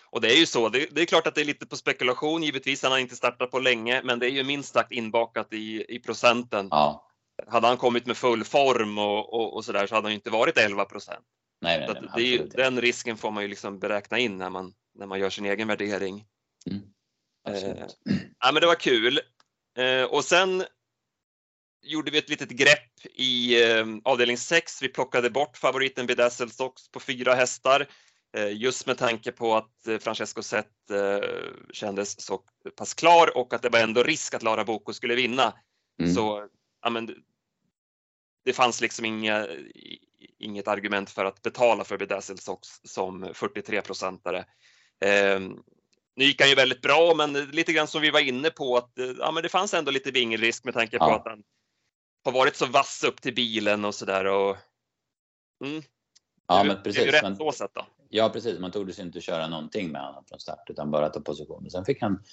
Och 0.09 0.21
det 0.21 0.27
är 0.27 0.39
ju 0.39 0.45
så, 0.45 0.69
det, 0.69 0.87
det, 0.91 1.01
är 1.01 1.05
klart 1.05 1.27
att 1.27 1.35
det 1.35 1.41
är 1.41 1.45
lite 1.45 1.65
på 1.65 1.75
spekulation 1.75 2.43
givetvis, 2.43 2.83
han 2.83 2.91
har 2.91 2.99
inte 2.99 3.15
startat 3.15 3.51
på 3.51 3.59
länge, 3.59 4.01
men 4.03 4.19
det 4.19 4.25
är 4.25 4.29
ju 4.29 4.43
minst 4.43 4.73
sagt 4.73 4.91
inbakat 4.91 5.53
i, 5.53 5.95
i 5.95 5.99
procenten. 5.99 6.67
Ja 6.71 7.10
hade 7.47 7.67
han 7.67 7.77
kommit 7.77 8.05
med 8.05 8.17
full 8.17 8.43
form 8.43 8.97
och, 8.97 9.33
och, 9.33 9.53
och 9.53 9.65
så 9.65 9.71
där 9.71 9.87
så 9.87 9.95
hade 9.95 10.07
han 10.07 10.13
inte 10.13 10.29
varit 10.29 10.57
11 10.57 10.85
procent. 10.85 11.25
Nej, 11.61 11.79
nej, 11.79 12.01
nej, 12.15 12.37
det 12.37 12.57
den 12.57 12.81
risken 12.81 13.17
får 13.17 13.31
man 13.31 13.43
ju 13.43 13.49
liksom 13.49 13.79
beräkna 13.79 14.19
in 14.19 14.37
när 14.37 14.49
man, 14.49 14.73
när 14.95 15.05
man 15.05 15.19
gör 15.19 15.29
sin 15.29 15.45
egen 15.45 15.67
värdering. 15.67 16.25
Mm. 16.69 16.81
Eh, 17.47 17.85
ja, 18.39 18.51
men 18.51 18.61
det 18.61 18.67
var 18.67 18.75
kul. 18.75 19.19
Eh, 19.77 20.03
och 20.03 20.25
sen 20.25 20.63
gjorde 21.83 22.11
vi 22.11 22.17
ett 22.17 22.29
litet 22.29 22.49
grepp 22.49 23.05
i 23.13 23.63
eh, 23.63 23.85
avdelning 24.03 24.37
6. 24.37 24.81
Vi 24.81 24.87
plockade 24.87 25.29
bort 25.29 25.57
favoriten 25.57 26.05
Bedazzled 26.05 26.53
Sox 26.53 26.91
på 26.91 26.99
fyra 26.99 27.35
hästar 27.35 27.87
eh, 28.37 28.57
just 28.57 28.87
med 28.87 28.97
tanke 28.97 29.31
på 29.31 29.55
att 29.55 29.87
eh, 29.87 29.97
Francesco 29.97 30.41
Zet 30.41 30.89
eh, 30.91 31.29
kändes 31.73 32.21
så 32.21 32.41
pass 32.75 32.93
klar 32.93 33.37
och 33.37 33.53
att 33.53 33.61
det 33.61 33.69
var 33.69 33.79
ändå 33.79 34.03
risk 34.03 34.33
att 34.33 34.43
Lara 34.43 34.63
Boko 34.63 34.93
skulle 34.93 35.15
vinna. 35.15 35.53
Mm. 35.99 36.13
Så 36.13 36.47
ja, 36.81 36.89
men, 36.89 37.15
det 38.43 38.53
fanns 38.53 38.81
liksom 38.81 39.05
inga, 39.05 39.47
inget 40.39 40.67
argument 40.67 41.09
för 41.09 41.25
att 41.25 41.41
betala 41.41 41.83
för 41.83 41.97
Bedazzled 41.97 42.39
Sox 42.39 42.67
som 42.83 43.31
43 43.33 43.81
procentare. 43.81 44.45
Eh, 45.01 45.39
nu 46.15 46.25
gick 46.25 46.41
han 46.41 46.49
ju 46.49 46.55
väldigt 46.55 46.81
bra, 46.81 47.13
men 47.15 47.33
lite 47.33 47.73
grann 47.73 47.87
som 47.87 48.01
vi 48.01 48.11
var 48.11 48.19
inne 48.19 48.49
på 48.49 48.77
att 48.77 48.91
ja, 49.19 49.31
men 49.31 49.43
det 49.43 49.49
fanns 49.49 49.73
ändå 49.73 49.91
lite 49.91 50.11
vingelrisk 50.11 50.63
med 50.63 50.73
tanke 50.73 50.97
på 50.97 51.05
ja. 51.05 51.15
att 51.15 51.25
han 51.25 51.43
har 52.23 52.31
varit 52.31 52.55
så 52.55 52.65
vass 52.65 53.03
upp 53.03 53.21
till 53.21 53.35
bilen 53.35 53.85
och 53.85 53.95
sådär. 53.95 54.25
Och... 54.25 54.57
Mm. 55.63 55.83
Ja, 56.47 56.63
men 56.63 56.83
precis. 56.83 57.05
Ju 57.05 57.11
rätt 57.11 57.37
så 57.37 57.51
sätt 57.51 57.71
då. 57.73 57.85
Ja, 58.09 58.29
precis. 58.29 58.59
Man 58.59 58.71
tog 58.71 58.93
sig 58.93 59.05
inte 59.05 59.21
köra 59.21 59.47
någonting 59.47 59.91
med 59.91 60.01
honom 60.01 60.23
från 60.25 60.39
start 60.39 60.69
utan 60.69 60.91
bara 60.91 61.09
ta 61.09 61.21
position. 61.21 61.69
Sen 61.69 61.85
fick 61.85 62.01
han, 62.01 62.23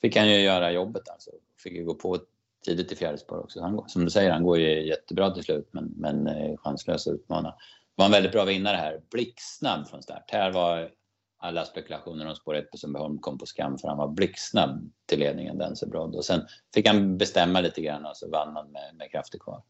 fick 0.00 0.16
han 0.16 0.30
ju 0.30 0.40
göra 0.40 0.72
jobbet 0.72 1.08
alltså. 1.08 1.30
Fick 1.62 1.72
ju 1.72 1.84
gå 1.84 1.94
på 1.94 2.18
tidigt 2.66 2.92
i 2.92 2.96
fjärde 2.96 3.18
spår 3.18 3.38
också. 3.38 3.60
Han, 3.60 3.88
som 3.88 4.04
du 4.04 4.10
säger, 4.10 4.30
han 4.30 4.44
går 4.44 4.58
ju 4.58 4.86
jättebra 4.86 5.30
till 5.30 5.44
slut 5.44 5.68
men, 5.72 5.92
men 5.96 6.26
eh, 6.26 6.56
chanslös 6.56 7.06
att 7.06 7.14
utmana. 7.14 7.54
Var 7.94 8.06
en 8.06 8.12
väldigt 8.12 8.32
bra 8.32 8.44
vinnare 8.44 8.76
här. 8.76 9.00
Blixtsnabb 9.10 9.88
från 9.88 10.02
start. 10.02 10.30
Här 10.30 10.52
var 10.52 10.90
alla 11.38 11.64
spekulationer 11.64 12.26
om 12.26 12.34
spår 12.34 12.54
1 12.54 12.70
på 12.70 12.76
Sundbyholm 12.76 13.18
kom 13.18 13.38
på 13.38 13.46
skam 13.46 13.78
för 13.78 13.88
han 13.88 13.98
var 13.98 14.08
blixtsnabb 14.08 14.92
till 15.06 15.18
ledningen, 15.18 15.58
Densebrod. 15.58 16.14
Och 16.14 16.24
sen 16.24 16.46
fick 16.74 16.86
han 16.86 17.18
bestämma 17.18 17.60
lite 17.60 17.80
grann 17.80 18.06
och 18.06 18.16
så 18.16 18.30
vann 18.30 18.56
han 18.56 18.70
med, 18.70 18.94
med 18.94 19.10
krafter 19.10 19.38
kvar. 19.38 19.62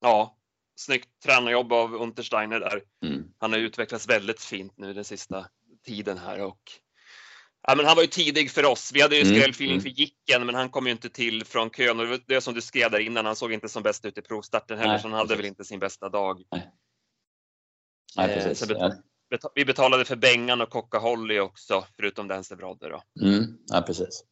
Ja, 0.00 0.36
snyggt 0.76 1.08
tränarjobb 1.24 1.72
av 1.72 1.94
Untersteiner 1.94 2.60
där. 2.60 2.82
Mm. 3.04 3.32
Han 3.38 3.52
har 3.52 3.58
utvecklats 3.58 4.08
väldigt 4.08 4.40
fint 4.40 4.72
nu 4.76 4.92
den 4.94 5.04
sista 5.04 5.46
tiden 5.86 6.18
här 6.18 6.40
och 6.40 6.72
Ja, 7.62 7.74
men 7.76 7.86
han 7.86 7.96
var 7.96 8.02
ju 8.02 8.08
tidig 8.08 8.50
för 8.50 8.64
oss. 8.64 8.90
Vi 8.94 9.02
hade 9.02 9.16
ju 9.16 9.22
mm, 9.22 9.34
skrällfeeling 9.34 9.76
mm. 9.76 9.82
för 9.82 9.88
Jicken, 9.88 10.46
men 10.46 10.54
han 10.54 10.70
kom 10.70 10.86
ju 10.86 10.92
inte 10.92 11.10
till 11.10 11.44
från 11.44 11.70
kön. 11.70 12.00
Och 12.00 12.18
det 12.26 12.40
som 12.40 12.54
du 12.54 12.60
skrev 12.60 12.90
där 12.90 12.98
innan, 12.98 13.26
han 13.26 13.36
såg 13.36 13.52
inte 13.52 13.68
som 13.68 13.82
bäst 13.82 14.04
ut 14.04 14.18
i 14.18 14.22
provstarten 14.22 14.78
heller, 14.78 14.92
Nej, 14.92 15.02
så 15.02 15.08
han 15.08 15.18
hade 15.18 15.36
väl 15.36 15.44
inte 15.44 15.64
sin 15.64 15.78
bästa 15.78 16.08
dag. 16.08 16.42
Nej. 16.50 16.70
Nej, 18.16 18.30
eh, 18.30 18.34
precis. 18.34 18.70
Eh, 18.70 18.90
betal 19.30 19.50
vi 19.54 19.64
betalade 19.64 20.04
för 20.04 20.16
Bengan 20.16 20.60
och 20.60 20.70
Coca-Holly 20.70 21.38
också, 21.38 21.84
förutom 21.96 22.28
Denserbrodde 22.28 22.88
då. 22.88 23.02
Mm. 23.26 23.58
Ja, 23.66 23.82
precis. 23.82 24.24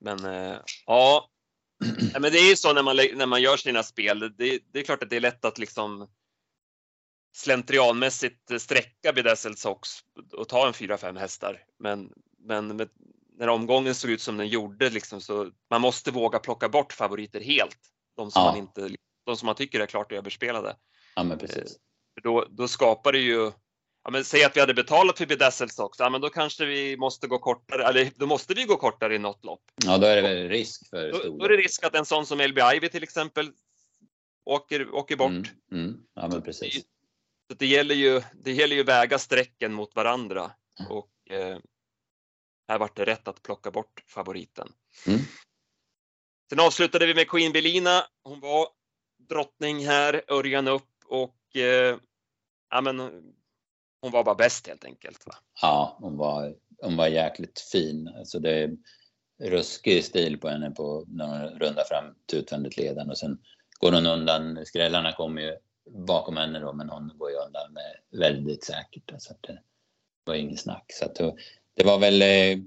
Men 0.00 0.24
eh, 0.24 0.58
ja, 0.86 1.30
men 2.12 2.22
det 2.22 2.38
är 2.38 2.48
ju 2.48 2.56
så 2.56 2.72
när 2.72 2.82
man, 2.82 2.96
när 2.96 3.26
man 3.26 3.42
gör 3.42 3.56
sina 3.56 3.82
spel. 3.82 4.20
Det, 4.20 4.58
det 4.72 4.78
är 4.78 4.84
klart 4.84 5.02
att 5.02 5.10
det 5.10 5.16
är 5.16 5.20
lätt 5.20 5.44
att 5.44 5.58
liksom 5.58 6.08
slentrianmässigt 7.32 8.60
sträcka 8.60 9.12
Bedazzled 9.12 9.58
Sox 9.58 9.88
och 10.32 10.48
ta 10.48 10.66
en 10.66 10.72
4-5 10.72 11.18
hästar. 11.18 11.64
Men, 11.78 12.12
men 12.38 12.76
med, 12.76 12.88
när 13.38 13.48
omgången 13.48 13.94
såg 13.94 14.10
ut 14.10 14.20
som 14.20 14.36
den 14.36 14.48
gjorde 14.48 14.90
liksom, 14.90 15.20
så 15.20 15.50
man 15.70 15.80
måste 15.80 16.10
våga 16.10 16.38
plocka 16.38 16.68
bort 16.68 16.92
favoriter 16.92 17.40
helt. 17.40 17.78
De 18.16 18.30
som, 18.30 18.42
ja. 18.42 18.50
man, 18.50 18.58
inte, 18.58 18.96
de 19.26 19.36
som 19.36 19.46
man 19.46 19.54
tycker 19.54 19.80
är 19.80 19.86
klart 19.86 20.12
överspelade. 20.12 20.76
Ja, 21.16 21.22
men 21.22 21.38
precis. 21.38 21.58
Eh, 21.58 22.22
då, 22.22 22.46
då 22.50 22.68
skapar 22.68 23.12
det 23.12 23.18
ju 23.18 23.52
Ja, 24.04 24.10
men 24.10 24.24
säg 24.24 24.44
att 24.44 24.56
vi 24.56 24.60
hade 24.60 24.74
betalat 24.74 25.18
för 25.18 25.26
Bedazzled 25.26 25.72
Sox, 25.72 25.98
ja, 25.98 26.10
men 26.10 26.20
då 26.20 26.28
kanske 26.28 26.64
vi 26.64 26.96
måste 26.96 27.26
gå 27.26 27.38
kortare, 27.38 27.84
eller 27.84 28.10
då 28.16 28.26
måste 28.26 28.54
vi 28.54 28.64
gå 28.64 28.76
kortare 28.76 29.14
i 29.14 29.18
något 29.18 29.44
lopp. 29.44 29.62
Ja, 29.84 29.98
då 29.98 30.06
är 30.06 30.16
det 30.16 30.22
väl 30.22 30.48
risk 30.48 30.90
för 30.90 31.12
då, 31.12 31.36
då 31.38 31.44
är 31.44 31.48
det 31.48 31.56
risk 31.56 31.84
att 31.84 31.94
en 31.94 32.04
sån 32.04 32.26
som 32.26 32.40
LB 32.40 32.58
Ivy 32.74 32.88
till 32.88 33.02
exempel 33.02 33.50
åker, 34.44 34.94
åker 34.94 35.16
bort. 35.16 35.30
Mm, 35.30 35.44
mm. 35.72 36.00
Ja, 36.14 36.28
men 36.28 36.42
precis. 36.42 36.84
Så 37.52 37.56
det 37.58 37.66
gäller 37.66 37.94
ju, 37.94 38.22
det 38.34 38.52
gäller 38.52 38.76
ju 38.76 38.82
väga 38.82 39.18
strecken 39.18 39.72
mot 39.72 39.96
varandra 39.96 40.50
och 40.88 41.30
eh, 41.30 41.58
här 42.68 42.78
vart 42.78 42.96
det 42.96 43.04
rätt 43.04 43.28
att 43.28 43.42
plocka 43.42 43.70
bort 43.70 44.04
favoriten. 44.06 44.72
Mm. 45.06 45.20
Sen 46.50 46.60
avslutade 46.60 47.06
vi 47.06 47.14
med 47.14 47.28
Queen 47.28 47.52
Belina. 47.52 48.04
Hon 48.24 48.40
var 48.40 48.68
drottning 49.28 49.86
här, 49.86 50.22
Örjan 50.28 50.68
upp 50.68 50.88
och 51.06 51.56
eh, 51.56 51.96
ja, 52.70 52.80
men, 52.80 52.98
hon 54.00 54.10
var 54.10 54.24
bara 54.24 54.34
bäst 54.34 54.66
helt 54.66 54.84
enkelt. 54.84 55.26
Va? 55.26 55.34
Ja, 55.62 55.96
hon 56.00 56.16
var, 56.16 56.54
hon 56.82 56.96
var 56.96 57.08
jäkligt 57.08 57.60
fin. 57.60 58.08
Alltså 58.08 58.38
det 58.38 58.50
är 58.50 58.76
ruskig 59.40 60.04
stil 60.04 60.38
på 60.38 60.48
henne 60.48 60.70
på 60.70 61.04
när 61.08 61.26
hon 61.26 61.58
rundar 61.58 61.84
fram 61.84 62.14
till 62.26 62.38
utvändigt 62.38 62.76
leden 62.76 63.10
och 63.10 63.18
sen 63.18 63.38
går 63.80 63.92
hon 63.92 64.06
undan. 64.06 64.66
Skrällarna 64.66 65.12
kommer 65.12 65.42
ju 65.42 65.56
bakom 65.90 66.36
henne 66.36 66.58
då, 66.58 66.72
men 66.72 66.88
hon 66.88 67.12
går 67.18 67.30
ju 67.30 67.36
undan 67.36 67.72
med 67.72 68.20
väldigt 68.20 68.64
säkert. 68.64 69.12
Så 69.18 69.32
att 69.32 69.42
det 69.42 69.58
var 70.24 70.34
inget 70.34 70.60
snack. 70.60 70.84
Så 70.88 71.04
att 71.04 71.14
det 71.74 71.84
var 71.84 71.98
väl 71.98 72.22
eh, 72.22 72.64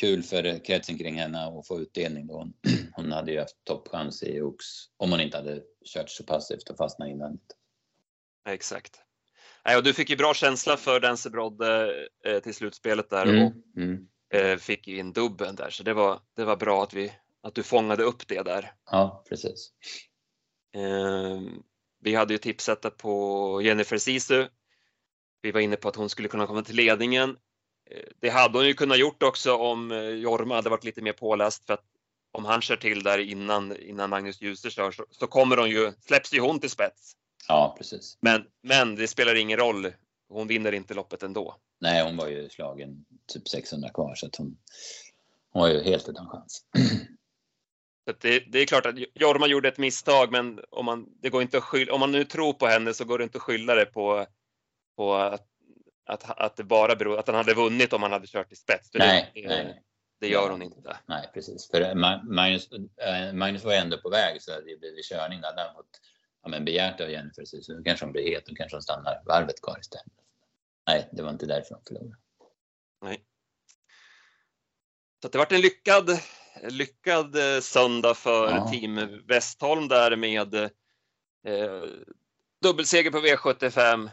kul 0.00 0.22
för 0.22 0.64
kretsen 0.64 0.98
kring 0.98 1.14
henne 1.14 1.46
att 1.46 1.66
få 1.66 1.80
utdelning 1.80 2.26
då. 2.26 2.34
Hon, 2.34 2.52
hon 2.92 3.12
hade 3.12 3.32
ju 3.32 3.38
haft 3.38 3.64
toppchans 3.64 4.22
i 4.22 4.40
Ox 4.40 4.64
om 4.96 5.10
hon 5.10 5.20
inte 5.20 5.36
hade 5.36 5.62
kört 5.84 6.10
så 6.10 6.24
passivt 6.24 6.70
och 6.70 6.76
fastnat 6.76 7.08
invändigt. 7.08 7.56
Exakt. 8.48 9.00
Nej, 9.64 9.76
och 9.76 9.82
du 9.82 9.94
fick 9.94 10.10
ju 10.10 10.16
bra 10.16 10.34
känsla 10.34 10.76
för 10.76 11.00
Densebrodde 11.00 11.94
eh, 12.24 12.38
till 12.38 12.54
slutspelet 12.54 13.10
där 13.10 13.26
mm, 13.26 13.46
och 13.46 13.52
mm. 13.76 14.08
Eh, 14.34 14.56
fick 14.56 14.88
in 14.88 15.12
dubben 15.12 15.56
där 15.56 15.70
så 15.70 15.82
det 15.82 15.94
var, 15.94 16.20
det 16.36 16.44
var 16.44 16.56
bra 16.56 16.82
att, 16.82 16.94
vi, 16.94 17.12
att 17.42 17.54
du 17.54 17.62
fångade 17.62 18.02
upp 18.02 18.28
det 18.28 18.42
där. 18.42 18.72
Ja, 18.90 19.24
precis. 19.28 19.72
Eh, 22.02 22.10
vi 22.10 22.14
hade 22.14 22.34
ju 22.34 22.38
tipsat 22.38 22.96
på 22.96 23.60
Jennifer 23.62 23.98
Sisu. 23.98 24.46
Vi 25.42 25.52
var 25.52 25.60
inne 25.60 25.76
på 25.76 25.88
att 25.88 25.96
hon 25.96 26.08
skulle 26.08 26.28
kunna 26.28 26.46
komma 26.46 26.62
till 26.62 26.76
ledningen. 26.76 27.36
det 28.20 28.30
hade 28.30 28.58
hon 28.58 28.66
ju 28.66 28.74
kunnat 28.74 28.98
gjort 28.98 29.22
också 29.22 29.56
om 29.56 29.90
Jorma 30.22 30.54
hade 30.54 30.70
varit 30.70 30.84
lite 30.84 31.02
mer 31.02 31.12
påläst 31.12 31.66
för 31.66 31.74
att 31.74 31.84
om 32.32 32.44
han 32.44 32.62
kör 32.62 32.76
till 32.76 33.02
där 33.02 33.18
innan, 33.18 33.76
innan 33.76 34.10
Magnus 34.10 34.42
Djuse 34.42 34.70
kör 34.70 34.90
så, 34.90 35.04
så 35.10 35.26
kommer 35.26 35.56
hon 35.56 35.70
ju, 35.70 35.92
släpps 36.00 36.34
ju 36.34 36.40
hon 36.40 36.60
till 36.60 36.70
spets. 36.70 37.16
Ja, 37.48 37.74
precis. 37.78 38.18
Men, 38.20 38.44
men 38.62 38.96
det 38.96 39.08
spelar 39.08 39.34
ingen 39.34 39.58
roll. 39.58 39.92
Hon 40.28 40.46
vinner 40.46 40.72
inte 40.72 40.94
loppet 40.94 41.22
ändå. 41.22 41.56
Nej, 41.80 42.04
hon 42.04 42.16
var 42.16 42.28
ju 42.28 42.48
slagen 42.48 43.04
typ 43.26 43.48
600 43.48 43.90
kvar 43.90 44.14
så 44.14 44.26
att 44.26 44.36
hon, 44.36 44.56
hon 45.52 45.62
var 45.62 45.68
ju 45.68 45.82
helt 45.82 46.08
utan 46.08 46.28
chans. 46.28 46.64
Det, 48.04 48.52
det, 48.52 48.58
är 48.58 48.66
klart 48.66 48.86
att 48.86 48.94
Jorma 49.14 49.46
gjorde 49.46 49.68
ett 49.68 49.78
misstag, 49.78 50.32
men 50.32 50.60
om 50.70 50.84
man, 50.84 51.06
det 51.20 51.30
går 51.30 51.42
inte 51.42 51.58
att 51.58 51.64
skylla, 51.64 51.92
om 51.92 52.00
man 52.00 52.12
nu 52.12 52.24
tror 52.24 52.52
på 52.52 52.66
henne 52.66 52.94
så 52.94 53.04
går 53.04 53.18
det 53.18 53.24
inte 53.24 53.38
att 53.38 53.42
skylla 53.42 53.74
det 53.74 53.86
på, 53.86 54.26
på 54.96 55.14
att, 55.14 55.46
att, 56.06 56.40
att 56.40 56.56
det 56.56 56.64
bara 56.64 56.96
beror, 56.96 57.18
att 57.18 57.26
han 57.26 57.36
hade 57.36 57.54
vunnit 57.54 57.92
om 57.92 58.02
han 58.02 58.12
hade 58.12 58.26
kört 58.26 58.52
i 58.52 58.56
spets. 58.56 58.90
nej, 58.94 59.30
det, 59.34 59.48
nej. 59.48 59.82
det 60.20 60.28
gör 60.28 60.50
hon 60.50 60.62
inte. 60.62 60.96
Nej, 61.06 61.30
precis. 61.34 61.70
För 61.70 61.94
Magnus, 62.34 62.68
äh, 62.72 63.32
Magnus 63.32 63.64
var 63.64 63.72
ändå 63.72 63.98
på 63.98 64.10
väg 64.10 64.42
så 64.42 64.50
det 64.50 64.80
blev 64.80 65.02
körning. 65.02 65.40
Då 65.40 65.46
hade 65.46 65.62
han 65.62 65.74
fått 65.74 66.00
ja, 66.42 66.48
men 66.48 66.64
begärt 66.64 67.00
av 67.00 67.10
Jennifer 67.10 67.44
så 67.44 67.82
kanske 67.84 68.04
hon 68.04 68.12
blir 68.12 68.34
het 68.34 68.48
och 68.48 68.56
kanske 68.56 68.76
hon 68.76 68.82
stannar 68.82 69.22
varvet 69.26 69.62
kvar 69.62 69.78
istället. 69.80 70.12
Nej, 70.86 71.08
det 71.12 71.22
var 71.22 71.30
inte 71.30 71.46
därför 71.46 71.74
hon 71.74 71.84
förlorade. 71.88 72.16
Nej. 73.02 73.24
Så 75.22 75.28
det 75.28 75.38
varit 75.38 75.52
en 75.52 75.60
lyckad, 75.60 76.10
lyckad 76.68 77.36
eh, 77.36 77.60
söndag 77.60 78.14
för 78.14 78.50
ja. 78.50 78.70
Team 78.70 79.22
Westholm 79.26 79.88
där 79.88 80.16
med 80.16 80.54
eh, 80.54 80.70
dubbelseger 82.62 83.10
på 83.10 83.18
V75. 83.18 84.10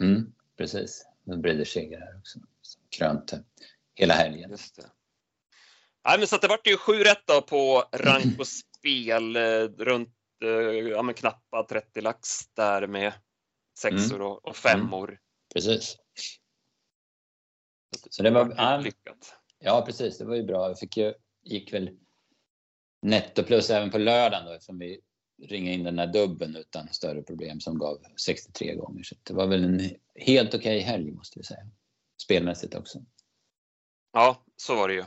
Mm, 0.00 0.32
precis. 0.58 1.06
En 1.26 1.42
Breeders-seger 1.42 2.00
här 2.00 2.18
också. 2.18 2.38
Krönte 2.96 3.44
hela 3.94 4.14
helgen. 4.14 4.50
Just 4.50 4.76
det. 4.76 4.90
Nej, 6.04 6.18
men 6.18 6.28
så 6.28 6.36
det 6.36 6.48
vart 6.48 6.66
ju 6.66 6.76
sju 6.76 6.92
rätt 6.92 7.26
då 7.26 7.42
på 7.42 7.84
rank 7.92 8.38
och 8.38 8.46
spel 8.46 9.36
eh, 9.36 9.64
runt 9.78 10.14
eh, 10.44 10.50
ja, 10.90 11.02
men 11.02 11.14
knappa 11.14 11.66
30 11.68 12.00
lax 12.00 12.46
där 12.54 12.86
med 12.86 13.12
sexor 13.78 14.14
mm. 14.14 14.26
och, 14.26 14.44
och 14.44 14.56
femmor. 14.56 15.08
Mm. 15.08 15.20
Precis. 15.54 15.96
Så 18.10 18.22
det 18.22 18.30
var 18.30 18.82
lyckat. 18.82 19.34
Ja, 19.58 19.82
precis. 19.86 20.18
Det 20.18 20.24
var 20.24 20.36
ju 20.36 20.42
bra. 20.42 20.68
Jag 20.68 20.78
fick 20.78 20.96
ju, 20.96 21.14
gick 21.42 21.72
väl 21.72 21.90
netto 23.02 23.42
plus 23.42 23.70
även 23.70 23.90
på 23.90 23.98
lördagen 23.98 24.46
då 24.46 24.52
eftersom 24.52 24.78
vi 24.78 25.00
ringade 25.42 25.74
in 25.74 25.84
den 25.84 25.96
där 25.96 26.06
dubben 26.06 26.56
utan 26.56 26.88
större 26.88 27.22
problem 27.22 27.60
som 27.60 27.78
gav 27.78 28.02
63 28.24 28.74
gånger. 28.74 29.02
Så 29.02 29.14
det 29.22 29.34
var 29.34 29.46
väl 29.46 29.64
en 29.64 29.80
helt 30.14 30.54
okej 30.54 30.58
okay 30.58 30.80
helg 30.80 31.12
måste 31.12 31.38
vi 31.38 31.44
säga. 31.44 31.66
Spelmässigt 32.22 32.74
också. 32.74 32.98
Ja, 34.12 34.44
så 34.56 34.74
var 34.74 34.88
det 34.88 34.94
ju. 34.94 35.04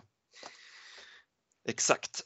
Exakt. 1.70 2.22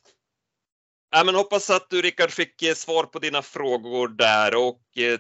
Ja, 1.11 1.23
men 1.23 1.35
hoppas 1.35 1.69
att 1.69 1.89
du 1.89 2.01
Rickard 2.01 2.31
fick 2.31 2.61
eh, 2.61 2.73
svar 2.73 3.03
på 3.03 3.19
dina 3.19 3.41
frågor 3.41 4.07
där 4.07 4.55
och 4.55 4.97
eh, 4.97 5.19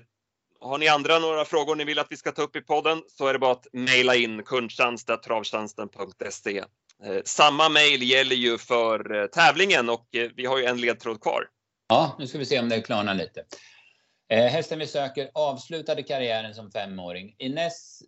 har 0.59 0.77
ni 0.77 0.87
andra 0.87 1.19
några 1.19 1.45
frågor 1.45 1.75
ni 1.75 1.83
vill 1.83 1.99
att 1.99 2.11
vi 2.11 2.17
ska 2.17 2.31
ta 2.31 2.41
upp 2.41 2.55
i 2.55 2.61
podden 2.61 3.03
så 3.07 3.27
är 3.27 3.33
det 3.33 3.39
bara 3.39 3.51
att 3.51 3.67
mejla 3.73 4.15
in 4.15 4.43
kundtjänst.travtjänsten.se. 4.43 6.63
Eh, 7.03 7.21
samma 7.25 7.69
mejl 7.69 8.03
gäller 8.03 8.35
ju 8.35 8.57
för 8.57 9.27
tävlingen 9.27 9.89
och 9.89 10.07
vi 10.35 10.45
har 10.45 10.57
ju 10.57 10.65
en 10.65 10.81
ledtråd 10.81 11.21
kvar. 11.21 11.49
Ja, 11.89 12.15
nu 12.19 12.27
ska 12.27 12.37
vi 12.37 12.45
se 12.45 12.59
om 12.59 12.69
det 12.69 12.81
klarnar 12.81 13.13
lite. 13.13 13.45
hästen 14.29 14.79
vi 14.79 14.87
söker 14.87 15.31
avslutade 15.33 16.03
karriären 16.03 16.55
som 16.55 16.71
femåring. 16.71 17.35
I 17.37 17.49
näst 17.49 18.01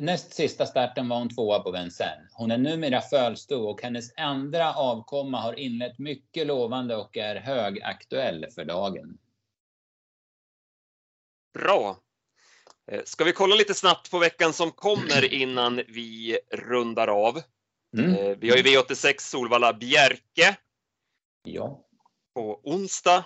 näst 0.00 0.34
sista 0.34 0.66
starten 0.66 1.08
var 1.08 1.18
hon 1.18 1.28
tvåa 1.28 1.60
på 1.60 1.70
Vincennes. 1.70 2.32
Hon 2.32 2.50
är 2.50 2.58
numera 2.58 3.00
fölsto 3.00 3.56
och 3.56 3.82
hennes 3.82 4.12
andra 4.16 4.74
avkomma 4.74 5.40
har 5.40 5.58
inlett 5.58 5.98
mycket 5.98 6.46
lovande 6.46 6.96
och 6.96 7.16
är 7.16 7.36
högaktuell 7.36 8.46
för 8.54 8.64
dagen. 8.64 9.18
Bra. 11.54 11.96
Eh, 12.92 13.02
ska 13.04 13.24
vi 13.24 13.32
kolla 13.32 13.54
lite 13.54 13.74
snabbt 13.74 14.10
på 14.10 14.18
veckan 14.18 14.52
som 14.52 14.70
kommer 14.70 15.34
innan 15.34 15.76
vi 15.76 16.38
rundar 16.50 17.08
av? 17.08 17.42
Mm. 17.98 18.14
Eh, 18.14 18.36
vi 18.38 18.50
har 18.50 18.56
ju 18.56 18.62
V86 18.62 19.14
Solvalla 19.18 19.72
Bjerke. 19.72 20.56
Ja. 21.44 21.86
På 22.34 22.60
onsdag. 22.64 23.24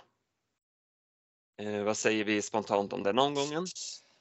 Eh, 1.62 1.82
vad 1.82 1.96
säger 1.96 2.24
vi 2.24 2.42
spontant 2.42 2.92
om 2.92 3.02
den 3.02 3.18
omgången? 3.18 3.66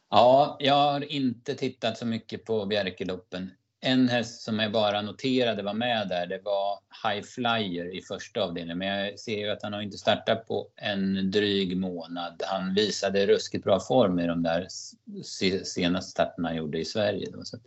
Ja, 0.10 0.58
jag 0.60 0.74
har 0.74 1.12
inte 1.12 1.56
tittat 1.56 1.98
så 1.98 2.06
mycket 2.06 2.46
på 2.46 2.66
Bjerkeloppen. 2.66 3.52
En 3.80 4.10
häst 4.10 4.42
som 4.42 4.60
jag 4.60 4.72
bara 4.72 5.02
noterade 5.02 5.64
var 5.64 5.74
med 5.74 6.10
där, 6.10 6.28
det 6.28 6.40
var 6.44 6.80
High 7.04 7.26
Flyer 7.26 7.96
i 7.96 8.02
första 8.02 8.44
avdelningen. 8.44 8.78
Men 8.78 8.88
jag 8.88 9.20
ser 9.20 9.38
ju 9.38 9.50
att 9.50 9.64
han 9.64 9.74
har 9.74 9.82
inte 9.82 9.98
startat 9.98 10.48
på 10.48 10.68
en 10.76 11.32
dryg 11.32 11.78
månad. 11.78 12.44
Han 12.46 12.74
visade 12.74 13.28
ruskigt 13.28 13.64
bra 13.64 13.80
form 13.80 14.20
i 14.20 14.28
de 14.28 14.44
där 14.44 14.68
senaste 15.64 16.12
starterna 16.12 16.48
han 16.48 16.58
gjorde 16.58 16.80
i 16.80 16.86
Sverige. 16.86 17.30
Då. 17.32 17.44
Så 17.44 17.58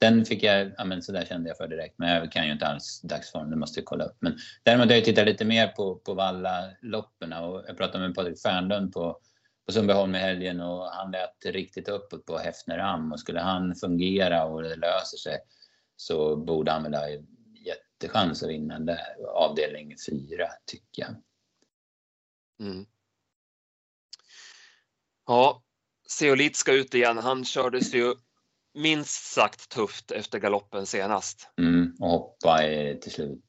den 0.00 0.24
fick 0.24 0.42
jag, 0.42 0.72
ja 0.78 0.84
men 0.84 1.02
så 1.02 1.12
där 1.12 1.24
kände 1.24 1.48
jag 1.50 1.56
för 1.56 1.68
direkt. 1.68 1.98
Men 1.98 2.08
jag 2.08 2.32
kan 2.32 2.46
ju 2.46 2.52
inte 2.52 2.66
alls 2.66 3.00
dagsform, 3.00 3.50
det 3.50 3.56
måste 3.56 3.80
jag 3.80 3.84
kolla 3.84 4.04
upp. 4.04 4.16
Men 4.20 4.38
däremot 4.62 4.86
har 4.86 4.94
jag 4.94 5.04
tittat 5.04 5.26
lite 5.26 5.44
mer 5.44 5.68
på, 5.68 5.96
på 5.96 6.14
Valla-loppen 6.14 7.32
och 7.32 7.64
jag 7.68 7.76
pratade 7.76 8.06
med 8.06 8.14
Patrik 8.14 8.42
Fernlund 8.42 8.92
på 8.92 9.20
på 9.70 9.74
Sundbyholm 9.74 10.14
i 10.14 10.18
helgen 10.18 10.60
och 10.60 10.86
han 10.86 11.10
lät 11.10 11.44
riktigt 11.44 11.88
uppåt 11.88 12.26
på 12.26 12.38
Häfneram 12.38 13.12
och 13.12 13.20
skulle 13.20 13.40
han 13.40 13.74
fungera 13.74 14.44
och 14.44 14.62
det 14.62 14.76
löser 14.76 15.16
sig 15.16 15.38
så 15.96 16.36
borde 16.36 16.72
han 16.72 16.82
väl 16.82 16.94
ha 16.94 17.08
jättechans 17.54 18.42
att 18.42 18.48
vinna 18.48 18.78
där, 18.78 19.26
avdelning 19.34 19.94
4 20.10 20.48
tycker 20.66 21.02
jag. 21.02 21.14
Mm. 22.60 22.86
Ja, 25.26 25.62
Seolit 26.08 26.56
ska 26.56 26.72
ut 26.72 26.94
igen. 26.94 27.18
Han 27.18 27.44
kördes 27.44 27.94
ju 27.94 28.14
minst 28.74 29.32
sagt 29.32 29.68
tufft 29.68 30.10
efter 30.10 30.38
galoppen 30.38 30.86
senast. 30.86 31.48
Mm, 31.58 31.94
och 32.00 32.08
hoppa 32.08 32.58
till 33.02 33.12
slut 33.12 33.44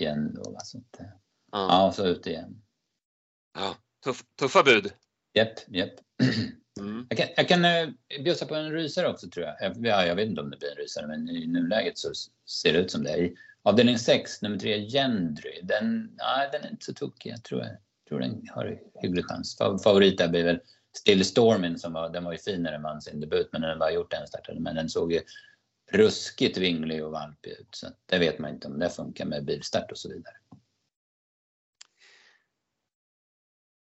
igen 0.00 0.34
då. 0.34 0.56
Så 0.64 0.78
att, 0.78 1.00
mm. 1.00 1.12
Ja, 1.52 1.92
så 1.96 2.06
ut 2.06 2.26
igen. 2.26 2.62
Ja, 3.54 3.76
tuff, 4.04 4.24
tuffa 4.38 4.62
bud. 4.62 4.92
Japp, 5.34 5.54
japp. 5.68 5.94
Mm. 6.80 7.06
Jag 7.08 7.18
kan, 7.18 7.28
jag 7.36 7.48
kan 7.48 7.64
uh, 7.64 7.94
bjussa 8.24 8.46
på 8.46 8.54
en 8.54 8.72
rysare 8.72 9.08
också 9.08 9.30
tror 9.30 9.46
jag. 9.46 9.76
Ja, 9.76 10.06
jag 10.06 10.16
vet 10.16 10.28
inte 10.28 10.40
om 10.40 10.50
det 10.50 10.56
blir 10.56 10.70
en 10.70 10.76
rysare 10.76 11.06
men 11.06 11.28
i 11.28 11.46
nuläget 11.46 11.98
så 11.98 12.12
ser 12.46 12.72
det 12.72 12.78
ut 12.78 12.90
som 12.90 13.02
det. 13.02 13.16
I 13.16 13.36
avdelning 13.62 13.98
6, 13.98 14.42
nummer 14.42 14.58
3, 14.58 14.88
Gendry. 14.88 15.60
Den, 15.62 16.14
ja, 16.18 16.48
den 16.52 16.64
är 16.64 16.70
inte 16.70 16.84
så 16.84 16.94
tokig. 16.94 17.30
Jag 17.32 17.42
tror, 17.42 17.60
jag 17.60 17.78
tror 18.08 18.20
den 18.20 18.48
har 18.54 18.78
hygglig 19.02 19.24
chans. 19.24 19.56
Favorit 19.84 20.18
där 20.18 20.28
blir 20.28 20.44
väl 20.44 20.60
Still 20.96 21.24
Stormin 21.24 21.78
som 21.78 21.92
var, 21.92 22.08
den 22.08 22.24
var 22.24 22.32
ju 22.32 22.38
fin 22.38 22.62
när 22.62 22.72
den 22.72 22.82
vann 22.82 23.02
sin 23.02 23.20
debut 23.20 23.48
men 23.52 23.60
den 23.60 23.70
har 23.70 23.76
bara 23.76 23.90
gjort 23.92 24.12
en 24.12 24.26
start. 24.26 24.48
Men 24.58 24.74
den 24.76 24.88
såg 24.88 25.12
ju 25.12 25.20
ruskigt 25.92 26.58
vinglig 26.58 27.04
och 27.04 27.12
valpig 27.12 27.50
ut. 27.50 27.68
Så 27.70 27.86
det 28.06 28.18
vet 28.18 28.38
man 28.38 28.50
inte 28.50 28.68
om 28.68 28.78
det 28.78 28.90
funkar 28.90 29.24
med 29.24 29.44
bilstart 29.44 29.90
och 29.90 29.98
så 29.98 30.08
vidare. 30.08 30.34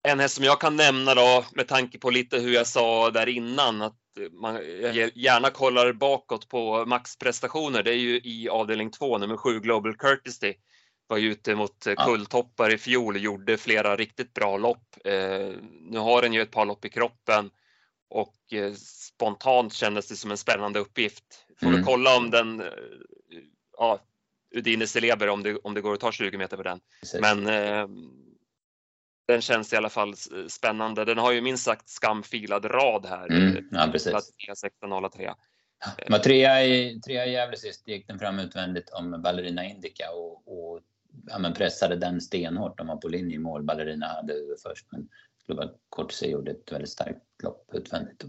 En 0.03 0.20
häst 0.20 0.36
som 0.36 0.43
jag 0.43 0.62
kan 0.62 0.76
nämna 0.76 1.16
då 1.16 1.45
med 1.53 1.68
tanke 1.68 1.99
på 1.99 2.10
lite 2.10 2.39
hur 2.39 2.53
jag 2.53 2.68
sa 2.68 3.12
där 3.12 3.30
innan 3.30 3.82
att 3.82 3.97
man 4.32 4.55
gärna 5.16 5.49
kollar 5.49 5.93
bakåt 5.93 6.49
på 6.49 6.86
maxprestationer. 6.86 7.84
Det 7.84 7.91
är 7.91 7.97
ju 7.97 8.22
i 8.24 8.49
avdelning 8.49 8.91
2, 8.91 9.18
nummer 9.18 9.38
7 9.38 9.60
Global 9.60 9.95
Courtesy. 9.95 10.53
Var 11.08 11.18
ute 11.18 11.55
mot 11.55 11.86
ja. 11.86 12.05
kulltoppar 12.05 12.74
i 12.74 12.78
fjol 12.78 13.18
gjorde 13.18 13.58
flera 13.58 13.95
riktigt 13.95 14.34
bra 14.34 14.58
lopp. 14.58 14.97
Eh, 15.05 15.49
nu 15.82 15.97
har 15.97 16.22
den 16.22 16.34
ju 16.34 16.41
ett 16.41 16.51
par 16.51 16.66
lopp 16.66 16.86
i 16.86 16.89
kroppen 16.89 17.49
och 18.10 18.53
eh, 18.53 18.74
spontant 18.74 19.74
kändes 19.74 20.08
det 20.08 20.16
som 20.16 20.32
en 20.32 20.38
spännande 20.38 20.80
uppgift. 20.80 21.24
Får 21.60 21.68
mm. 21.68 21.80
vi 21.80 21.86
kolla 21.86 22.18
om 22.18 22.32
den, 22.32 22.62
eh, 22.62 22.68
ja, 23.78 23.99
Udine 24.55 24.88
Celeber 24.88 25.30
om 25.30 25.43
det, 25.43 25.55
om 25.55 25.74
det 25.74 25.82
går 25.82 25.93
att 25.93 25.99
ta 25.99 26.12
20 26.12 26.38
meter 26.38 26.58
på 26.58 26.64
den. 26.64 26.80
Precis. 26.99 27.22
Men 27.22 27.47
eh, 27.47 27.88
den 29.28 29.41
känns 29.41 29.74
i 29.74 29.76
alla 29.76 29.89
fall 29.89 30.16
spännande. 30.47 31.05
Den 31.05 31.18
har 31.18 31.32
ju 31.32 31.41
minst 31.41 31.64
sagt 31.64 31.89
skamfilad 31.89 32.66
rad 32.66 33.05
här. 33.05 33.32
Mm, 33.32 33.68
ja, 33.72 33.89
precis. 33.91 34.14
1603. 34.14 35.34
Men 36.08 36.22
trea 36.22 36.66
i, 36.66 36.99
trea 36.99 37.26
i 37.26 37.32
Gävle 37.32 37.58
sist 37.58 37.88
gick 37.88 38.08
den 38.08 38.20
fram 38.20 38.39
utvändigt 38.39 38.89
om 38.89 39.22
Ballerina 39.22 39.66
Indica 39.66 40.12
och, 40.12 40.47
och 40.47 40.82
ja, 41.28 41.39
men 41.39 41.53
pressade 41.53 41.95
den 41.95 42.22
stenhårt. 42.22 42.78
De 42.78 42.88
var 42.88 42.95
på 42.95 43.07
linje 43.07 43.36
i 43.36 43.39
mål. 43.39 43.63
Ballerina 43.63 44.07
hade 44.07 44.34
huvud 44.34 44.59
först 44.63 44.86
men 44.91 45.09
Global 45.47 45.70
Cortse 45.89 46.28
gjorde 46.28 46.51
ett 46.51 46.72
väldigt 46.72 46.89
starkt 46.89 47.22
lopp 47.43 47.70
utvändigt. 47.74 48.24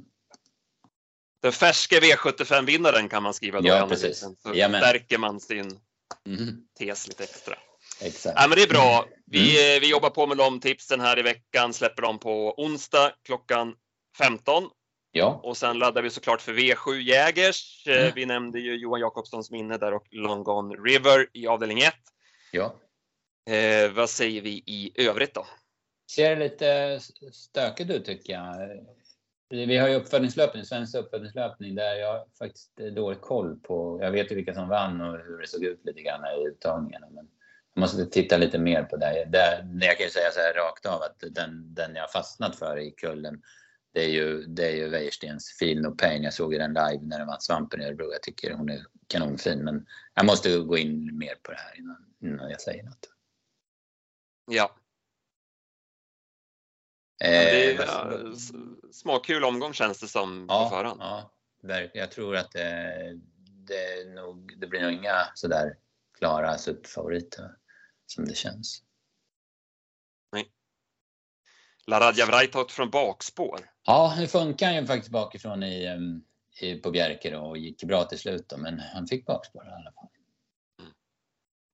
Den 1.42 1.52
färske 1.52 2.00
V75-vinnaren 2.00 3.08
kan 3.08 3.22
man 3.22 3.34
skriva 3.34 3.60
då 3.60 3.68
ja, 3.68 3.86
precis. 3.88 4.18
Så 4.18 4.34
stärker 4.54 5.18
man 5.18 5.40
sin 5.40 5.80
mm. 6.26 6.66
tes 6.78 7.08
lite 7.08 7.24
extra. 7.24 7.54
Exakt. 8.00 8.38
Ja, 8.40 8.48
men 8.48 8.56
det 8.56 8.62
är 8.62 8.68
bra. 8.68 9.06
Vi, 9.26 9.70
mm. 9.70 9.80
vi 9.80 9.90
jobbar 9.90 10.10
på 10.10 10.26
med 10.26 10.36
de 10.36 10.60
tipsen 10.60 11.00
här 11.00 11.18
i 11.18 11.22
veckan, 11.22 11.74
släpper 11.74 12.02
dem 12.02 12.18
på 12.18 12.54
onsdag 12.56 13.12
klockan 13.24 13.74
15. 14.18 14.68
Ja. 15.12 15.40
Och 15.42 15.56
sen 15.56 15.78
laddar 15.78 16.02
vi 16.02 16.10
såklart 16.10 16.40
för 16.40 16.52
V7 16.52 17.00
Jägers. 17.00 17.86
Mm. 17.86 18.12
Vi 18.14 18.26
nämnde 18.26 18.60
ju 18.60 18.76
Johan 18.76 19.00
Jakobssons 19.00 19.50
minne 19.50 19.78
där 19.78 19.94
och 19.94 20.06
Long 20.10 20.44
Gone 20.44 20.74
River 20.74 21.26
i 21.32 21.46
avdelning 21.46 21.80
1. 21.80 21.94
Ja. 22.52 22.74
Eh, 23.50 23.92
vad 23.92 24.10
säger 24.10 24.42
vi 24.42 24.62
i 24.66 24.92
övrigt 25.08 25.34
då? 25.34 25.46
Ser 26.10 26.36
lite 26.36 27.00
stökigt 27.32 27.90
ut 27.90 28.04
tycker 28.04 28.32
jag. 28.32 28.86
Vi 29.50 29.76
har 29.76 29.88
ju 29.88 29.94
uppföljningslöpning, 29.94 30.64
svensk 30.64 30.94
uppföljningslöpning 30.94 31.74
där 31.74 31.94
jag 31.94 32.24
faktiskt 32.38 32.76
dålig 32.76 33.20
koll 33.20 33.58
på. 33.60 33.98
Jag 34.02 34.10
vet 34.10 34.30
ju 34.30 34.34
vilka 34.34 34.54
som 34.54 34.68
vann 34.68 35.00
och 35.00 35.18
hur 35.18 35.38
det 35.38 35.46
såg 35.46 35.64
ut 35.64 35.80
lite 35.84 36.02
grann 36.02 36.24
i 36.24 36.48
uttagningarna. 36.48 37.06
Men 37.10 37.28
jag 37.74 37.80
måste 37.80 38.06
titta 38.06 38.36
lite 38.36 38.58
mer 38.58 38.82
på 38.82 38.96
det. 38.96 39.28
det 39.28 39.86
jag 39.86 39.96
kan 39.96 40.06
ju 40.06 40.10
säga 40.10 40.30
så 40.32 40.40
här 40.40 40.54
rakt 40.54 40.86
av 40.86 41.02
att 41.02 41.24
den, 41.34 41.74
den 41.74 41.94
jag 41.94 42.12
fastnat 42.12 42.56
för 42.56 42.78
i 42.78 42.90
kullen 42.90 43.42
det 43.98 44.04
är 44.04 44.08
ju, 44.08 44.44
det 44.46 44.66
är 44.66 44.76
ju 44.76 44.88
Wäjerstens 44.88 45.56
Feel 45.58 45.80
No 45.80 45.90
Pain. 45.90 46.22
Jag 46.22 46.34
såg 46.34 46.52
ju 46.52 46.58
den 46.58 46.72
live 46.72 47.00
när 47.02 47.18
den 47.18 47.26
vann 47.26 47.40
Svampen 47.40 47.80
i 47.80 47.84
Örebro. 47.84 48.12
Jag 48.12 48.22
tycker 48.22 48.54
hon 48.54 48.68
är 48.68 48.84
kanonfin. 49.06 49.64
Men 49.64 49.86
jag 50.14 50.26
måste 50.26 50.58
gå 50.58 50.78
in 50.78 51.18
mer 51.18 51.34
på 51.42 51.52
det 51.52 51.58
här 51.58 51.78
innan, 51.78 52.04
innan 52.22 52.50
jag 52.50 52.60
säger 52.60 52.84
något. 52.84 53.10
Ja. 54.50 54.76
Eh, 57.24 57.30
det 57.30 57.72
är 57.72 57.86
ja, 57.86 58.12
småkul 58.92 59.44
omgång 59.44 59.72
känns 59.72 60.00
det 60.00 60.08
som 60.08 60.46
ja, 60.48 60.64
på 60.64 60.76
förhand. 60.76 61.00
Ja, 61.00 61.32
jag 61.92 62.10
tror 62.10 62.36
att 62.36 62.52
det, 62.52 63.20
det, 63.44 64.14
nog, 64.14 64.58
det 64.60 64.66
blir 64.66 64.82
nog 64.82 64.92
inga 64.92 65.16
sådär 65.34 65.76
klara 66.18 66.58
superfavoriter 66.58 67.50
som 68.06 68.24
det 68.24 68.34
känns. 68.34 68.82
Laradja 71.88 72.26
Vrajtot 72.26 72.72
från 72.72 72.90
bakspår. 72.90 73.60
Ja, 73.86 74.14
nu 74.18 74.26
funkar 74.26 74.66
han 74.66 74.76
ju 74.76 74.86
faktiskt 74.86 75.10
bakifrån 75.10 75.62
i, 75.62 75.88
i, 76.60 76.74
på 76.74 76.90
Bjerke 76.90 77.30
då, 77.30 77.40
och 77.40 77.58
gick 77.58 77.84
bra 77.84 78.04
till 78.04 78.18
slut 78.18 78.48
då, 78.48 78.56
men 78.56 78.80
han 78.94 79.06
fick 79.06 79.26
bakspår 79.26 79.64
i 79.64 79.68
alla 79.68 79.92
fall. 79.92 80.08
Mm. 80.80 80.92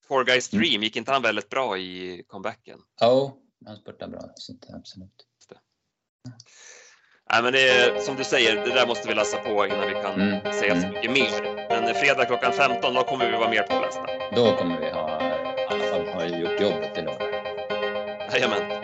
Four 0.09 0.25
Guys 0.25 0.49
Dream, 0.49 0.83
gick 0.83 0.97
inte 0.97 1.13
han 1.13 1.23
väldigt 1.23 1.49
bra 1.49 1.79
i 1.79 2.25
comebacken? 2.29 2.79
Ja, 3.01 3.13
oh, 3.13 3.33
han 3.67 3.77
spurtade 3.77 4.11
bra, 4.11 4.21
så 4.35 4.53
det, 4.53 4.75
absolut. 4.77 5.27
Det. 5.49 5.59
Nej, 7.31 7.43
men 7.43 7.53
det 7.53 7.69
är, 7.69 8.01
som 8.01 8.17
du 8.17 8.25
säger, 8.25 8.65
det 8.65 8.75
där 8.75 8.87
måste 8.87 9.09
vi 9.09 9.15
läsa 9.15 9.39
på 9.39 9.67
innan 9.67 9.89
vi 9.89 9.95
kan 9.95 10.21
mm. 10.21 10.53
säga 10.53 10.81
så 10.81 10.87
mm. 10.87 10.91
mycket 10.91 11.13
mer. 11.13 11.69
Men 11.69 11.95
fredag 11.95 12.25
klockan 12.25 12.53
15, 12.53 12.95
då 12.95 13.03
kommer 13.03 13.31
vi 13.31 13.37
vara 13.37 13.51
mer 13.51 13.63
pålästa. 13.63 14.07
Då 14.37 14.57
kommer 14.57 14.81
vi 14.81 14.91
ha, 14.91 15.21
i 15.21 15.67
alla 15.71 15.85
fall 15.85 16.07
ha 16.07 16.25
gjort 16.27 16.61
jobbet 16.61 16.95
till 16.95 17.05
lördag. 17.05 17.31
Jajamän. 18.33 18.84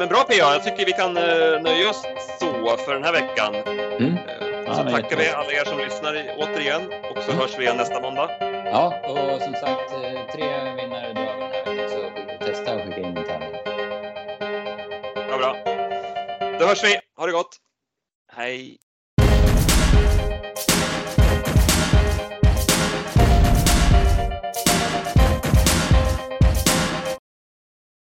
Men 0.00 0.08
bra 0.08 0.24
PA, 0.24 0.34
jag 0.34 0.64
tycker 0.64 0.86
vi 0.86 0.92
kan 0.92 1.16
uh, 1.16 1.62
nöja 1.62 1.90
oss 1.90 2.02
så 2.40 2.76
för 2.76 2.94
den 2.94 3.04
här 3.04 3.12
veckan. 3.12 3.54
Mm. 3.54 4.12
Uh, 4.12 4.74
så 4.74 4.82
tackar 4.82 5.16
vi 5.16 5.28
alla 5.28 5.52
er 5.52 5.64
som 5.64 5.78
lyssnar 5.78 6.34
återigen 6.38 6.82
och 7.10 7.22
så 7.22 7.30
mm. 7.30 7.40
hörs 7.40 7.58
vi 7.58 7.62
igen 7.62 7.76
nästa 7.76 8.00
måndag. 8.00 8.30
Ja, 8.64 8.94
och 9.08 9.42
som 9.42 9.54
sagt, 9.54 9.92
eh, 9.92 10.32
tre 10.32 10.74
vinnare 10.76 11.12
drar 11.12 11.36
vi 11.36 11.42
den 11.42 11.52
här 11.52 11.64
veckan 11.64 11.88
så 12.38 12.44
testa 12.44 12.74
och 12.74 12.80
skicka 12.80 12.98
in 13.00 13.16
en 13.16 13.24
tävling. 13.24 13.60
Ja, 15.30 15.38
bra. 15.38 15.56
Då 16.58 16.66
hörs 16.66 16.84
vi. 16.84 17.00
Ha 17.16 17.26
det 17.26 17.32
gott. 17.32 17.56
Hej. 18.32 18.78